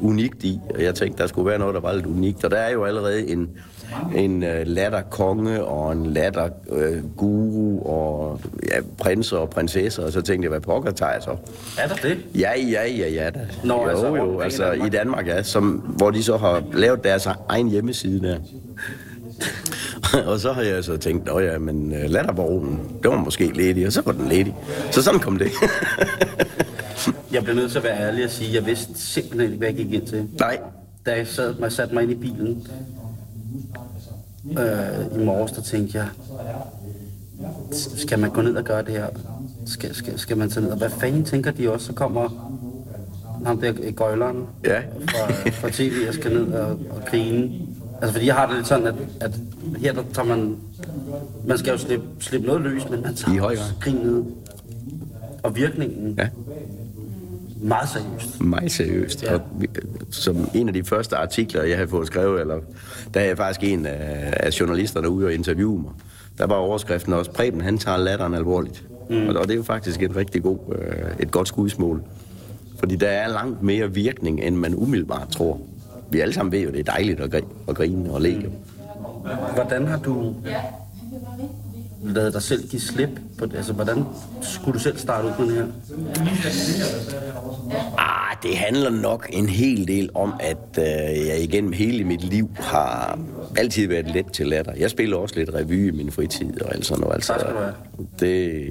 unikt 0.00 0.44
i, 0.44 0.58
og 0.74 0.82
jeg 0.82 0.94
tænkte, 0.94 1.22
der 1.22 1.28
skulle 1.28 1.50
være 1.50 1.58
noget, 1.58 1.74
der 1.74 1.80
var 1.80 1.92
lidt 1.92 2.06
unikt, 2.06 2.44
og 2.44 2.50
der 2.50 2.56
er 2.56 2.70
jo 2.70 2.84
allerede 2.84 3.28
en, 3.28 3.50
en 4.16 4.42
uh, 4.42 4.48
latterkonge 4.64 5.64
og 5.64 5.92
en 5.92 6.06
latterguru 6.06 6.98
uh, 6.98 7.16
guru 7.16 7.86
og 7.86 8.40
ja, 8.68 8.80
prinser 8.98 9.36
og 9.36 9.50
prinsesser, 9.50 10.02
og 10.02 10.12
så 10.12 10.20
tænkte 10.20 10.44
jeg, 10.44 10.50
hvad 10.50 10.60
pokker 10.60 10.90
tager 10.90 11.12
jeg 11.12 11.22
så? 11.22 11.36
er 11.78 11.88
der 11.88 11.94
det? 11.94 12.18
Ja, 12.34 12.60
ja, 12.60 12.86
ja, 12.86 13.08
ja. 13.08 13.30
Da. 13.30 13.46
Nå, 13.64 13.82
jo, 13.82 13.88
altså 13.88 14.16
jo, 14.16 14.40
altså 14.40 14.64
Danmark. 14.64 14.86
i 14.86 14.96
Danmark, 14.96 15.26
ja, 15.26 15.42
som, 15.42 15.64
hvor 15.70 16.10
de 16.10 16.22
så 16.22 16.36
har 16.36 16.62
lavet 16.72 17.04
deres 17.04 17.28
egen 17.48 17.68
hjemmeside 17.68 18.28
der. 18.28 18.38
og 20.30 20.40
så 20.40 20.52
har 20.52 20.62
jeg 20.62 20.84
så 20.84 20.96
tænkt, 20.96 21.30
åh 21.30 21.44
ja, 21.44 21.58
men 21.58 21.92
uh, 21.92 22.10
latterbaronen, 22.10 22.80
det 23.02 23.10
var 23.10 23.16
måske 23.24 23.46
ledig, 23.46 23.86
og 23.86 23.92
så 23.92 24.02
var 24.04 24.12
den 24.12 24.28
ledig. 24.28 24.54
Så 24.90 25.02
sådan 25.02 25.20
kom 25.20 25.38
det. 25.38 25.50
Jeg 27.32 27.42
bliver 27.42 27.56
nødt 27.56 27.70
til 27.70 27.78
at 27.78 27.84
være 27.84 27.98
ærlig 28.00 28.24
og 28.24 28.30
sige, 28.30 28.48
at 28.48 28.54
jeg 28.54 28.66
vidste 28.66 28.92
simpelthen 29.00 29.40
ikke, 29.52 29.58
hvad 29.58 29.68
jeg 29.68 29.76
gik 29.76 29.92
ind 29.92 30.06
til. 30.06 30.26
Nej. 30.38 30.58
Da 31.06 31.12
jeg 31.16 31.26
sad, 31.26 31.54
mig, 31.54 31.72
satte 31.72 31.94
mig 31.94 32.02
ind 32.02 32.12
i 32.12 32.14
bilen 32.14 32.66
øh, 34.58 35.20
i 35.20 35.24
morges, 35.24 35.52
der 35.52 35.62
tænkte 35.62 35.98
jeg, 35.98 36.06
skal 37.96 38.18
man 38.18 38.30
gå 38.30 38.42
ned 38.42 38.56
og 38.56 38.64
gøre 38.64 38.82
det 38.84 38.92
her? 38.92 39.06
Skal, 39.66 39.94
skal, 39.94 40.18
skal 40.18 40.36
man 40.36 40.50
tage 40.50 40.64
ned? 40.64 40.70
Og 40.72 40.78
hvad 40.78 40.90
fanden 40.90 41.24
tænker 41.24 41.50
de 41.50 41.70
også? 41.72 41.86
Så 41.86 41.92
kommer 41.92 42.52
ham 43.46 43.60
der 43.60 43.72
øh, 43.82 43.94
gøjleren 43.94 44.46
Ja. 44.64 44.78
fra, 44.78 45.50
fra 45.50 45.68
tv 45.72 45.92
og 46.08 46.14
skal 46.14 46.32
ned 46.32 46.52
og, 46.52 46.70
og 46.70 47.02
grine. 47.10 47.50
Altså 48.02 48.12
fordi 48.12 48.26
jeg 48.26 48.34
har 48.34 48.46
det 48.46 48.56
lidt 48.56 48.66
sådan, 48.66 48.86
at, 48.86 48.94
at 49.20 49.30
her 49.78 49.92
der 49.92 50.02
tager 50.14 50.28
man, 50.28 50.56
man 51.46 51.58
skal 51.58 51.70
jo 51.70 51.78
slippe, 51.78 52.06
slippe 52.20 52.46
noget 52.46 52.62
løs, 52.62 52.90
men 52.90 53.02
man 53.02 53.14
tager 53.14 53.34
I 53.34 53.38
høj 53.38 53.56
grad. 53.56 53.64
grinet 53.80 54.24
og 55.42 55.56
virkningen 55.56 56.14
Ja. 56.18 56.28
meget 57.62 57.88
seriøst. 57.88 58.40
Meget 58.40 58.72
seriøst. 58.72 59.22
Ja. 59.22 59.34
Og 59.34 59.40
som 60.10 60.48
en 60.54 60.68
af 60.68 60.74
de 60.74 60.84
første 60.84 61.16
artikler, 61.16 61.62
jeg 61.62 61.76
havde 61.76 61.88
fået 61.88 62.06
skrevet, 62.06 62.40
eller 62.40 62.58
der 63.14 63.20
er 63.20 63.24
jeg 63.24 63.36
faktisk 63.36 63.64
en 63.72 63.86
af, 63.86 64.34
af 64.40 64.60
journalisterne 64.60 65.08
ude 65.10 65.26
og 65.26 65.32
interviewe 65.34 65.78
mig. 65.82 65.90
Der 66.38 66.46
var 66.46 66.54
overskriften 66.54 67.12
også, 67.12 67.30
Preben 67.30 67.60
han 67.60 67.78
tager 67.78 67.96
latteren 67.98 68.34
alvorligt. 68.34 68.84
Mm. 69.10 69.28
Og, 69.28 69.34
og 69.36 69.44
det 69.44 69.50
er 69.50 69.56
jo 69.56 69.62
faktisk 69.62 70.02
et 70.02 70.16
rigtig 70.16 70.42
god, 70.42 70.58
øh, 70.78 71.10
et 71.20 71.30
godt 71.30 71.48
skudsmål. 71.48 72.02
Fordi 72.78 72.96
der 72.96 73.08
er 73.08 73.28
langt 73.28 73.62
mere 73.62 73.94
virkning, 73.94 74.40
end 74.40 74.56
man 74.56 74.74
umiddelbart 74.74 75.28
tror. 75.28 75.60
Vi 76.10 76.20
alle 76.20 76.34
sammen 76.34 76.52
ved 76.52 76.60
jo, 76.60 76.70
det 76.70 76.80
er 76.80 76.92
dejligt 76.92 77.20
at, 77.20 77.34
gri- 77.34 77.54
at 77.68 77.74
grine 77.74 78.12
og 78.12 78.20
le. 78.20 78.50
Hvordan 79.54 79.86
har 79.86 79.98
du 79.98 80.34
lavet 82.04 82.32
dig 82.34 82.42
selv 82.42 82.68
give 82.68 82.80
slip 82.80 83.08
på 83.38 83.46
det? 83.46 83.56
Altså, 83.56 83.72
hvordan 83.72 84.04
skulle 84.42 84.74
du 84.74 84.78
selv 84.78 84.98
starte 84.98 85.28
ud 85.28 85.32
med 85.38 85.46
det 85.48 85.54
her? 85.54 85.66
Ah, 87.98 88.36
det 88.42 88.56
handler 88.56 88.90
nok 88.90 89.26
en 89.32 89.48
hel 89.48 89.88
del 89.88 90.10
om, 90.14 90.32
at 90.40 90.78
øh, 90.78 91.26
jeg 91.26 91.40
igennem 91.40 91.72
hele 91.72 92.04
mit 92.04 92.24
liv 92.24 92.50
har 92.54 93.18
altid 93.56 93.88
været 93.88 94.10
let 94.14 94.26
til 94.32 94.46
latter. 94.46 94.72
Jeg 94.78 94.90
spiller 94.90 95.16
også 95.16 95.34
lidt 95.34 95.50
revy 95.54 95.88
i 95.88 95.96
min 95.96 96.10
fritid 96.12 96.62
og 96.62 96.74
alt 96.74 96.86
sådan 96.86 97.00
noget. 97.00 97.14
Altså, 97.14 97.34
det, 98.20 98.68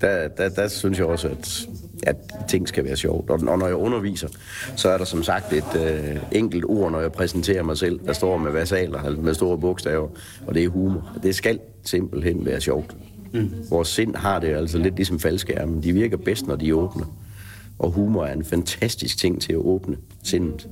der, 0.00 0.28
der, 0.28 0.48
der 0.48 0.68
synes 0.68 0.98
jeg 0.98 1.06
også, 1.06 1.28
at, 1.28 1.66
at 2.06 2.16
ting 2.48 2.68
skal 2.68 2.84
være 2.84 2.96
sjovt. 2.96 3.30
Og, 3.30 3.40
og 3.48 3.58
når 3.58 3.66
jeg 3.66 3.76
underviser, 3.76 4.28
så 4.76 4.88
er 4.88 4.98
der 4.98 5.04
som 5.04 5.22
sagt 5.22 5.52
et 5.52 5.76
øh, 5.76 6.16
enkelt 6.32 6.64
ord, 6.64 6.92
når 6.92 7.00
jeg 7.00 7.12
præsenterer 7.12 7.62
mig 7.62 7.78
selv, 7.78 8.00
der 8.06 8.12
står 8.12 8.36
med 8.36 8.52
versaler, 8.52 8.98
altså 8.98 9.20
med 9.20 9.34
store 9.34 9.58
bogstaver, 9.58 10.08
og 10.46 10.54
det 10.54 10.64
er 10.64 10.68
humor. 10.68 11.18
Det 11.22 11.34
skal 11.34 11.58
simpelthen 11.84 12.46
være 12.46 12.60
sjovt. 12.60 12.96
Mm. 13.32 13.50
Vores 13.70 13.88
sind 13.88 14.14
har 14.14 14.38
det 14.38 14.48
altså 14.48 14.78
lidt 14.78 14.96
ligesom 14.96 15.18
faldskærmen. 15.18 15.82
De 15.82 15.92
virker 15.92 16.16
bedst, 16.16 16.46
når 16.46 16.56
de 16.56 16.68
er 16.68 16.74
åbne. 16.74 17.04
Og 17.78 17.90
humor 17.90 18.24
er 18.24 18.32
en 18.32 18.44
fantastisk 18.44 19.18
ting 19.18 19.42
til 19.42 19.52
at 19.52 19.58
åbne 19.58 19.96
sindet. 20.22 20.68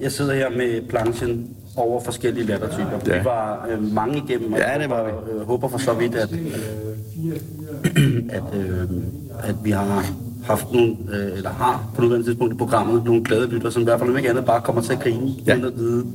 Jeg 0.00 0.12
sidder 0.12 0.34
her 0.34 0.50
med 0.50 0.88
planchen 0.88 1.56
over 1.76 2.00
forskellige 2.00 2.46
lattertyper. 2.46 3.00
Ja. 3.06 3.18
Vi 3.18 3.24
var 3.24 3.68
øh, 3.70 3.92
mange 3.92 4.18
igennem, 4.18 4.52
og 4.52 4.58
Ja, 4.58 4.78
det 4.78 4.90
var 4.90 5.10
håber, 5.10 5.34
øh, 5.34 5.46
håber 5.46 5.68
for 5.68 5.78
så 5.78 5.92
vidt, 5.92 6.14
at, 6.14 6.30
at, 8.38 8.42
øh, 8.54 8.90
at 9.42 9.54
vi 9.64 9.70
har 9.70 10.06
haft 10.44 10.72
nogle, 10.72 10.96
øh, 11.12 11.36
eller 11.36 11.50
har 11.50 11.84
på 11.94 12.02
nuværende 12.02 12.26
tidspunkt 12.26 12.54
i 12.54 12.56
programmet, 12.56 13.04
nogle 13.04 13.24
glade 13.24 13.46
lytter, 13.46 13.70
som 13.70 13.82
i 13.82 13.84
hvert 13.84 13.98
fald 13.98 14.10
om 14.10 14.16
ikke 14.16 14.30
andet 14.30 14.44
bare 14.44 14.60
kommer 14.60 14.82
til 14.82 14.92
at 14.92 15.00
grine, 15.00 15.30
Ja. 15.46 15.54
uden 15.54 15.64
at 15.64 15.76
vide 15.76 16.06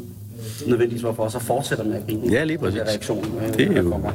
nødvendigvis 0.68 1.02
hvorfor, 1.02 1.24
og 1.24 1.32
så 1.32 1.40
fortsætter 1.40 1.84
med 1.86 1.96
at 1.96 2.06
grine. 2.08 2.32
Ja, 2.34 2.44
lige 2.44 2.58
præcis. 2.58 2.82
Reaktion, 2.82 3.26
øh, 3.42 3.54
Det 3.54 3.78
er 3.78 3.82
jo- 3.82 3.90
kommer. 3.90 4.12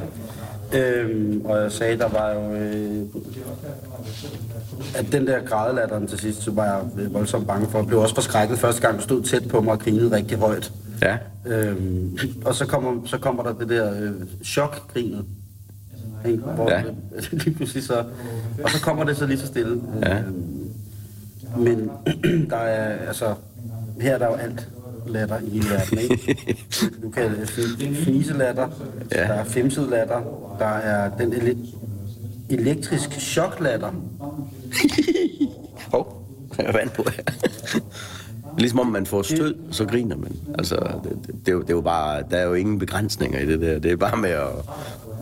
Øhm, 0.73 1.41
og 1.45 1.61
jeg 1.61 1.71
sagde, 1.71 1.97
der 1.97 2.07
var 2.09 2.31
jo... 2.33 2.53
Øh, 2.53 3.01
at 4.95 5.05
den 5.11 5.27
der 5.27 5.39
grædelatteren 5.45 6.07
til 6.07 6.19
sidst, 6.19 6.41
så 6.43 6.51
var 6.51 6.63
jeg 6.65 7.13
voldsomt 7.13 7.47
bange 7.47 7.67
for. 7.67 7.77
Jeg 7.79 7.87
blev 7.87 7.99
også 7.99 8.15
forskrækket 8.15 8.59
første 8.59 8.81
gang, 8.81 8.97
du 8.97 9.03
stod 9.03 9.23
tæt 9.23 9.47
på 9.49 9.61
mig 9.61 9.73
og 9.73 9.79
grinede 9.79 10.15
rigtig 10.15 10.37
højt. 10.37 10.71
Ja, 11.01 11.17
Øhm, 11.47 12.17
og 12.45 12.55
så 12.55 12.65
kommer, 12.65 13.01
så 13.05 13.17
kommer 13.17 13.43
der 13.43 13.53
det 13.53 13.69
der 13.69 13.91
øh, 14.01 14.11
chokgrinet. 14.43 15.25
Ikke? 16.25 16.43
Hvor, 16.43 16.71
Ja. 16.71 16.83
lige 17.31 17.55
pludselig 17.55 17.83
så, 17.83 18.03
og 18.63 18.69
så 18.69 18.81
kommer 18.81 19.03
det 19.03 19.17
så 19.17 19.25
lige 19.25 19.39
så 19.39 19.47
stille. 19.47 19.81
Ja. 20.01 20.17
Øhm, 20.19 20.69
men 21.57 21.89
der 22.49 22.55
er, 22.57 23.07
altså, 23.07 23.33
her 24.01 24.13
er 24.13 24.17
der 24.17 24.27
jo 24.27 24.33
alt 24.33 24.67
latter 25.07 25.37
i 25.43 25.49
hele 25.49 25.65
verden, 25.69 25.97
ikke? 25.97 26.57
Du 27.03 27.09
kan 27.09 27.31
finde 27.47 27.95
fniselatter, 27.95 28.67
Ja. 29.11 29.21
ja. 29.21 29.27
der 29.27 29.33
er 29.33 29.43
femset 29.43 29.89
latter, 29.89 30.21
der 30.59 30.65
er 30.65 31.17
den 31.17 31.33
ele- 31.33 31.75
elektrisk 32.49 33.11
choklatter. 33.11 33.91
Hov, 35.91 36.27
jeg 36.57 36.65
er 36.65 36.71
vand 36.71 36.89
på 36.89 37.03
her. 37.15 37.23
Ligesom 38.57 38.79
om 38.79 38.87
man 38.87 39.05
får 39.05 39.21
stød, 39.21 39.55
så 39.71 39.85
griner 39.85 40.17
man. 40.17 40.31
Altså, 40.57 40.75
det, 41.03 41.11
det, 41.27 41.35
det, 41.45 41.47
er 41.47 41.51
jo, 41.53 41.61
det 41.61 41.69
er 41.69 41.73
jo 41.73 41.81
bare, 41.81 42.23
der 42.31 42.37
er 42.37 42.45
jo 42.45 42.53
ingen 42.53 42.79
begrænsninger 42.79 43.39
i 43.39 43.45
det 43.45 43.61
der. 43.61 43.79
Det 43.79 43.91
er 43.91 43.95
bare 43.95 44.17
med 44.17 44.29
at, 44.29 44.47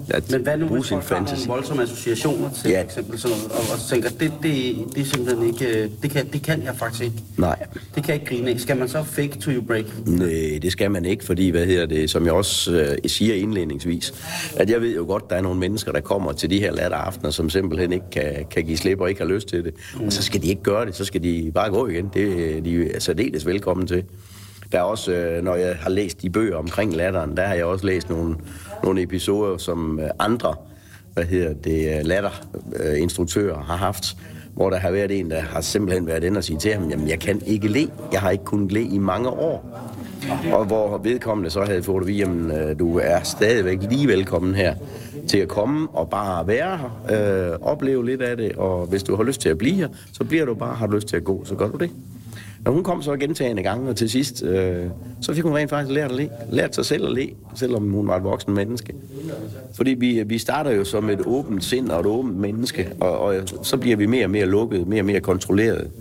at 0.10 0.32
Men 0.32 0.42
hvad 0.42 0.58
nu, 0.58 0.68
bruge 0.68 0.86
sin 0.86 0.98
har 0.98 1.10
nogle 1.10 1.28
fantasy. 1.28 1.48
voldsomme 1.48 1.84
associationer 1.84 2.50
til 2.52 2.72
Ja. 2.72 2.84
eksempel 2.84 3.20
sådan 3.20 3.38
noget, 3.38 3.52
og, 3.52 3.60
og 3.74 3.80
tænker, 3.90 4.10
det, 4.10 4.32
det, 4.44 4.76
det 4.96 5.02
er 5.02 5.06
simpelthen 5.06 5.48
ikke, 5.48 5.84
øh, 5.84 5.90
det 6.02 6.12
kan, 6.12 6.28
det 6.34 6.42
kan 6.42 6.64
jeg 6.64 6.76
faktisk 6.76 7.04
ikke. 7.04 7.16
Nej. 7.38 7.56
Det 7.96 8.04
kan 8.04 8.14
jeg 8.14 8.14
ikke 8.16 8.26
grine 8.26 8.50
af. 8.52 8.60
Skal 8.60 8.78
man 8.78 8.88
så 8.90 9.04
fake 9.04 9.40
to 9.40 9.52
you 9.52 9.62
break? 9.62 9.86
Nej, 10.08 10.60
det 10.62 10.72
skal 10.72 10.92
man 10.92 11.06
ikke, 11.06 11.24
fordi, 11.26 11.50
hvad 11.50 11.66
hedder 11.66 11.86
det, 11.86 12.10
som 12.10 12.26
jeg 12.26 12.34
også 12.34 12.72
øh, 12.74 12.98
siger 13.10 13.36
indledningsvis, 13.36 14.14
at 14.58 14.70
jeg 14.70 14.82
ved 14.82 14.96
jo 14.96 15.06
godt, 15.08 15.30
der 15.30 15.36
er 15.36 15.42
nogle 15.42 15.60
mennesker, 15.60 15.92
der 15.92 16.00
kommer 16.02 16.32
til 16.32 16.50
de 16.50 16.60
her 16.60 16.72
latteraftener, 16.72 17.30
som 17.32 17.50
simpelthen 17.50 17.94
ikke 17.94 18.10
kan, 18.12 18.46
kan 18.52 18.64
give 18.66 18.78
slip 18.78 19.00
og 19.00 19.10
ikke 19.10 19.22
har 19.22 19.28
lyst 19.28 19.48
til 19.48 19.64
det. 19.64 19.74
Mm. 20.00 20.06
Og 20.06 20.14
så 20.14 20.22
skal 20.24 20.42
de 20.42 20.48
ikke 20.48 20.64
gøre 20.64 20.86
det, 20.86 20.96
så 20.96 21.06
skal 21.06 21.24
de 21.24 21.52
bare 21.54 21.70
gå 21.70 21.88
igen. 21.88 22.12
Det 22.14 22.66
de 22.66 22.90
er 22.94 23.00
særdeles 23.24 23.45
velkommen 23.45 23.88
til. 23.88 24.03
Der 24.71 24.78
er 24.78 24.84
også, 24.84 25.11
øh, 25.11 25.43
når 25.43 25.55
jeg 25.55 25.76
har 25.76 25.89
læst 25.89 26.21
de 26.21 26.30
bøger 26.30 26.55
omkring 26.55 26.95
latteren, 26.95 27.38
der 27.38 27.43
har 27.43 27.55
jeg 27.55 27.65
også 27.65 27.86
læst 27.86 28.09
nogle, 28.09 28.36
nogle 28.84 29.01
episoder, 29.01 29.57
som 29.57 29.99
øh, 29.99 30.09
andre 30.19 30.55
hvad 31.13 31.24
hedder 31.24 31.53
det, 31.53 31.97
øh, 31.97 32.05
latterinstruktører 32.05 33.63
har 33.63 33.76
haft, 33.76 34.17
hvor 34.53 34.69
der 34.69 34.78
har 34.78 34.91
været 34.91 35.19
en, 35.19 35.32
der 35.32 35.39
har 35.41 35.61
simpelthen 35.61 36.07
været 36.07 36.24
inde 36.24 36.38
og 36.38 36.43
sige 36.43 36.59
til 36.59 36.74
ham, 36.74 36.89
jamen 36.89 37.09
jeg 37.09 37.19
kan 37.19 37.41
ikke 37.45 37.67
le, 37.67 37.88
jeg 38.11 38.21
har 38.21 38.30
ikke 38.30 38.43
kunnet 38.43 38.71
le 38.71 38.82
i 38.82 38.97
mange 38.97 39.30
år. 39.30 39.80
Og 40.53 40.65
hvor 40.65 40.97
vedkommende 40.97 41.49
så 41.49 41.61
havde 41.61 41.84
fået 41.84 42.01
at 42.01 42.07
vide, 42.07 42.17
jamen 42.17 42.78
du 42.78 42.99
er 42.99 43.24
stadigvæk 43.24 43.78
lige 43.89 44.07
velkommen 44.07 44.55
her 44.55 44.76
til 45.28 45.38
at 45.38 45.47
komme 45.47 45.88
og 45.89 46.09
bare 46.09 46.47
være 46.47 46.78
her, 46.78 47.51
øh, 47.51 47.59
opleve 47.61 48.05
lidt 48.05 48.21
af 48.21 48.38
det, 48.38 48.51
og 48.51 48.86
hvis 48.86 49.03
du 49.03 49.15
har 49.15 49.24
lyst 49.24 49.41
til 49.41 49.49
at 49.49 49.57
blive 49.57 49.76
her, 49.76 49.88
så 50.13 50.24
bliver 50.24 50.45
du 50.45 50.53
bare, 50.53 50.76
har 50.76 50.88
du 50.88 50.95
lyst 50.95 51.07
til 51.07 51.15
at 51.15 51.24
gå, 51.24 51.45
så 51.45 51.55
gør 51.55 51.67
du 51.67 51.78
det. 51.78 51.89
Og 52.66 52.74
hun 52.74 52.84
kom 52.84 53.01
så 53.01 53.18
gentagende 53.18 53.64
gange, 53.64 53.89
og 53.89 53.95
til 53.95 54.09
sidst, 54.09 54.43
øh, 54.43 54.86
så 55.22 55.34
fik 55.34 55.43
hun 55.43 55.55
rent 55.55 55.70
faktisk 55.70 55.93
lært 55.93 56.11
at 56.11 56.18
le. 56.18 56.30
Lært 56.49 56.76
sig 56.76 56.86
selv 56.86 57.05
at 57.05 57.14
le, 57.14 57.30
selvom 57.55 57.91
hun 57.91 58.07
var 58.07 58.18
et 58.18 58.24
voksen 58.24 58.53
menneske. 58.53 58.93
Fordi 59.74 59.91
vi, 59.91 60.24
vi 60.24 60.38
starter 60.38 60.72
jo 60.72 60.84
som 60.84 61.09
et 61.09 61.22
åbent 61.26 61.64
sind 61.64 61.89
og 61.89 61.99
et 61.99 62.05
åbent 62.05 62.38
menneske, 62.38 62.89
og, 62.99 63.20
og 63.20 63.36
så 63.64 63.78
bliver 63.78 63.97
vi 63.97 64.05
mere 64.05 64.26
og 64.26 64.32
mere 64.32 64.45
lukket, 64.45 64.88
mere 64.88 65.01
og 65.01 65.05
mere 65.05 65.20
kontrolleret. 65.20 65.91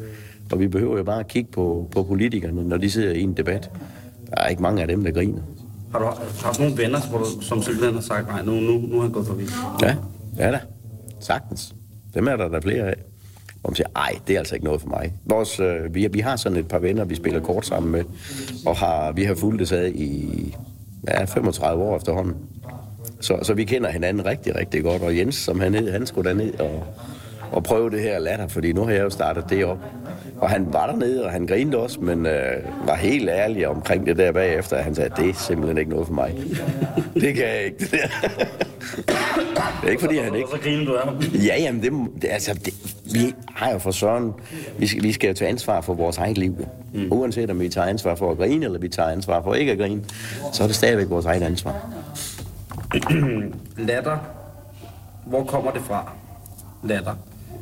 Og 0.53 0.61
vi 0.61 0.69
behøver 0.69 0.97
jo 0.97 1.05
bare 1.05 1.21
at 1.21 1.29
kigge 1.29 1.51
på, 1.53 1.89
på 1.91 2.03
politikerne, 2.03 2.69
når 2.69 2.77
de 2.77 2.91
sidder 2.91 3.13
i 3.13 3.21
en 3.21 3.33
debat. 3.33 3.71
Der 4.31 4.43
er 4.43 4.49
ikke 4.49 4.63
mange 4.63 4.83
af 4.83 4.89
dem, 4.89 5.05
der 5.05 5.11
griner. 5.11 5.43
Har 5.93 5.99
du 5.99 6.05
haft 6.45 6.61
nogle 6.61 6.77
venner, 6.77 7.01
hvor 7.11 7.19
du, 7.19 7.25
som 7.41 7.63
simpelthen 7.63 7.95
har 7.95 8.03
sagt, 8.03 8.29
nej, 8.29 8.45
nu, 8.45 8.53
nu, 8.53 8.79
nu 8.79 8.97
har 8.97 9.05
jeg 9.05 9.13
gået 9.13 9.27
forbi? 9.27 9.43
Ja, 9.83 9.97
ja 10.39 10.51
da. 10.51 10.61
Sagtens. 11.21 11.75
Dem 12.15 12.29
er 12.29 12.37
der 12.37 12.49
der 12.49 12.61
flere 12.61 12.85
af. 12.85 12.95
Hvor 13.63 13.71
man 13.71 13.77
siger, 13.77 13.89
ej, 13.97 14.19
det 14.27 14.35
er 14.35 14.39
altså 14.39 14.55
ikke 14.55 14.65
noget 14.65 14.81
for 14.81 14.89
mig. 14.89 15.13
Vores, 15.25 15.61
øh, 15.61 15.95
vi, 15.95 16.07
vi 16.07 16.21
har 16.21 16.37
sådan 16.37 16.59
et 16.59 16.69
par 16.69 16.79
venner, 16.79 17.05
vi 17.05 17.15
spiller 17.15 17.41
kort 17.41 17.67
sammen 17.67 17.93
med, 17.93 18.05
og 18.67 18.77
har, 18.77 19.13
vi 19.13 19.25
har 19.25 19.35
fulgt 19.35 19.61
det 19.61 19.69
sad 19.69 19.89
i 19.89 20.55
ja, 21.09 21.25
35 21.25 21.83
år 21.83 21.97
efterhånden. 21.97 22.35
Så, 23.21 23.39
så 23.43 23.55
vi 23.55 23.65
kender 23.65 23.91
hinanden 23.91 24.27
rigtig, 24.27 24.57
rigtig 24.57 24.83
godt. 24.83 25.03
Og 25.03 25.17
Jens, 25.19 25.35
som 25.35 25.61
han 25.61 25.75
hed, 25.75 25.93
han 25.93 26.07
skulle 26.07 26.29
derned 26.29 26.61
og, 26.61 26.87
og 27.53 27.63
prøve 27.63 27.91
det 27.91 28.01
her 28.01 28.19
latter, 28.19 28.47
fordi 28.47 28.73
nu 28.73 28.85
har 28.85 28.93
jeg 28.93 29.03
jo 29.03 29.11
startet 29.11 29.45
det 29.51 29.65
op. 29.65 29.79
Og 30.39 30.51
han 30.51 30.73
var 30.73 30.87
dernede, 30.87 31.25
og 31.25 31.31
han 31.31 31.47
grinede 31.47 31.79
også, 31.79 32.01
men 32.01 32.27
øh, 32.27 32.57
var 32.87 32.95
helt 32.95 33.29
ærlig 33.31 33.69
omkring 33.69 34.07
det 34.07 34.17
der 34.17 34.33
bagefter. 34.33 34.77
Han 34.77 34.95
sagde, 34.95 35.11
det 35.17 35.29
er 35.29 35.35
simpelthen 35.35 35.79
ikke 35.79 35.91
noget 35.91 36.07
for 36.07 36.15
mig. 36.15 36.35
det 37.15 37.35
kan 37.35 37.45
jeg 37.45 37.65
ikke, 37.65 37.79
det 37.79 37.91
der. 37.91 38.29
det 39.81 39.87
er 39.87 39.91
ikke, 39.91 40.01
fordi 40.01 40.19
han 40.19 40.35
ikke... 40.35 40.49
Og 40.49 40.57
så 40.57 40.63
griner 40.63 40.85
du 40.85 40.95
af 40.95 41.05
ham. 41.05 41.21
Ja, 41.21 41.61
jamen, 41.61 41.83
det, 41.83 42.23
det, 42.23 42.29
altså, 42.31 42.55
det, 42.55 42.75
vi 43.13 43.35
har 43.55 43.73
jo 43.73 43.79
for 43.79 43.91
søren, 43.91 44.33
vi 44.79 44.87
skal, 44.87 45.03
vi 45.03 45.13
skal 45.13 45.29
jo 45.29 45.35
tage 45.35 45.49
ansvar 45.49 45.81
for 45.81 45.95
vores 45.95 46.19
eget 46.19 46.39
liv. 46.39 46.67
Mm. 46.95 47.09
Uanset 47.11 47.51
om 47.51 47.61
vi 47.61 47.69
tager 47.69 47.87
ansvar 47.87 48.15
for 48.15 48.31
at 48.31 48.39
grine, 48.39 48.65
eller 48.65 48.79
vi 48.79 48.89
tager 48.89 49.09
ansvar 49.09 49.43
for 49.43 49.55
ikke 49.55 49.73
at 49.73 49.79
grine, 49.79 50.05
så 50.53 50.63
er 50.63 50.67
det 50.67 50.77
stadigvæk 50.77 51.11
vores 51.11 51.27
eget 51.27 51.43
ansvar. 51.43 51.87
Latter. 53.89 54.19
Hvor 55.27 55.45
kommer 55.45 55.71
det 55.71 55.83
fra? 55.83 56.13
Latter. 56.83 57.15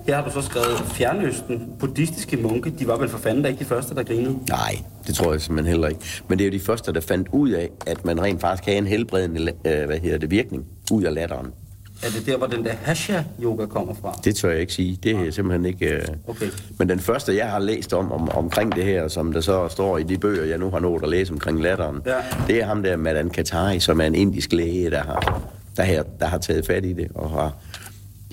Her 0.07 0.17
har 0.17 0.25
du 0.25 0.31
så 0.31 0.43
skrevet 0.43 0.79
Fjernøsten, 0.79 1.73
buddhistiske 1.79 2.37
munke. 2.37 2.71
De 2.79 2.87
var 2.87 2.97
vel 2.99 3.09
for 3.09 3.19
fanden 3.19 3.43
da 3.43 3.49
ikke 3.49 3.59
de 3.61 3.65
første, 3.65 3.95
der 3.95 4.03
grinede. 4.03 4.39
Nej, 4.49 4.79
det 5.07 5.15
tror 5.15 5.33
jeg 5.33 5.41
simpelthen 5.41 5.71
heller 5.73 5.89
ikke. 5.89 6.01
Men 6.29 6.39
det 6.39 6.45
er 6.45 6.49
jo 6.49 6.53
de 6.59 6.61
første, 6.65 6.93
der 6.93 7.01
fandt 7.01 7.29
ud 7.33 7.51
af, 7.51 7.69
at 7.87 8.05
man 8.05 8.23
rent 8.23 8.41
faktisk 8.41 8.65
kan 8.65 8.73
have 8.73 8.79
en 8.79 8.87
helbredende 8.87 9.53
øh, 9.65 9.87
hvad 9.87 9.99
hedder 9.99 10.19
det, 10.19 10.31
virkning 10.31 10.65
ud 10.93 11.03
af 11.03 11.15
latteren. 11.15 11.47
Er 12.03 12.07
det 12.19 12.27
der, 12.27 12.37
hvor 12.37 12.47
den 12.47 12.65
der 12.65 12.73
hasha-yoga 12.83 13.67
kommer 13.67 13.95
fra? 14.03 14.21
Det 14.25 14.37
tør 14.37 14.51
jeg 14.51 14.61
ikke 14.61 14.73
sige. 14.73 14.99
Det 15.03 15.13
er 15.27 15.31
simpelthen 15.31 15.65
ikke... 15.67 15.87
Øh... 15.87 16.03
Okay. 16.29 16.47
Men 16.79 16.89
den 16.89 17.01
første, 17.01 17.37
jeg 17.37 17.51
har 17.51 17.59
læst 17.59 17.93
om, 17.93 18.13
om 18.13 18.29
omkring 18.29 18.75
det 18.77 18.85
her, 18.85 19.09
som 19.09 19.33
der 19.33 19.41
så 19.41 19.69
står 19.69 19.99
i 19.99 20.03
de 20.03 20.19
bøger, 20.19 20.45
jeg 20.45 20.59
nu 20.59 20.71
har 20.71 20.79
nået 20.79 21.03
at 21.03 21.09
læse 21.09 21.33
omkring 21.33 21.63
latteren, 21.63 21.97
Ja. 22.07 22.15
det 22.47 22.57
er 22.63 22.67
ham 22.67 22.83
der, 22.83 22.97
Madan 22.97 23.31
Katari, 23.31 23.81
som 23.81 24.01
er 24.01 24.05
en 24.05 24.15
indisk 24.15 24.53
læge, 24.53 24.91
der 24.91 25.03
har, 25.03 25.43
der, 25.77 25.83
her, 25.83 26.03
der 26.21 26.27
har 26.27 26.39
taget 26.39 26.67
fat 26.67 26.85
i 26.85 26.93
det, 26.93 27.09
og 27.15 27.31
har 27.31 27.53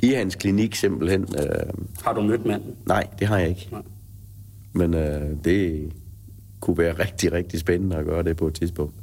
i 0.03 0.13
hans 0.13 0.35
klinik 0.35 0.75
simpelthen... 0.75 1.21
Øh... 1.21 1.73
Har 2.03 2.13
du 2.13 2.21
mødt 2.21 2.45
manden? 2.45 2.75
Nej, 2.85 3.07
det 3.19 3.27
har 3.27 3.37
jeg 3.37 3.49
ikke. 3.49 3.67
Nej. 3.71 3.81
Men 4.73 4.93
øh, 4.93 5.21
det 5.43 5.91
kunne 6.59 6.77
være 6.77 6.93
rigtig, 6.93 7.31
rigtig 7.31 7.59
spændende 7.59 7.95
at 7.95 8.05
gøre 8.05 8.23
det 8.23 8.37
på 8.37 8.47
et 8.47 8.53
tidspunkt. 8.53 8.93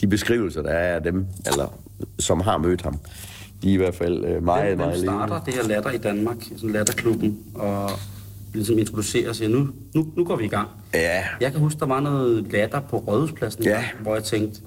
De 0.00 0.06
beskrivelser, 0.06 0.62
der 0.62 0.70
er 0.70 0.94
af 0.94 1.02
dem, 1.02 1.26
eller 1.46 1.78
som 2.18 2.40
har 2.40 2.58
mødt 2.58 2.82
ham, 2.82 2.98
de 3.62 3.68
er 3.70 3.74
i 3.74 3.76
hvert 3.76 3.94
fald 3.94 4.24
øh, 4.24 4.42
meget, 4.44 4.64
Hvem, 4.66 4.76
hvem 4.78 4.86
meget 4.88 5.00
starter 5.00 5.26
levende. 5.26 5.46
det 5.46 5.54
her 5.54 5.62
latter 5.68 5.90
i 5.90 5.98
Danmark, 5.98 6.36
sådan 6.56 6.70
latterklubben, 6.70 7.38
og 7.54 7.90
ligesom 8.54 8.78
introducerer 8.78 9.32
siger, 9.32 9.48
nu, 9.48 9.68
nu, 9.94 10.06
nu 10.16 10.24
går 10.24 10.36
vi 10.36 10.44
i 10.44 10.48
gang. 10.48 10.68
Ja, 10.94 11.24
Jeg 11.40 11.52
kan 11.52 11.60
huske, 11.60 11.80
der 11.80 11.86
var 11.86 12.00
noget 12.00 12.52
latter 12.52 12.80
på 12.80 12.96
Rådhuspladsen, 12.98 13.64
Ja. 13.64 13.84
hvor 14.02 14.14
jeg 14.14 14.24
tænkte, 14.24 14.60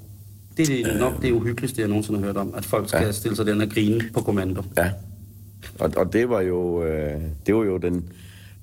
det 0.58 0.70
er 0.82 0.98
nok 1.00 1.22
det 1.22 1.32
uhyggeligste, 1.32 1.82
jeg 1.82 1.88
nogensinde 1.90 2.20
har 2.20 2.26
hørt 2.26 2.38
om, 2.38 2.54
at 2.58 2.66
folk 2.66 2.90
skal 2.90 3.06
Ja. 3.06 3.12
stille 3.12 3.36
sig 3.36 3.46
den 3.46 3.62
og 3.62 3.70
grine 3.70 4.02
på 4.14 4.22
kommando. 4.22 4.64
Ja. 4.78 4.92
Og, 5.80 5.92
og 5.98 6.14
det 6.14 6.30
var 6.30 6.42
jo, 6.42 6.84
øh, 6.84 7.22
det 7.46 7.56
var 7.56 7.64
jo 7.64 7.78
den, 7.78 8.10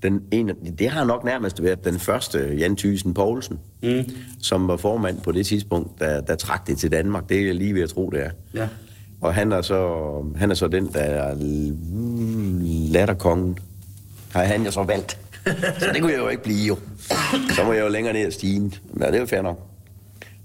den 0.03 0.23
ene, 0.31 0.55
det 0.79 0.89
har 0.91 1.05
nok 1.05 1.25
nærmest 1.25 1.63
været 1.63 1.85
den 1.85 1.99
første 1.99 2.55
Jan 2.59 2.77
Thysen 2.77 3.15
Poulsen, 3.15 3.59
mm. 3.83 4.05
som 4.43 4.69
var 4.69 4.77
formand 4.77 5.21
på 5.21 5.33
det 5.33 5.47
tidspunkt, 5.47 6.01
der, 6.01 6.21
der 6.21 6.35
trak 6.35 6.67
det 6.67 6.79
til 6.79 6.93
Danmark. 6.93 7.29
Det 7.29 7.41
er 7.41 7.47
jeg 7.47 7.55
lige 7.55 7.75
ved 7.75 7.83
at 7.83 7.89
tro, 7.91 8.11
det 8.11 8.25
er. 8.25 8.31
Ja. 8.55 8.69
Og 9.21 9.35
han 9.35 9.53
er 9.53 9.63
så, 9.63 10.23
han 10.37 10.51
er 10.51 10.55
så 10.55 10.69
den, 10.69 10.87
der 10.93 11.01
er 11.01 11.35
latterkongen. 12.93 13.59
Har 14.33 14.45
han 14.45 14.65
jo 14.65 14.71
så 14.71 14.83
valgt. 14.83 15.19
Så 15.79 15.87
det 15.95 16.01
kunne 16.01 16.13
jeg 16.13 16.21
jo 16.21 16.29
ikke 16.29 16.43
blive, 16.43 16.67
jo. 16.67 16.77
Så 17.51 17.65
må 17.65 17.73
jeg 17.73 17.85
jo 17.85 17.89
længere 17.89 18.13
ned 18.15 18.27
ad 18.27 18.31
stigen. 18.31 18.75
Men 18.93 19.03
det 19.03 19.15
er 19.15 19.21
jo 19.21 19.27
fair 19.27 19.43
nok. 19.43 19.70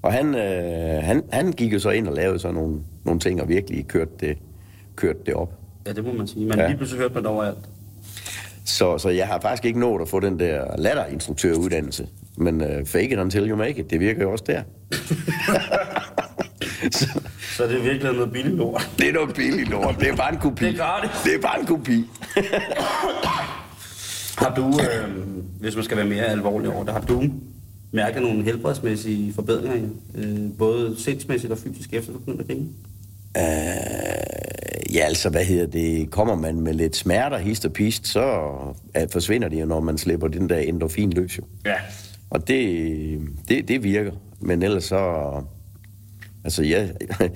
Og 0.05 0.13
han, 0.13 0.35
øh, 0.35 1.03
han, 1.03 1.23
han 1.31 1.51
gik 1.51 1.73
jo 1.73 1.79
så 1.79 1.89
ind 1.89 2.07
og 2.07 2.13
lavede 2.15 2.39
sådan 2.39 2.55
nogle, 2.55 2.79
nogle 3.05 3.19
ting, 3.19 3.41
og 3.41 3.49
virkelig 3.49 3.87
kørte 3.87 4.11
det, 4.19 4.37
kørte 4.95 5.19
det 5.25 5.33
op. 5.33 5.53
Ja, 5.87 5.93
det 5.93 6.03
må 6.05 6.13
man 6.13 6.27
sige. 6.27 6.45
Men 6.45 6.55
Ja. 6.55 6.61
ja. 6.61 6.67
lige 6.67 6.77
pludselig 6.77 6.99
hørte 7.01 7.13
man 7.13 7.23
det 7.23 7.31
overalt. 7.31 7.57
Så, 8.65 8.97
så 8.97 9.09
jeg 9.09 9.27
har 9.27 9.39
faktisk 9.39 9.65
ikke 9.65 9.79
nået 9.79 10.01
at 10.01 10.09
få 10.09 10.19
den 10.19 10.39
der 10.39 10.77
latterinstruktøruddannelse. 10.77 12.07
Men 12.37 12.61
uh, 12.61 12.85
fake 12.85 13.09
it 13.09 13.19
until 13.19 13.49
you 13.49 13.55
make 13.57 13.79
it, 13.79 13.89
det 13.89 13.99
virker 13.99 14.21
jo 14.21 14.31
også 14.31 14.43
der. 14.47 14.61
så, 16.91 17.19
Så 17.57 17.63
det 17.63 17.77
er 17.77 17.83
virkelig 17.83 18.13
noget 18.13 18.31
billigt 18.31 18.55
lort. 18.55 18.89
det 18.99 19.09
er 19.09 19.13
noget 19.13 19.35
billigt 19.35 19.69
lort. 19.69 19.95
Det 19.99 20.09
er 20.09 20.15
bare 20.15 20.33
en 20.33 20.39
kopi. 20.39 20.65
Det 20.65 20.73
er 20.73 20.77
gratis. 20.77 21.09
Det 21.23 21.35
er 21.35 21.41
bare 21.41 21.59
en 21.59 21.65
kopi. 21.65 22.05
Har 24.37 24.53
du, 24.55 24.67
øh, 24.67 25.15
hvis 25.59 25.75
man 25.75 25.83
skal 25.83 25.97
være 25.97 26.05
mere 26.05 26.23
alvorlig 26.25 26.69
over 26.73 26.83
det, 26.83 26.93
har 26.93 27.01
du 27.01 27.23
mærket 27.95 28.21
nogle 28.21 28.43
helbredsmæssige 28.43 29.33
forbedringer, 29.33 29.89
øh, 30.15 30.57
både 30.57 30.95
sindsmæssigt 30.97 31.51
og 31.51 31.57
fysisk, 31.57 31.93
efter 31.93 32.11
du 32.13 32.19
begyndte 32.19 32.41
at 32.41 32.47
grine? 32.47 32.67
Øh, 33.37 34.95
ja, 34.95 35.05
altså, 35.05 35.29
hvad 35.29 35.45
hedder 35.45 35.65
det? 35.65 36.11
Kommer 36.11 36.35
man 36.35 36.61
med 36.61 36.73
lidt 36.73 36.95
smerter, 36.95 37.37
hist 37.37 37.65
og 37.65 37.73
pist, 37.73 38.07
så 38.07 38.51
uh, 38.99 39.09
forsvinder 39.11 39.47
de 39.47 39.59
jo, 39.59 39.65
når 39.65 39.79
man 39.79 39.97
slipper 39.97 40.27
den 40.27 40.49
der 40.49 40.57
endorfin 40.57 41.13
løs, 41.13 41.37
jo. 41.37 41.43
Ja. 41.65 41.75
Og 42.29 42.47
det, 42.47 43.19
det, 43.49 43.67
det 43.67 43.83
virker. 43.83 44.11
Men 44.39 44.63
ellers 44.63 44.83
så... 44.83 45.31
Altså, 46.43 46.63
jeg, 46.63 46.93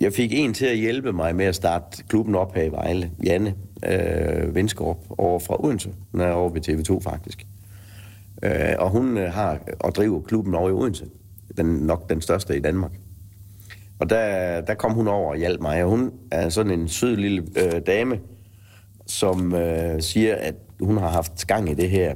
jeg 0.00 0.12
fik 0.12 0.30
en 0.32 0.54
til 0.54 0.66
at 0.66 0.76
hjælpe 0.76 1.12
mig 1.12 1.36
med 1.36 1.44
at 1.44 1.54
starte 1.54 2.04
klubben 2.08 2.34
op 2.34 2.54
her 2.54 2.62
i 2.62 2.72
Vejle. 2.72 3.10
Janne 3.24 3.54
øh, 3.86 4.54
Vindskorp 4.54 4.96
over 5.08 5.38
fra 5.38 5.64
Odense. 5.64 5.90
Hun 6.12 6.20
er 6.20 6.30
over 6.30 6.50
ved 6.50 6.68
TV2, 6.68 7.00
faktisk. 7.10 7.46
Øh, 8.42 8.74
og 8.78 8.90
hun 8.90 9.18
øh, 9.18 9.32
har 9.32 9.58
og 9.80 9.94
driver 9.94 10.20
klubben 10.20 10.54
over 10.54 10.68
i 10.68 10.72
Odense. 10.72 11.06
Den, 11.56 11.66
nok 11.66 12.10
den 12.10 12.20
største 12.20 12.56
i 12.56 12.60
Danmark. 12.60 12.92
Og 13.98 14.10
der, 14.10 14.60
der 14.60 14.74
kom 14.74 14.92
hun 14.92 15.08
over 15.08 15.30
og 15.30 15.36
hjalp 15.36 15.60
mig. 15.60 15.84
Og 15.84 15.90
hun 15.90 16.12
er 16.30 16.48
sådan 16.48 16.72
en 16.72 16.88
sød 16.88 17.16
lille 17.16 17.46
øh, 17.56 17.80
dame, 17.86 18.20
som 19.06 19.54
øh, 19.54 20.02
siger, 20.02 20.34
at 20.34 20.54
hun 20.80 20.96
har 20.96 21.08
haft 21.08 21.46
gang 21.46 21.70
i 21.70 21.74
det 21.74 21.90
her 21.90 22.14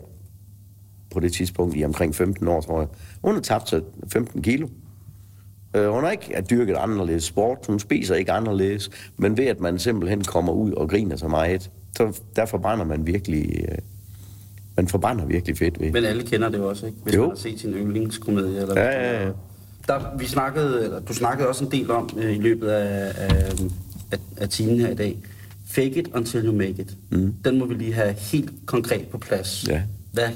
på 1.11 1.21
det 1.21 1.33
tidspunkt 1.33 1.77
i 1.77 1.85
omkring 1.85 2.15
15 2.15 2.49
år, 2.49 2.61
tror 2.61 2.81
jeg. 2.81 2.89
Hun 3.25 3.35
har 3.35 3.41
tabt 3.41 3.69
sig 3.69 3.83
15 4.13 4.43
kilo. 4.43 4.69
Øh, 5.77 5.89
hun 5.89 6.05
har 6.05 6.11
ikke 6.11 6.43
dyrket 6.51 6.77
anderledes 6.77 7.25
sport, 7.25 7.59
hun 7.67 7.79
spiser 7.79 8.15
ikke 8.15 8.33
anderledes, 8.33 8.91
men 9.17 9.37
ved 9.37 9.47
at 9.47 9.61
man 9.61 9.79
simpelthen 9.79 10.25
kommer 10.25 10.53
ud 10.53 10.73
og 10.73 10.89
griner 10.89 11.17
så 11.17 11.29
meget, 11.29 11.71
så 11.97 12.21
der 12.37 12.47
forbrænder 12.47 12.85
man 12.85 13.07
virkelig, 13.07 13.65
øh, 13.69 13.79
man 14.77 14.89
forbrænder 14.89 15.27
virkelig 15.27 15.59
fedt 15.59 15.81
ved. 15.81 15.93
Men 15.93 16.05
alle 16.05 16.23
kender 16.23 16.49
det 16.49 16.59
jo 16.59 16.69
også, 16.69 16.87
ikke? 16.87 16.99
Hvis 17.03 17.15
Jo. 17.15 17.21
man 17.21 17.31
har 17.31 17.37
set 17.37 17.61
sin 17.61 17.73
yndlingskomedie. 17.75 18.61
Eller 18.61 18.81
Ja, 18.81 18.91
ja, 19.11 19.23
ja. 19.25 19.31
Der, 19.89 20.17
vi 20.19 20.27
snakkede, 20.27 20.85
eller 20.85 21.01
du 21.01 21.15
snakkede 21.15 21.49
også 21.49 21.65
en 21.65 21.71
del 21.71 21.91
om 21.91 22.11
øh, 22.17 22.37
i 22.37 22.41
løbet 22.41 22.69
af, 22.69 23.13
af, 23.17 23.53
af, 24.13 24.19
af 24.37 24.49
timen 24.49 24.81
her 24.81 24.89
i 24.91 24.95
dag. 24.95 25.19
Fake 25.67 25.91
it 25.99 26.09
until 26.15 26.45
you 26.47 26.53
make 26.53 26.71
it. 26.79 26.97
Mm. 27.11 27.35
Den 27.45 27.59
må 27.59 27.65
vi 27.67 27.75
lige 27.75 27.93
have 27.95 28.13
helt 28.13 28.51
konkret 28.67 29.07
på 29.09 29.19
plads. 29.19 29.69
Ja. 29.69 29.83
Hvad 30.13 30.29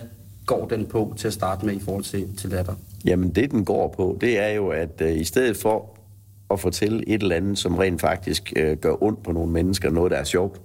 går 0.47 0.67
den 0.69 0.87
på 0.87 1.15
til 1.17 1.27
at 1.27 1.33
starte 1.35 1.67
med 1.67 1.75
i 1.75 1.81
forhold 1.81 2.05
til, 2.05 2.27
til 2.39 2.51
latter? 2.51 2.75
Jamen 3.05 3.31
det, 3.31 3.51
den 3.51 3.65
går 3.65 3.95
på, 3.97 4.19
det 4.21 4.39
er 4.39 4.49
jo, 4.49 4.69
at 4.69 5.01
øh, 5.01 5.21
i 5.21 5.25
stedet 5.25 5.57
for 5.57 5.99
at 6.51 6.61
fortælle 6.61 7.09
et 7.09 7.23
eller 7.23 7.37
andet, 7.37 7.59
som 7.59 7.75
rent 7.79 8.01
faktisk 8.01 8.53
øh, 8.57 8.77
gør 8.77 9.03
ondt 9.03 9.23
på 9.23 9.33
nogle 9.33 9.53
mennesker, 9.53 9.91
noget, 9.91 10.11
der 10.11 10.17
er 10.17 10.25
sjovt. 10.25 10.61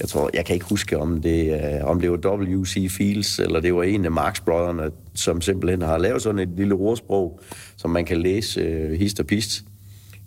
Jeg 0.00 0.08
tror, 0.08 0.30
jeg 0.34 0.44
kan 0.44 0.54
ikke 0.54 0.66
huske, 0.66 0.98
om 0.98 1.22
det, 1.22 1.62
øh, 1.62 1.84
om 1.84 2.00
det 2.00 2.10
var 2.10 2.36
W.C. 2.36 2.90
Fields, 2.90 3.38
eller 3.38 3.60
det 3.60 3.74
var 3.74 3.82
en 3.82 4.04
af 4.04 4.10
Marx 4.10 4.40
Brødrene, 4.40 4.90
som 5.14 5.40
simpelthen 5.40 5.82
har 5.82 5.98
lavet 5.98 6.22
sådan 6.22 6.38
et 6.38 6.48
lille 6.56 6.74
ordsprog, 6.74 7.40
som 7.76 7.90
man 7.90 8.04
kan 8.04 8.16
læse 8.16 8.60
øh, 8.60 8.98
hist 8.98 9.20
og 9.20 9.26
pist, 9.26 9.64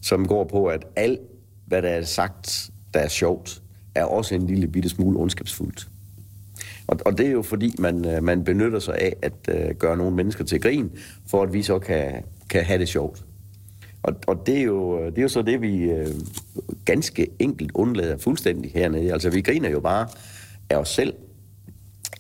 som 0.02 0.28
går 0.28 0.44
på, 0.44 0.66
at 0.66 0.86
alt, 0.96 1.20
hvad 1.66 1.82
der 1.82 1.90
er 1.90 2.04
sagt, 2.04 2.70
der 2.94 3.00
er 3.00 3.08
sjovt, 3.08 3.62
er 3.96 4.04
også 4.04 4.36
en 4.36 4.48
lille 4.48 4.68
bitte 4.68 4.90
smule 4.90 5.20
ondskabsfuldt. 5.20 5.88
Og, 6.88 7.00
og 7.06 7.18
det 7.18 7.28
er 7.28 7.32
jo 7.32 7.42
fordi, 7.42 7.76
man, 7.80 8.06
øh, 8.06 8.24
man 8.24 8.44
benytter 8.44 8.80
sig 8.80 8.96
af 8.98 9.16
at 9.22 9.34
øh, 9.50 9.76
gøre 9.76 9.98
nogle 9.98 10.16
mennesker 10.16 10.44
til 10.44 10.62
grin, 10.62 10.92
for 11.28 11.44
at 11.44 11.54
vi 11.54 11.64
så 11.64 11.80
kan, 11.80 12.24
kan 12.50 12.64
have 12.64 12.80
det 12.80 12.88
sjovt. 12.88 13.24
Og, 14.04 14.16
og 14.28 14.46
det, 14.46 14.58
er 14.58 14.64
jo, 14.64 15.06
det 15.06 15.18
er 15.18 15.22
jo 15.22 15.28
så 15.28 15.42
det, 15.42 15.62
vi 15.62 15.78
øh, 15.78 16.08
ganske 16.86 17.28
enkelt 17.40 17.72
undlader 17.74 18.18
fuldstændig 18.18 18.72
hernede. 18.72 19.14
Altså, 19.14 19.30
vi 19.30 19.42
griner 19.42 19.70
jo 19.70 19.80
bare 19.80 20.08
af 20.70 20.78
os 20.78 20.90
selv, 20.90 21.14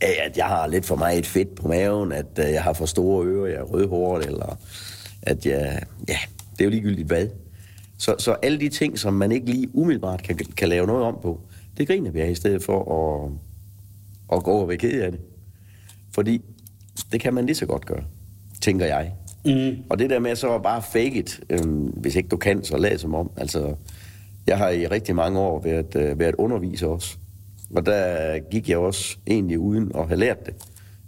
af 0.02 0.30
at 0.30 0.38
jeg 0.38 0.46
har 0.46 0.68
lidt 0.68 0.86
for 0.86 0.96
meget 0.96 1.26
fedt 1.26 1.56
på 1.56 1.68
maven, 1.68 2.12
at 2.12 2.40
øh, 2.40 2.46
jeg 2.46 2.64
har 2.64 2.74
for 2.74 2.86
store 2.86 3.26
ører, 3.28 3.48
jeg 3.48 3.60
er 3.60 3.64
rødhåret, 3.64 4.26
eller 4.26 4.58
at 5.22 5.46
jeg... 5.46 5.84
Ja, 6.08 6.18
det 6.52 6.62
er 6.62 6.66
jo 6.66 6.70
ligegyldigt 6.70 7.08
hvad. 7.08 7.28
Så, 7.98 8.16
så 8.20 8.32
alle 8.32 8.60
de 8.60 8.70
ting, 8.70 9.00
som 9.00 9.14
man 9.14 9.32
ikke 9.32 9.46
lige 9.46 9.76
umiddelbart 9.76 10.24
kan, 10.24 10.38
kan 10.38 10.70
lave 10.70 10.88
noget 10.88 11.04
om 11.04 11.18
på, 11.22 11.40
det 11.78 11.88
griner 11.88 12.12
vi 12.12 12.22
af 12.22 12.30
i 12.30 12.36
stedet 12.36 12.64
for 12.64 12.80
at, 12.80 13.32
at 14.38 14.44
gå 14.44 14.52
og 14.52 14.68
være 14.68 14.78
ked 14.78 15.02
af 15.02 15.12
det. 15.12 15.20
Fordi 16.12 16.42
det 17.12 17.22
kan 17.22 17.34
man 17.34 17.46
lige 17.46 17.56
så 17.56 17.66
godt 17.66 17.86
gøre, 17.86 18.04
tænker 18.62 18.86
jeg. 18.86 19.14
Mm. 19.46 19.78
Og 19.90 20.00
det 20.00 20.10
der 20.10 20.20
med 20.20 20.36
så 20.36 20.60
bare 20.60 20.82
fake 20.82 21.16
it, 21.16 21.40
øhm, 21.50 21.86
hvis 21.86 22.16
ikke 22.16 22.30
du 22.30 22.38
kan, 22.38 22.64
så 22.64 22.78
lad 22.78 22.98
som 22.98 23.16
om. 23.16 23.32
Altså, 23.38 23.76
jeg 24.48 24.58
har 24.58 24.70
i 24.70 24.88
rigtig 24.88 25.16
mange 25.16 25.40
år 25.40 25.62
været, 25.62 25.96
øh, 25.96 26.20
været 26.20 26.36
underviser 26.38 26.88
også. 26.88 27.18
Og 27.76 27.86
der 27.86 28.40
gik 28.40 28.70
jeg 28.70 28.78
også 28.78 29.18
egentlig 29.28 29.60
uden 29.60 29.92
at 29.96 30.08
have 30.08 30.20
lært 30.20 30.46
det. 30.46 30.54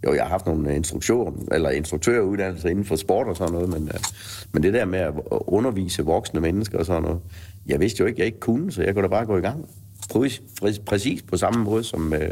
Jo, 0.05 0.13
jeg 0.13 0.23
har 0.23 0.29
haft 0.29 0.45
nogle 0.45 0.75
instruktion, 0.75 1.47
eller 1.51 1.69
instruktøruddannelser 1.69 2.69
inden 2.69 2.85
for 2.85 2.95
sport 2.95 3.27
og 3.27 3.37
sådan 3.37 3.53
noget, 3.53 3.69
men, 3.69 3.83
øh, 3.87 3.99
men 4.51 4.63
det 4.63 4.73
der 4.73 4.85
med 4.85 4.99
at 4.99 5.07
øh, 5.07 5.21
undervise 5.29 6.03
voksne 6.03 6.41
mennesker 6.41 6.79
og 6.79 6.85
sådan 6.85 7.01
noget, 7.01 7.19
jeg 7.65 7.79
vidste 7.79 8.01
jo 8.01 8.05
ikke, 8.05 8.19
jeg 8.19 8.25
ikke 8.25 8.39
kunne, 8.39 8.71
så 8.71 8.83
jeg 8.83 8.93
kunne 8.93 9.03
da 9.03 9.07
bare 9.07 9.25
gå 9.25 9.37
i 9.37 9.41
gang. 9.41 9.69
Præcis, 10.09 10.79
præcis 10.85 11.21
på 11.21 11.37
samme 11.37 11.63
måde 11.63 11.83
som 11.83 11.99
med, 12.01 12.29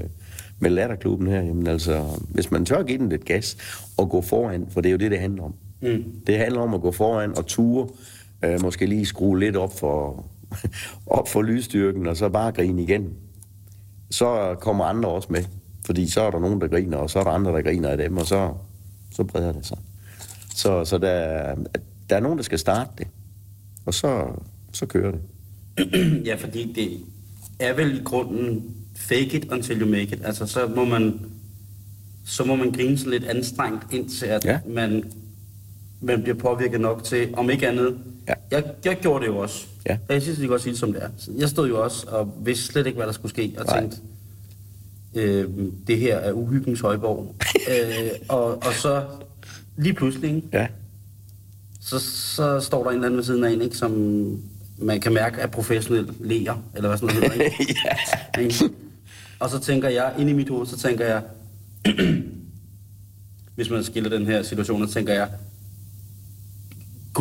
med 0.59 0.69
latterklubben 0.69 1.27
her. 1.27 1.41
Jamen 1.41 1.67
altså, 1.67 2.05
hvis 2.29 2.51
man 2.51 2.65
tør 2.65 2.83
give 2.83 2.97
den 2.97 3.09
lidt 3.09 3.25
gas 3.25 3.57
og 3.97 4.09
gå 4.09 4.21
foran, 4.21 4.67
for 4.69 4.81
det 4.81 4.89
er 4.89 4.91
jo 4.91 4.97
det, 4.97 5.11
det 5.11 5.19
handler 5.19 5.43
om. 5.43 5.53
Mm. 5.81 6.03
Det 6.27 6.37
handler 6.37 6.61
om 6.61 6.73
at 6.73 6.81
gå 6.81 6.91
foran 6.91 7.37
og 7.37 7.45
ture, 7.45 7.87
øh, 8.43 8.61
måske 8.61 8.85
lige 8.85 9.05
skrue 9.05 9.39
lidt 9.39 9.55
op 9.55 9.79
for, 9.79 10.25
op 11.07 11.29
for 11.29 11.41
lydstyrken, 11.41 12.07
og 12.07 12.17
så 12.17 12.29
bare 12.29 12.51
grine 12.51 12.83
igen. 12.83 13.09
Så 14.11 14.55
kommer 14.59 14.85
andre 14.85 15.09
også 15.09 15.27
med, 15.31 15.43
fordi 15.85 16.09
så 16.09 16.21
er 16.21 16.31
der 16.31 16.39
nogen, 16.39 16.61
der 16.61 16.67
griner, 16.67 16.97
og 16.97 17.09
så 17.09 17.19
er 17.19 17.23
der 17.23 17.31
andre, 17.31 17.51
der 17.51 17.61
griner 17.61 17.89
af 17.89 17.97
dem, 17.97 18.17
og 18.17 18.25
så, 18.25 18.53
så 19.11 19.23
breder 19.23 19.51
det 19.51 19.65
sig. 19.65 19.77
Så, 20.55 20.85
så 20.85 20.97
der, 20.97 21.55
der 22.09 22.15
er 22.15 22.19
nogen, 22.19 22.37
der 22.37 22.43
skal 22.43 22.59
starte 22.59 22.89
det, 22.97 23.07
og 23.85 23.93
så, 23.93 24.25
så 24.73 24.85
kører 24.85 25.11
det. 25.11 25.21
ja, 26.27 26.35
fordi 26.35 26.73
det 26.73 26.97
er 27.59 27.73
vel 27.73 27.99
i 27.99 28.03
grunden 28.03 28.75
fake 28.95 29.37
it 29.37 29.51
until 29.51 29.81
you 29.81 29.87
make 29.89 30.03
it. 30.03 30.21
Altså, 30.23 30.45
så 30.45 30.71
må 30.75 30.85
man, 30.85 31.19
så 32.25 32.43
må 32.43 32.55
man 32.55 32.71
grine 32.71 32.97
sig 32.97 33.09
lidt 33.09 33.23
anstrengt, 33.23 33.93
indtil 33.93 34.25
at 34.25 34.45
Ja. 34.45 34.59
man, 34.67 35.11
man 36.01 36.21
bliver 36.21 36.37
påvirket 36.37 36.81
nok 36.81 37.03
til, 37.03 37.29
om 37.33 37.49
ikke 37.49 37.67
andet. 37.67 37.97
Ja. 38.27 38.33
Jeg, 38.51 38.63
jeg 38.85 38.97
gjorde 39.01 39.25
det 39.25 39.31
jo 39.31 39.37
også. 39.37 39.65
Ja. 39.89 39.97
Og 40.07 40.13
jeg 40.13 40.21
synes, 40.21 40.37
det 40.37 40.43
kan 40.43 40.49
godt 40.49 40.61
sige 40.61 40.71
det, 40.71 40.79
som 40.79 40.93
det 40.93 41.03
er. 41.03 41.09
Jeg 41.37 41.49
stod 41.49 41.67
jo 41.67 41.83
også 41.83 42.07
og 42.07 42.33
vidste 42.43 42.65
slet 42.65 42.85
ikke, 42.87 42.97
hvad 42.97 43.07
der 43.07 43.13
skulle 43.13 43.29
ske, 43.29 43.55
og 43.57 43.65
Nej. 43.65 43.79
tænkte, 43.79 43.97
øh, 45.13 45.49
det 45.87 45.97
her 45.97 46.17
er 46.17 46.31
uhyggens 46.31 46.79
højborg. 46.79 47.35
øh, 47.71 48.09
og, 48.29 48.45
og 48.65 48.73
så 48.73 49.03
lige 49.77 49.93
pludselig? 49.93 50.43
Ja, 50.53 50.67
så, 51.81 51.99
så 52.35 52.59
står 52.59 52.83
der 52.83 52.89
en 52.89 52.95
eller 52.95 53.05
anden 53.05 53.17
ved 53.17 53.23
siden 53.23 53.43
af 53.43 53.51
en, 53.51 53.61
ikke, 53.61 53.77
som 53.77 53.91
man 54.77 54.99
kan 54.99 55.13
mærke 55.13 55.41
er 55.41 55.47
professionel 55.47 56.09
læger, 56.19 56.63
eller 56.75 56.89
hvad 56.89 56.97
sådan 56.97 57.15
noget 57.15 57.31
hedder, 57.31 57.45
ikke? 57.45 57.75
ja. 58.35 58.41
Ikke? 58.41 58.69
Og 59.39 59.49
så 59.49 59.59
tænker 59.59 59.89
jeg, 59.89 60.13
inde 60.19 60.31
i 60.31 60.33
mit 60.33 60.49
hoved, 60.49 60.67
så 60.67 60.77
tænker 60.77 61.05
jeg, 61.05 61.23
hvis 63.55 63.69
man 63.69 63.83
skiller 63.83 64.09
den 64.09 64.25
her 64.25 64.43
situation, 64.43 64.87
så 64.87 64.93
tænker 64.93 65.13
jeg, 65.13 65.29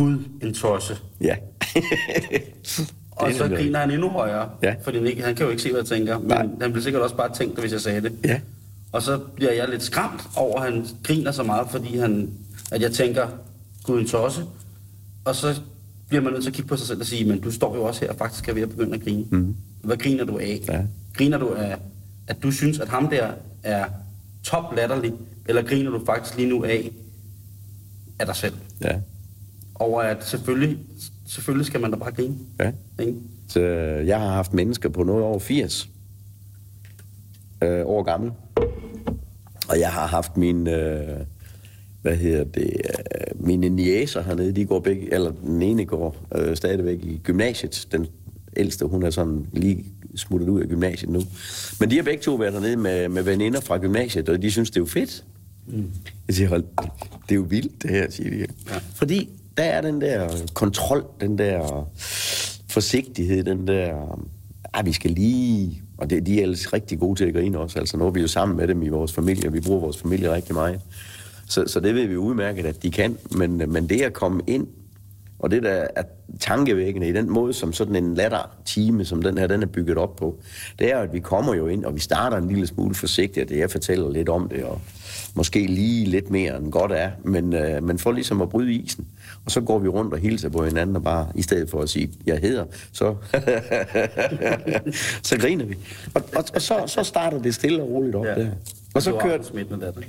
Gud, 0.01 0.17
en 0.41 0.53
tosse. 0.53 0.97
ja. 1.21 1.35
Og 3.11 3.27
Det 3.29 3.35
så 3.37 3.47
griner 3.47 3.79
han 3.79 3.91
endnu 3.91 4.09
højere, 4.09 4.49
Ja. 4.63 4.75
fordi 4.83 4.97
han, 4.97 5.07
ikke, 5.07 5.23
han 5.23 5.35
kan 5.35 5.45
jo 5.45 5.49
ikke 5.49 5.61
se, 5.63 5.69
hvad 5.71 5.79
jeg 5.79 5.87
tænker, 5.87 6.19
men 6.19 6.27
Nej. 6.27 6.47
han 6.61 6.71
bliver 6.71 6.81
sikkert 6.83 7.01
også 7.03 7.15
bare 7.15 7.33
tænkt, 7.35 7.59
hvis 7.59 7.71
jeg 7.71 7.81
sagde 7.81 8.01
det. 8.01 8.11
Ja. 8.25 8.39
Og 8.91 9.01
så 9.01 9.17
bliver 9.35 9.51
jeg 9.51 9.69
lidt 9.69 9.83
skræmt 9.83 10.21
over, 10.35 10.59
at 10.61 10.73
han 10.73 10.85
griner 11.03 11.31
så 11.31 11.43
meget, 11.43 11.67
fordi 11.69 11.97
han, 11.97 12.29
at 12.71 12.81
jeg 12.81 12.91
tænker, 12.91 13.27
Gud, 13.83 13.99
en 13.99 14.07
tosse. 14.07 14.41
Og 15.25 15.35
så 15.35 15.61
bliver 16.09 16.21
man 16.23 16.33
nødt 16.33 16.43
til 16.43 16.49
at 16.49 16.55
kigge 16.55 16.67
på 16.69 16.77
sig 16.77 16.87
selv 16.87 16.99
og 16.99 17.05
sige, 17.05 17.25
men 17.25 17.39
du 17.39 17.51
står 17.51 17.75
jo 17.75 17.83
også 17.83 18.01
her 18.01 18.09
og 18.11 18.17
faktisk 18.17 18.49
er 18.49 18.53
ved 18.53 18.61
at 18.61 18.69
begynde 18.69 18.93
at 18.95 19.03
grine. 19.03 19.25
Mm. 19.31 19.55
Hvad 19.83 19.97
griner 19.97 20.23
du 20.25 20.37
af? 20.37 20.59
Ja. 20.67 20.81
Griner 21.13 21.37
du 21.37 21.53
af, 21.53 21.77
at 22.27 22.43
du 22.43 22.51
synes, 22.51 22.79
at 22.79 22.87
ham 22.89 23.07
der 23.09 23.31
er 23.63 23.85
top 24.43 24.75
latterlig, 24.75 25.13
eller 25.45 25.61
griner 25.61 25.91
du 25.91 26.05
faktisk 26.05 26.37
lige 26.37 26.49
nu 26.49 26.63
af, 26.63 26.91
af 28.19 28.25
dig 28.25 28.35
selv? 28.35 28.53
ja. 28.81 28.95
Over 29.81 30.01
at 30.01 30.27
selvfølgelig, 30.27 30.77
selvfølgelig 31.27 31.65
skal 31.65 31.81
man 31.81 31.91
da 31.91 31.97
bare 31.97 32.11
grine. 32.11 32.35
ja. 32.59 32.71
Ikke? 32.99 33.19
Så 33.47 33.59
jeg 34.05 34.19
har 34.19 34.27
haft 34.27 34.53
mennesker 34.53 34.89
på 34.89 35.03
noget 35.03 35.23
over 35.23 35.39
80 35.39 35.89
øh, 37.63 37.85
år 37.85 38.03
gammel. 38.03 38.31
Og 39.69 39.79
jeg 39.79 39.89
har 39.89 40.07
haft 40.07 40.37
mine, 40.37 40.71
øh, 40.71 41.17
hvad 42.01 42.15
hedder 42.15 42.43
det, 42.43 42.63
øh, 42.63 43.45
mine 43.45 43.69
niæser 43.69 44.21
hernede, 44.21 44.51
de 44.51 44.65
går 44.65 44.79
begge, 44.79 45.13
eller 45.13 45.31
den 45.31 45.61
ene 45.61 45.85
går 45.85 46.15
øh, 46.35 46.55
stadigvæk 46.55 46.99
i 47.03 47.21
gymnasiet. 47.23 47.87
Den 47.91 48.07
ældste, 48.55 48.85
hun 48.85 49.03
er 49.03 49.09
sådan 49.09 49.47
lige 49.53 49.85
smuttet 50.15 50.49
ud 50.49 50.61
af 50.61 50.67
gymnasiet 50.67 51.11
nu. 51.11 51.21
Men 51.79 51.91
de 51.91 51.95
har 51.95 52.03
begge 52.03 52.23
to 52.23 52.35
været 52.35 52.53
dernede 52.53 52.77
med, 52.77 53.09
med 53.09 53.23
veninder 53.23 53.59
fra 53.61 53.77
gymnasiet, 53.77 54.29
og 54.29 54.41
de 54.41 54.51
synes, 54.51 54.69
det 54.69 54.77
er 54.77 54.81
jo 54.81 54.85
fedt. 54.85 55.25
Mm. 55.67 55.91
Jeg 56.27 56.35
siger, 56.35 56.49
hold, 56.49 56.63
det 57.23 57.31
er 57.31 57.35
jo 57.35 57.45
vildt 57.49 57.83
det 57.83 57.89
her, 57.89 58.09
siger 58.11 58.29
de. 58.29 58.37
Ja. 58.37 58.77
Fordi 58.95 59.29
der 59.57 59.63
er 59.63 59.81
den 59.81 60.01
der 60.01 60.29
kontrol, 60.53 61.05
den 61.21 61.37
der 61.37 61.87
forsigtighed, 62.69 63.43
den 63.43 63.67
der, 63.67 64.19
ah, 64.73 64.85
vi 64.85 64.93
skal 64.93 65.11
lige, 65.11 65.81
Og 65.97 66.09
det, 66.09 66.25
de 66.25 66.39
er 66.39 66.41
ellers 66.41 66.73
rigtig 66.73 66.99
gode 66.99 67.19
til 67.19 67.25
at 67.25 67.33
grine 67.33 67.59
også. 67.59 67.79
Altså 67.79 67.97
nu 67.97 68.05
er 68.05 68.11
vi 68.11 68.21
jo 68.21 68.27
sammen 68.27 68.57
med 68.57 68.67
dem 68.67 68.83
i 68.83 68.89
vores 68.89 69.13
familie, 69.13 69.49
og 69.49 69.53
vi 69.53 69.59
bruger 69.59 69.79
vores 69.79 69.97
familie 69.97 70.33
rigtig 70.33 70.55
meget. 70.55 70.81
Så, 71.47 71.63
så 71.67 71.79
det 71.79 71.95
ved 71.95 72.05
vi 72.05 72.17
udmærket, 72.17 72.65
at 72.65 72.83
de 72.83 72.91
kan. 72.91 73.17
Men, 73.31 73.57
men 73.57 73.89
det 73.89 74.01
at 74.01 74.13
komme 74.13 74.41
ind, 74.47 74.67
og 75.39 75.51
det 75.51 75.63
der 75.63 75.87
er 75.95 76.03
tankevækkende 76.39 77.07
i 77.07 77.11
den 77.11 77.29
måde, 77.29 77.53
som 77.53 77.73
sådan 77.73 77.95
en 77.95 78.15
latter-time, 78.15 79.05
som 79.05 79.21
den 79.21 79.37
her, 79.37 79.47
den 79.47 79.61
er 79.63 79.67
bygget 79.67 79.97
op 79.97 80.15
på, 80.15 80.39
det 80.79 80.91
er, 80.91 80.97
at 80.97 81.13
vi 81.13 81.19
kommer 81.19 81.55
jo 81.55 81.67
ind, 81.67 81.85
og 81.85 81.95
vi 81.95 81.99
starter 81.99 82.37
en 82.37 82.47
lille 82.47 82.67
smule 82.67 82.95
forsigtigt, 82.95 83.51
og 83.51 83.57
jeg 83.57 83.71
fortæller 83.71 84.11
lidt 84.11 84.29
om 84.29 84.49
det, 84.49 84.63
og 84.63 84.81
måske 85.35 85.65
lige 85.65 86.05
lidt 86.05 86.31
mere 86.31 86.57
end 86.57 86.71
godt 86.71 86.91
er, 86.91 87.11
men, 87.23 87.53
øh, 87.53 87.83
men 87.83 87.99
for 87.99 88.11
ligesom 88.11 88.41
at 88.41 88.49
bryde 88.49 88.73
isen. 88.73 89.07
Og 89.45 89.51
så 89.51 89.61
går 89.61 89.79
vi 89.79 89.87
rundt 89.87 90.13
og 90.13 90.19
hilser 90.19 90.49
på 90.49 90.65
hinanden, 90.65 90.95
og 90.95 91.03
bare, 91.03 91.27
i 91.35 91.41
stedet 91.41 91.69
for 91.69 91.81
at 91.81 91.89
sige, 91.89 92.13
jeg 92.25 92.39
hedder, 92.39 92.65
så, 92.91 93.15
så 95.29 95.37
griner 95.39 95.65
vi. 95.65 95.77
Og, 96.13 96.23
og, 96.35 96.45
og 96.55 96.61
så, 96.61 96.83
så 96.87 97.03
starter 97.03 97.41
det 97.41 97.55
stille 97.55 97.83
og 97.83 97.89
roligt 97.89 98.15
op 98.15 98.25
ja. 98.25 98.35
der. 98.35 98.51
Og 98.93 99.01
så 99.01 99.17
kører, 99.21 99.37
latter. 99.77 100.01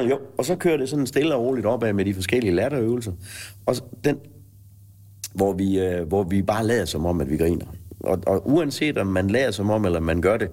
jo, 0.10 0.18
og 0.38 0.44
så 0.44 0.56
kører 0.56 0.76
det 0.76 0.88
sådan 0.88 1.06
stille 1.06 1.34
og 1.34 1.44
roligt 1.44 1.66
opad 1.66 1.92
med 1.92 2.04
de 2.04 2.14
forskellige 2.14 2.54
latterøvelser. 2.54 3.12
Og 3.66 3.76
den, 4.04 4.16
hvor 5.34 5.52
vi, 5.52 5.80
øh, 5.80 6.08
hvor 6.08 6.22
vi 6.22 6.42
bare 6.42 6.66
lader 6.66 6.84
som 6.84 7.06
om, 7.06 7.20
at 7.20 7.30
vi 7.30 7.36
griner. 7.36 7.66
Og, 8.00 8.18
og 8.26 8.50
uanset 8.50 8.98
om 8.98 9.06
man 9.06 9.30
lader 9.30 9.50
som 9.50 9.70
om, 9.70 9.84
eller 9.84 10.00
man 10.00 10.20
gør 10.20 10.36
det 10.36 10.50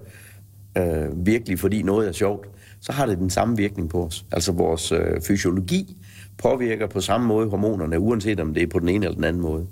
øh, 0.78 1.26
virkelig, 1.26 1.58
fordi 1.58 1.82
noget 1.82 2.08
er 2.08 2.12
sjovt, 2.12 2.48
så 2.80 2.92
har 2.92 3.06
det 3.06 3.18
den 3.18 3.30
samme 3.30 3.56
virkning 3.56 3.90
på 3.90 4.04
os. 4.04 4.24
Altså 4.32 4.52
vores 4.52 4.92
øh, 4.92 5.20
fysiologi 5.22 5.96
påvirker 6.38 6.86
på 6.86 7.00
samme 7.00 7.26
måde 7.26 7.48
hormonerne, 7.48 7.98
uanset 7.98 8.40
om 8.40 8.54
det 8.54 8.62
er 8.62 8.66
på 8.66 8.78
den 8.78 8.88
ene 8.88 9.04
eller 9.06 9.14
den 9.14 9.24
anden 9.24 9.42
måde. 9.42 9.66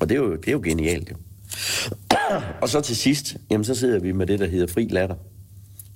Og 0.00 0.08
det 0.08 0.14
er 0.14 0.18
jo, 0.18 0.36
det 0.36 0.48
er 0.48 0.52
jo 0.52 0.60
genialt, 0.64 1.10
jo. 1.10 1.16
og 2.62 2.68
så 2.68 2.80
til 2.80 2.96
sidst, 2.96 3.36
jamen 3.50 3.64
så 3.64 3.74
sidder 3.74 3.98
vi 3.98 4.12
med 4.12 4.26
det, 4.26 4.38
der 4.38 4.46
hedder 4.46 4.66
fri 4.66 4.88
latter, 4.90 5.16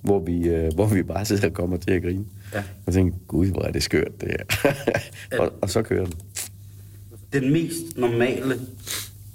hvor 0.01 0.19
vi, 0.19 0.49
øh, 0.49 0.73
hvor 0.73 0.85
vi 0.87 1.03
bare 1.03 1.25
sidder 1.25 1.47
og 1.47 1.53
kommer 1.53 1.77
til 1.77 1.91
at 1.91 2.01
grine. 2.01 2.25
Ja. 2.53 2.63
Og 2.85 2.93
tænker, 2.93 3.17
gud, 3.27 3.47
hvor 3.47 3.61
er 3.61 3.71
det 3.71 3.83
skørt, 3.83 4.21
det 4.21 4.29
her. 4.29 4.73
og, 5.39 5.53
og 5.61 5.69
så 5.69 5.81
kører 5.81 6.05
den. 6.05 6.13
Den 7.33 7.53
mest 7.53 7.97
normale, 7.97 8.59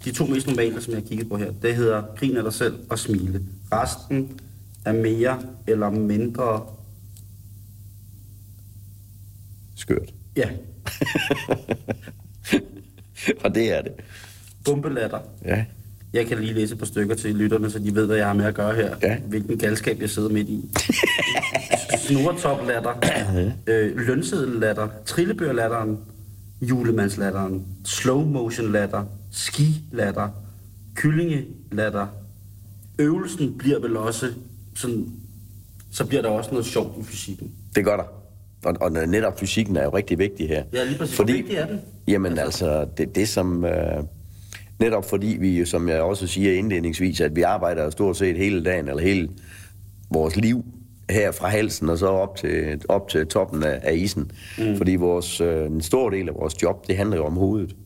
de 0.05 0.13
to 0.13 0.27
mest 0.27 0.47
normale, 0.47 0.81
som 0.81 0.93
jeg 0.93 1.01
har 1.01 1.09
kigget 1.09 1.29
på 1.29 1.37
her, 1.37 1.53
det 1.63 1.77
hedder 1.77 2.03
grin 2.17 2.37
af 2.37 2.43
dig 2.43 2.53
selv 2.53 2.79
og 2.91 2.99
smile. 2.99 3.43
Resten 3.73 4.41
er 4.85 4.93
mere 4.93 5.43
eller 5.67 5.91
mindre, 5.91 6.63
Skørt. 9.83 10.15
Ja, 10.37 10.49
og 13.45 13.55
det 13.55 13.73
er 13.79 13.83
det. 13.83 13.93
bumpelatter. 14.65 15.19
Ja. 15.45 15.65
Jeg 16.13 16.27
kan 16.27 16.39
lige 16.39 16.55
læse 16.55 16.73
et 16.73 16.79
par 16.79 16.87
stykker 16.87 17.15
til 17.15 17.35
lytterne, 17.35 17.71
så 17.71 17.79
de 17.79 17.95
ved, 17.95 18.07
hvad 18.07 18.17
jeg 18.17 18.27
har 18.27 18.33
med 18.33 18.45
at 18.45 18.55
gøre 18.55 18.75
her. 18.75 18.97
Ja. 19.03 19.19
Hvilken 19.19 19.59
galskab 19.59 20.01
jeg 20.01 20.11
sidder 20.11 20.29
midt 20.29 20.49
i. 20.49 20.69
Snortoplatter, 22.07 22.95
øh, 23.67 23.97
lønsedellatter, 23.97 24.89
trillebørlatteren, 25.07 25.99
julemandslatteren, 26.63 27.67
slow 27.85 28.25
motion 28.25 28.73
latter, 28.73 29.05
skilatter, 29.31 30.29
kyllingelatter. 30.95 32.07
Øvelsen 32.99 33.59
bliver 33.59 33.81
vel 33.81 33.97
også 33.97 34.27
sådan, 34.77 35.07
så 35.91 36.05
bliver 36.07 36.23
der 36.23 36.29
også 36.29 36.51
noget 36.51 36.67
sjovt 36.67 36.99
i 37.01 37.05
fysikken. 37.05 37.53
Det 37.77 37.85
gør 37.85 37.97
der. 37.97 38.22
Og, 38.65 38.77
og 38.81 38.93
netop 38.93 39.41
fysikken 39.41 39.77
er 39.77 39.85
jo 39.85 39.91
rigtig 39.91 40.19
vigtig 40.19 40.49
her. 40.49 40.63
Ja, 40.73 40.85
lige 40.85 40.99
præcis. 40.99 41.17
Hvor 41.17 41.25
vigtig 41.25 41.57
er 41.57 41.67
den? 41.67 41.81
Jamen 42.09 42.39
altså, 42.39 42.87
det, 42.99 43.15
det 43.15 43.29
som... 43.29 43.65
Øh, 43.65 44.03
netop 44.79 45.11
fordi 45.11 45.37
vi, 45.41 45.59
jo, 45.59 45.67
som 45.67 45.89
jeg 45.89 46.01
også 46.01 46.27
siger 46.27 46.53
indledningsvis, 46.53 47.21
at 47.21 47.37
vi 47.37 47.43
arbejder 47.43 47.91
stort 47.91 48.17
set 48.17 48.37
hele 48.37 48.65
dagen, 48.65 48.89
eller 48.89 49.03
hele 49.03 49.29
vores 50.11 50.37
liv 50.37 50.65
her 51.11 51.33
fra 51.33 51.49
halsen 51.49 51.89
og 51.89 51.99
så 51.99 52.07
op 52.07 52.37
til, 52.37 52.81
op 52.89 53.09
til 53.09 53.27
toppen 53.27 53.65
af, 53.65 53.81
af 53.83 53.95
isen. 53.95 54.31
Mm. 54.59 54.77
Fordi 54.77 54.97
vores, 54.97 55.41
øh, 55.41 55.67
en 55.67 55.81
stor 55.81 56.11
del 56.11 56.29
af 56.29 56.35
vores 56.35 56.63
job, 56.63 56.87
det 56.87 56.97
handler 56.97 57.17
jo 57.17 57.25
om 57.25 57.33
hovedet. 57.33 57.77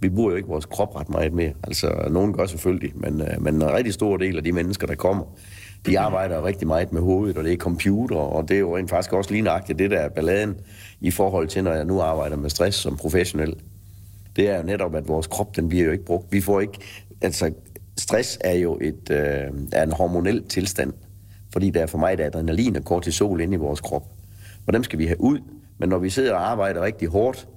Vi 0.00 0.08
bruger 0.08 0.30
jo 0.30 0.36
ikke 0.36 0.48
vores 0.48 0.66
krop 0.66 0.96
ret 0.96 1.08
meget 1.08 1.32
mere. 1.32 1.52
Altså, 1.62 2.08
nogen 2.10 2.32
gør 2.32 2.46
selvfølgelig, 2.46 2.92
men, 2.94 3.20
øh, 3.20 3.42
men 3.42 3.54
en 3.54 3.72
rigtig 3.72 3.94
stor 3.94 4.16
del 4.16 4.36
af 4.36 4.44
de 4.44 4.52
mennesker, 4.52 4.86
der 4.86 4.94
kommer, 4.94 5.24
de 5.86 5.98
arbejder 5.98 6.44
rigtig 6.44 6.66
meget 6.66 6.92
med 6.92 7.00
hovedet, 7.00 7.36
og 7.36 7.44
det 7.44 7.52
er 7.52 7.56
computer, 7.56 8.16
og 8.16 8.48
det 8.48 8.54
er 8.54 8.58
jo 8.58 8.76
rent 8.76 8.90
faktisk 8.90 9.12
også 9.12 9.30
lige 9.30 9.42
nøjagtigt 9.42 9.78
det, 9.78 9.90
der 9.90 9.98
er 9.98 10.08
balladen 10.08 10.56
i 11.00 11.10
forhold 11.10 11.48
til, 11.48 11.64
når 11.64 11.72
jeg 11.72 11.84
nu 11.84 12.00
arbejder 12.00 12.36
med 12.36 12.50
stress 12.50 12.78
som 12.78 12.96
professionel. 12.96 13.56
Det 14.36 14.50
er 14.50 14.56
jo 14.56 14.62
netop, 14.62 14.94
at 14.94 15.08
vores 15.08 15.26
krop, 15.26 15.56
den 15.56 15.68
bliver 15.68 15.84
jo 15.84 15.92
ikke 15.92 16.04
brugt. 16.04 16.32
Vi 16.32 16.40
får 16.40 16.60
ikke... 16.60 16.78
Altså, 17.20 17.52
stress 17.98 18.38
er 18.40 18.54
jo 18.54 18.78
et, 18.80 19.10
øh, 19.10 19.50
er 19.72 19.82
en 19.82 19.92
hormonel 19.92 20.44
tilstand, 20.48 20.92
fordi 21.52 21.70
der 21.70 21.80
er 21.80 21.86
for 21.86 21.98
mig 21.98 22.18
der 22.18 22.26
adrenalin 22.26 22.76
og 22.76 22.84
kortisol 22.84 23.40
inde 23.40 23.54
i 23.54 23.56
vores 23.56 23.80
krop. 23.80 24.02
Og 24.66 24.72
dem 24.72 24.84
skal 24.84 24.98
vi 24.98 25.06
have 25.06 25.20
ud. 25.20 25.38
Men 25.78 25.88
når 25.88 25.98
vi 25.98 26.10
sidder 26.10 26.34
og 26.34 26.50
arbejder 26.50 26.82
rigtig 26.82 27.08
hårdt, 27.08 27.48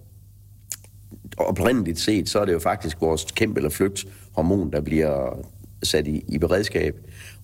oprindeligt 1.38 2.00
set, 2.00 2.30
så 2.30 2.40
er 2.40 2.46
det 2.46 2.54
jo 2.54 2.60
faktisk 2.60 3.02
vores 3.02 3.26
kæmpe- 3.26 3.58
eller 3.58 3.70
flygt 3.70 4.06
hormon, 4.32 4.72
der 4.72 4.82
bliver 4.82 5.40
sat 5.84 6.08
i, 6.08 6.24
i 6.28 6.38
beredskab. 6.38 6.96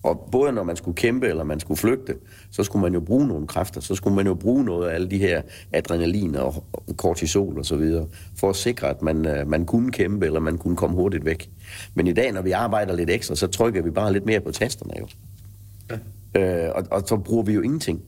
Og 0.02 0.28
både 0.32 0.52
når 0.52 0.62
man 0.62 0.76
skulle 0.76 0.94
kæmpe 0.94 1.28
eller 1.28 1.44
man 1.44 1.60
skulle 1.60 1.78
flygte, 1.78 2.14
så 2.50 2.62
skulle 2.62 2.82
man 2.82 2.94
jo 2.94 3.00
bruge 3.00 3.26
nogle 3.26 3.46
kræfter. 3.46 3.80
Så 3.80 3.94
skulle 3.94 4.16
man 4.16 4.26
jo 4.26 4.34
bruge 4.34 4.64
noget 4.64 4.88
af 4.88 4.94
alle 4.94 5.10
de 5.10 5.18
her 5.18 5.42
adrenalin 5.72 6.36
og 6.36 6.64
kortisol 6.96 7.58
og 7.58 7.66
så 7.66 7.76
videre, 7.76 8.06
for 8.36 8.50
at 8.50 8.56
sikre, 8.56 8.88
at 8.88 9.02
man, 9.02 9.26
øh, 9.26 9.48
man 9.48 9.66
kunne 9.66 9.92
kæmpe 9.92 10.26
eller 10.26 10.40
man 10.40 10.58
kunne 10.58 10.76
komme 10.76 10.96
hurtigt 10.96 11.24
væk. 11.24 11.50
Men 11.94 12.06
i 12.06 12.12
dag, 12.12 12.32
når 12.32 12.42
vi 12.42 12.50
arbejder 12.50 12.96
lidt 12.96 13.10
ekstra, 13.10 13.34
så 13.34 13.46
trykker 13.46 13.82
vi 13.82 13.90
bare 13.90 14.12
lidt 14.12 14.26
mere 14.26 14.40
på 14.40 14.50
tasterne 14.50 14.92
jo. 14.98 15.06
Ja. 15.90 16.66
Øh, 16.66 16.72
og, 16.74 16.84
og 16.90 17.02
så 17.06 17.16
bruger 17.16 17.42
vi 17.42 17.52
jo 17.52 17.60
ingenting. 17.60 18.02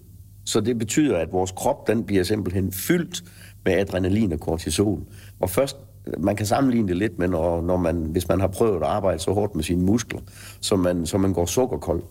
Så 0.44 0.60
det 0.60 0.78
betyder, 0.78 1.18
at 1.18 1.32
vores 1.32 1.50
krop, 1.50 1.86
den 1.86 2.04
bliver 2.04 2.24
simpelthen 2.24 2.72
fyldt 2.72 3.24
med 3.64 3.72
adrenalin 3.72 4.32
og 4.32 4.40
kortisol. 4.40 5.00
Og 5.40 5.50
først, 5.50 5.76
man 6.18 6.36
kan 6.36 6.46
sammenligne 6.46 6.88
det 6.88 6.96
lidt 6.96 7.18
med, 7.18 7.28
når, 7.28 7.62
når 7.62 7.76
man, 7.76 7.96
hvis 7.96 8.28
man 8.28 8.40
har 8.40 8.48
prøvet 8.48 8.76
at 8.76 8.82
arbejde 8.82 9.18
så 9.18 9.32
hårdt 9.32 9.54
med 9.54 9.64
sine 9.64 9.82
muskler, 9.82 10.20
så 10.60 10.76
man, 10.76 11.06
så 11.06 11.18
man 11.18 11.32
går 11.32 11.46
sukkerkold, 11.46 12.02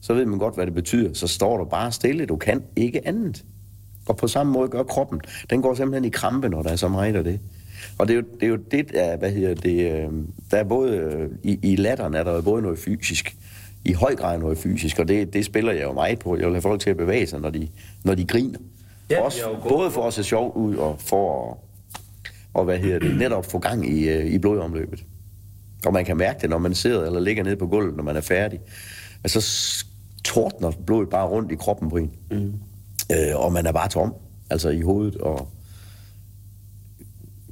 så 0.00 0.14
ved 0.14 0.26
man 0.26 0.38
godt, 0.38 0.54
hvad 0.54 0.66
det 0.66 0.74
betyder. 0.74 1.14
Så 1.14 1.26
står 1.26 1.58
der 1.58 1.64
bare 1.64 1.92
stille, 1.92 2.26
du 2.26 2.36
kan 2.36 2.62
ikke 2.76 3.08
andet. 3.08 3.44
Og 4.08 4.16
på 4.16 4.28
samme 4.28 4.52
måde 4.52 4.68
gør 4.68 4.82
kroppen. 4.82 5.20
Den 5.50 5.62
går 5.62 5.74
simpelthen 5.74 6.04
i 6.04 6.08
krampe, 6.08 6.48
når 6.48 6.62
der 6.62 6.70
er 6.70 6.76
så 6.76 6.88
meget 6.88 7.16
af 7.16 7.24
det. 7.24 7.40
Og 7.98 8.08
det 8.08 8.14
er 8.14 8.18
jo 8.18 8.24
det, 8.34 8.42
er 8.42 8.46
jo 8.46 8.56
det 8.56 8.92
der, 8.92 9.16
hvad 9.16 9.30
hedder 9.30 9.54
det, 9.54 9.92
øh, 9.92 10.08
der 10.50 10.56
er 10.56 10.64
både, 10.64 10.96
øh, 10.96 11.30
i, 11.42 11.58
i 11.62 11.76
latteren 11.76 12.14
er 12.14 12.24
der 12.24 12.34
jo 12.34 12.40
både 12.40 12.62
noget 12.62 12.78
fysisk, 12.78 13.36
i 13.84 13.92
høj 13.92 14.16
grad 14.16 14.38
noget 14.38 14.58
fysisk, 14.58 14.98
og 14.98 15.08
det, 15.08 15.32
det 15.32 15.44
spiller 15.44 15.72
jeg 15.72 15.82
jo 15.82 15.92
meget 15.92 16.18
på. 16.18 16.36
Jeg 16.36 16.46
vil 16.46 16.54
have 16.54 16.62
folk 16.62 16.80
til 16.80 16.90
at 16.90 16.96
bevæge 16.96 17.26
sig, 17.26 17.40
når 17.40 17.50
de, 17.50 17.68
når 18.04 18.14
de 18.14 18.24
griner. 18.24 18.58
Ja, 19.10 19.22
Også, 19.22 19.40
både 19.68 19.90
for 19.90 20.06
at 20.06 20.14
se 20.14 20.24
sjov 20.24 20.52
ud, 20.56 20.76
og 20.76 20.96
for 20.98 21.50
at, 21.50 21.56
og 22.56 22.64
hvad 22.64 22.78
hedder 22.78 22.98
det, 22.98 23.16
netop 23.16 23.50
få 23.50 23.58
gang 23.58 23.88
i, 23.88 24.08
øh, 24.08 24.26
i 24.26 24.38
blodomløbet. 24.38 25.04
Og 25.86 25.92
man 25.92 26.04
kan 26.04 26.16
mærke 26.16 26.38
det, 26.40 26.50
når 26.50 26.58
man 26.58 26.74
sidder 26.74 27.04
eller 27.06 27.20
ligger 27.20 27.44
nede 27.44 27.56
på 27.56 27.66
gulvet, 27.66 27.96
når 27.96 28.02
man 28.04 28.16
er 28.16 28.20
færdig. 28.20 28.60
Altså, 29.24 29.84
tordner 30.24 30.70
blodet 30.86 31.10
bare 31.10 31.26
rundt 31.26 31.52
i 31.52 31.54
kroppen 31.54 31.90
på 31.90 31.96
en. 31.96 32.10
Mm. 32.30 32.52
Øh, 33.12 33.34
og 33.44 33.52
man 33.52 33.66
er 33.66 33.72
bare 33.72 33.88
tom, 33.88 34.14
altså 34.50 34.68
i 34.70 34.80
hovedet 34.80 35.16
og 35.16 35.48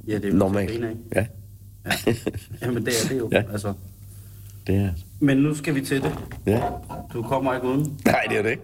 Ja, 0.07 0.17
det 0.17 0.25
er 0.25 0.33
normalt. 0.33 0.71
griner, 0.71 0.89
ikke? 0.89 1.01
Ja, 1.15 1.25
Ja. 1.85 2.13
Jamen, 2.61 2.85
det 2.85 2.93
er 3.03 3.09
det 3.09 3.17
jo. 3.17 3.29
Ja. 3.31 3.43
Altså. 3.51 3.73
det 4.67 4.75
er 4.75 4.89
Men 5.19 5.37
nu 5.37 5.55
skal 5.55 5.75
vi 5.75 5.81
til 5.81 6.01
det. 6.01 6.15
Ja. 6.45 6.61
Du 7.13 7.21
kommer 7.21 7.53
ikke 7.55 7.67
uden. 7.67 7.97
Nej, 8.05 8.21
det 8.29 8.37
er 8.37 8.41
det 8.41 8.49
ikke. 8.49 8.63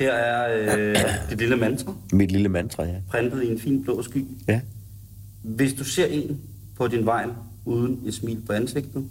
Her 0.00 0.12
er 0.12 0.56
øh, 0.78 0.96
det 1.30 1.38
lille 1.38 1.56
mantra, 1.56 1.94
Mit 2.12 2.32
lille 2.32 2.48
mantra, 2.48 2.84
ja. 2.84 2.94
printet 3.10 3.42
i 3.42 3.50
en 3.52 3.58
fin 3.58 3.84
blå 3.84 4.02
sky. 4.02 4.24
Ja. 4.48 4.60
Hvis 5.46 5.74
du 5.74 5.84
ser 5.84 6.06
en 6.06 6.40
på 6.76 6.88
din 6.88 7.06
vej 7.06 7.26
uden 7.64 8.02
et 8.06 8.14
smil 8.14 8.40
på 8.46 8.52
ansigtet, 8.52 9.08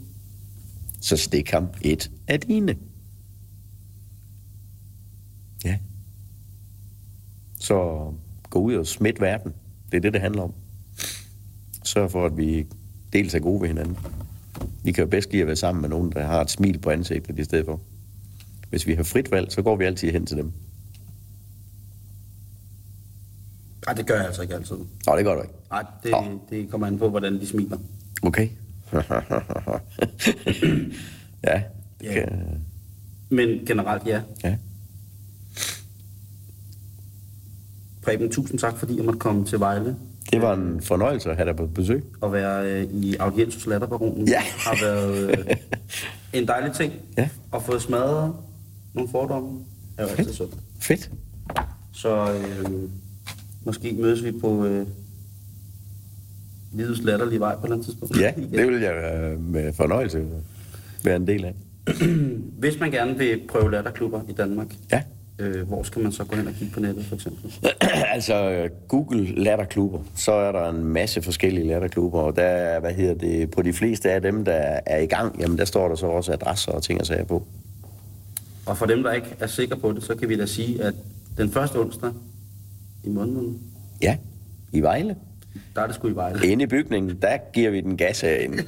Så 1.01 1.17
stik 1.17 1.51
ham 1.51 1.67
et 1.81 2.11
af 2.27 2.39
dine. 2.39 2.77
Ja. 5.65 5.77
Så 7.59 8.11
gå 8.49 8.59
ud 8.59 8.73
og 8.73 8.87
smidt 8.87 9.21
verden. 9.21 9.53
Det 9.91 9.97
er 9.97 10.01
det, 10.01 10.13
det 10.13 10.21
handler 10.21 10.41
om. 10.41 10.53
Sørg 11.83 12.11
for, 12.11 12.25
at 12.25 12.37
vi 12.37 12.65
dels 13.13 13.33
er 13.33 13.39
gode 13.39 13.61
ved 13.61 13.67
hinanden. 13.67 13.97
Vi 14.83 14.91
kan 14.91 15.03
jo 15.03 15.09
bedst 15.09 15.31
lide 15.31 15.41
at 15.41 15.47
være 15.47 15.55
sammen 15.55 15.81
med 15.81 15.89
nogen, 15.89 16.11
der 16.11 16.23
har 16.25 16.41
et 16.41 16.51
smil 16.51 16.79
på 16.79 16.89
ansigtet 16.89 17.39
i 17.39 17.43
stedet 17.43 17.65
for. 17.65 17.81
Hvis 18.69 18.87
vi 18.87 18.93
har 18.93 19.03
frit 19.03 19.31
valg, 19.31 19.51
så 19.51 19.61
går 19.61 19.75
vi 19.75 19.85
altid 19.85 20.11
hen 20.11 20.25
til 20.25 20.37
dem. 20.37 20.51
Nej, 23.85 23.93
det 23.95 24.07
gør 24.07 24.15
jeg 24.15 24.25
altså 24.25 24.41
ikke 24.41 24.53
altid. 24.55 24.75
Nå, 25.07 25.15
det 25.17 25.25
gør 25.25 25.35
du 25.35 25.41
ikke. 25.41 25.53
Nej, 25.71 25.85
det, 26.03 26.11
Nå. 26.11 26.23
det 26.49 26.69
kommer 26.71 26.87
an 26.87 26.97
på, 26.97 27.09
hvordan 27.09 27.39
de 27.39 27.47
smiler. 27.47 27.77
Okay. 28.23 28.49
ja, 31.47 31.61
Ja. 32.03 32.13
kan... 32.13 32.61
Men 33.29 33.49
generelt 33.67 34.07
ja. 34.07 34.21
Ja. 34.43 34.57
Preben, 38.03 38.31
tusind 38.31 38.59
tak, 38.59 38.77
fordi 38.77 38.97
jeg 38.97 39.05
måtte 39.05 39.19
komme 39.19 39.45
til 39.45 39.59
Vejle 39.59 39.95
Det 40.31 40.41
var 40.41 40.53
en 40.53 40.81
fornøjelse 40.81 41.29
at 41.29 41.35
have 41.35 41.47
dig 41.47 41.55
på 41.55 41.65
besøg. 41.67 42.03
og 42.21 42.33
være 42.33 42.71
øh, 42.71 42.83
i 42.83 43.15
audiens 43.15 43.53
hos 43.55 43.65
Latterbaronen. 43.67 44.27
Ja. 44.27 44.39
har 44.41 44.77
været 44.81 45.29
øh, 45.39 45.45
en 46.33 46.47
dejlig 46.47 46.73
ting 46.73 46.93
Ja. 47.17 47.29
at 47.53 47.61
få 47.63 47.79
smadret 47.79 48.33
nogle 48.93 49.09
fordomme 49.11 49.59
er 49.97 50.03
jo 50.03 50.09
altid 50.09 50.33
sundt. 50.33 50.53
Fedt. 50.79 51.11
Så 51.93 52.33
øh, 52.33 52.89
måske 53.65 53.93
mødes 53.93 54.23
vi 54.23 54.31
på 54.31 54.65
øh, 54.65 54.87
livets 56.73 57.03
latterlige 57.03 57.39
vej 57.39 57.55
på 57.55 57.59
et 57.59 57.63
eller 57.63 57.75
andet 57.75 57.85
tidspunkt. 57.85 58.19
Ja, 58.21 58.33
det 58.57 58.67
vil 58.67 58.81
jeg 58.81 58.95
øh, 59.23 59.39
med 59.53 59.73
fornøjelse 59.73 60.25
være 61.03 61.15
en 61.15 61.27
del 61.27 61.45
af. 61.45 61.53
Hvis 62.59 62.79
man 62.79 62.91
gerne 62.91 63.17
vil 63.17 63.41
prøve 63.49 63.71
latterklubber 63.71 64.21
i 64.29 64.33
Danmark, 64.33 64.67
Ja. 64.91 65.01
øh, 65.39 65.67
hvor 65.67 65.83
skal 65.83 66.01
man 66.03 66.11
så 66.11 66.23
gå 66.23 66.35
hen 66.35 66.47
og 66.47 66.53
kigge 66.53 66.73
på 66.73 66.79
nettet 66.79 67.05
for 67.05 67.15
eksempel? 67.15 67.53
altså, 68.15 68.69
Google 68.87 69.43
latterklubber, 69.43 69.99
så 70.15 70.31
er 70.31 70.51
der 70.51 70.69
en 70.69 70.83
masse 70.83 71.21
forskellige 71.21 71.67
latterklubber, 71.67 72.19
og 72.19 72.35
der 72.35 72.41
er, 72.43 72.79
hvad 72.79 72.93
hedder 72.93 73.13
det, 73.13 73.51
på 73.51 73.61
de 73.61 73.73
fleste 73.73 74.11
af 74.11 74.21
dem, 74.21 74.45
der 74.45 74.79
er 74.85 74.99
i 74.99 75.05
gang, 75.05 75.39
jamen 75.41 75.57
der 75.57 75.65
står 75.65 75.87
der 75.87 75.95
så 75.95 76.05
også 76.07 76.33
adresser 76.33 76.71
og 76.71 76.83
ting 76.83 76.99
og 76.99 77.05
sager 77.05 77.23
på. 77.25 77.43
Og 78.65 78.77
for 78.77 78.85
dem, 78.85 79.03
der 79.03 79.11
ikke 79.11 79.27
er 79.39 79.47
sikre 79.47 79.77
på 79.77 79.91
det, 79.91 80.03
så 80.03 80.15
kan 80.15 80.29
vi 80.29 80.37
da 80.37 80.45
sige, 80.45 80.83
at 80.83 80.93
den 81.37 81.51
første 81.51 81.75
onsdag 81.79 82.09
i 83.05 83.09
måneden, 83.09 83.61
Ja, 84.01 84.17
i 84.71 84.81
Vejle. 84.81 85.15
der 85.75 85.81
er 85.81 85.85
det 85.87 85.95
sgu 85.95 86.07
i 86.07 86.15
Vejle. 86.15 86.47
Inde 86.47 86.63
i 86.63 86.67
bygningen, 86.67 87.17
der 87.21 87.37
giver 87.53 87.69
vi 87.69 87.81
den 87.81 87.97
gas 87.97 88.21
herinde. 88.21 88.57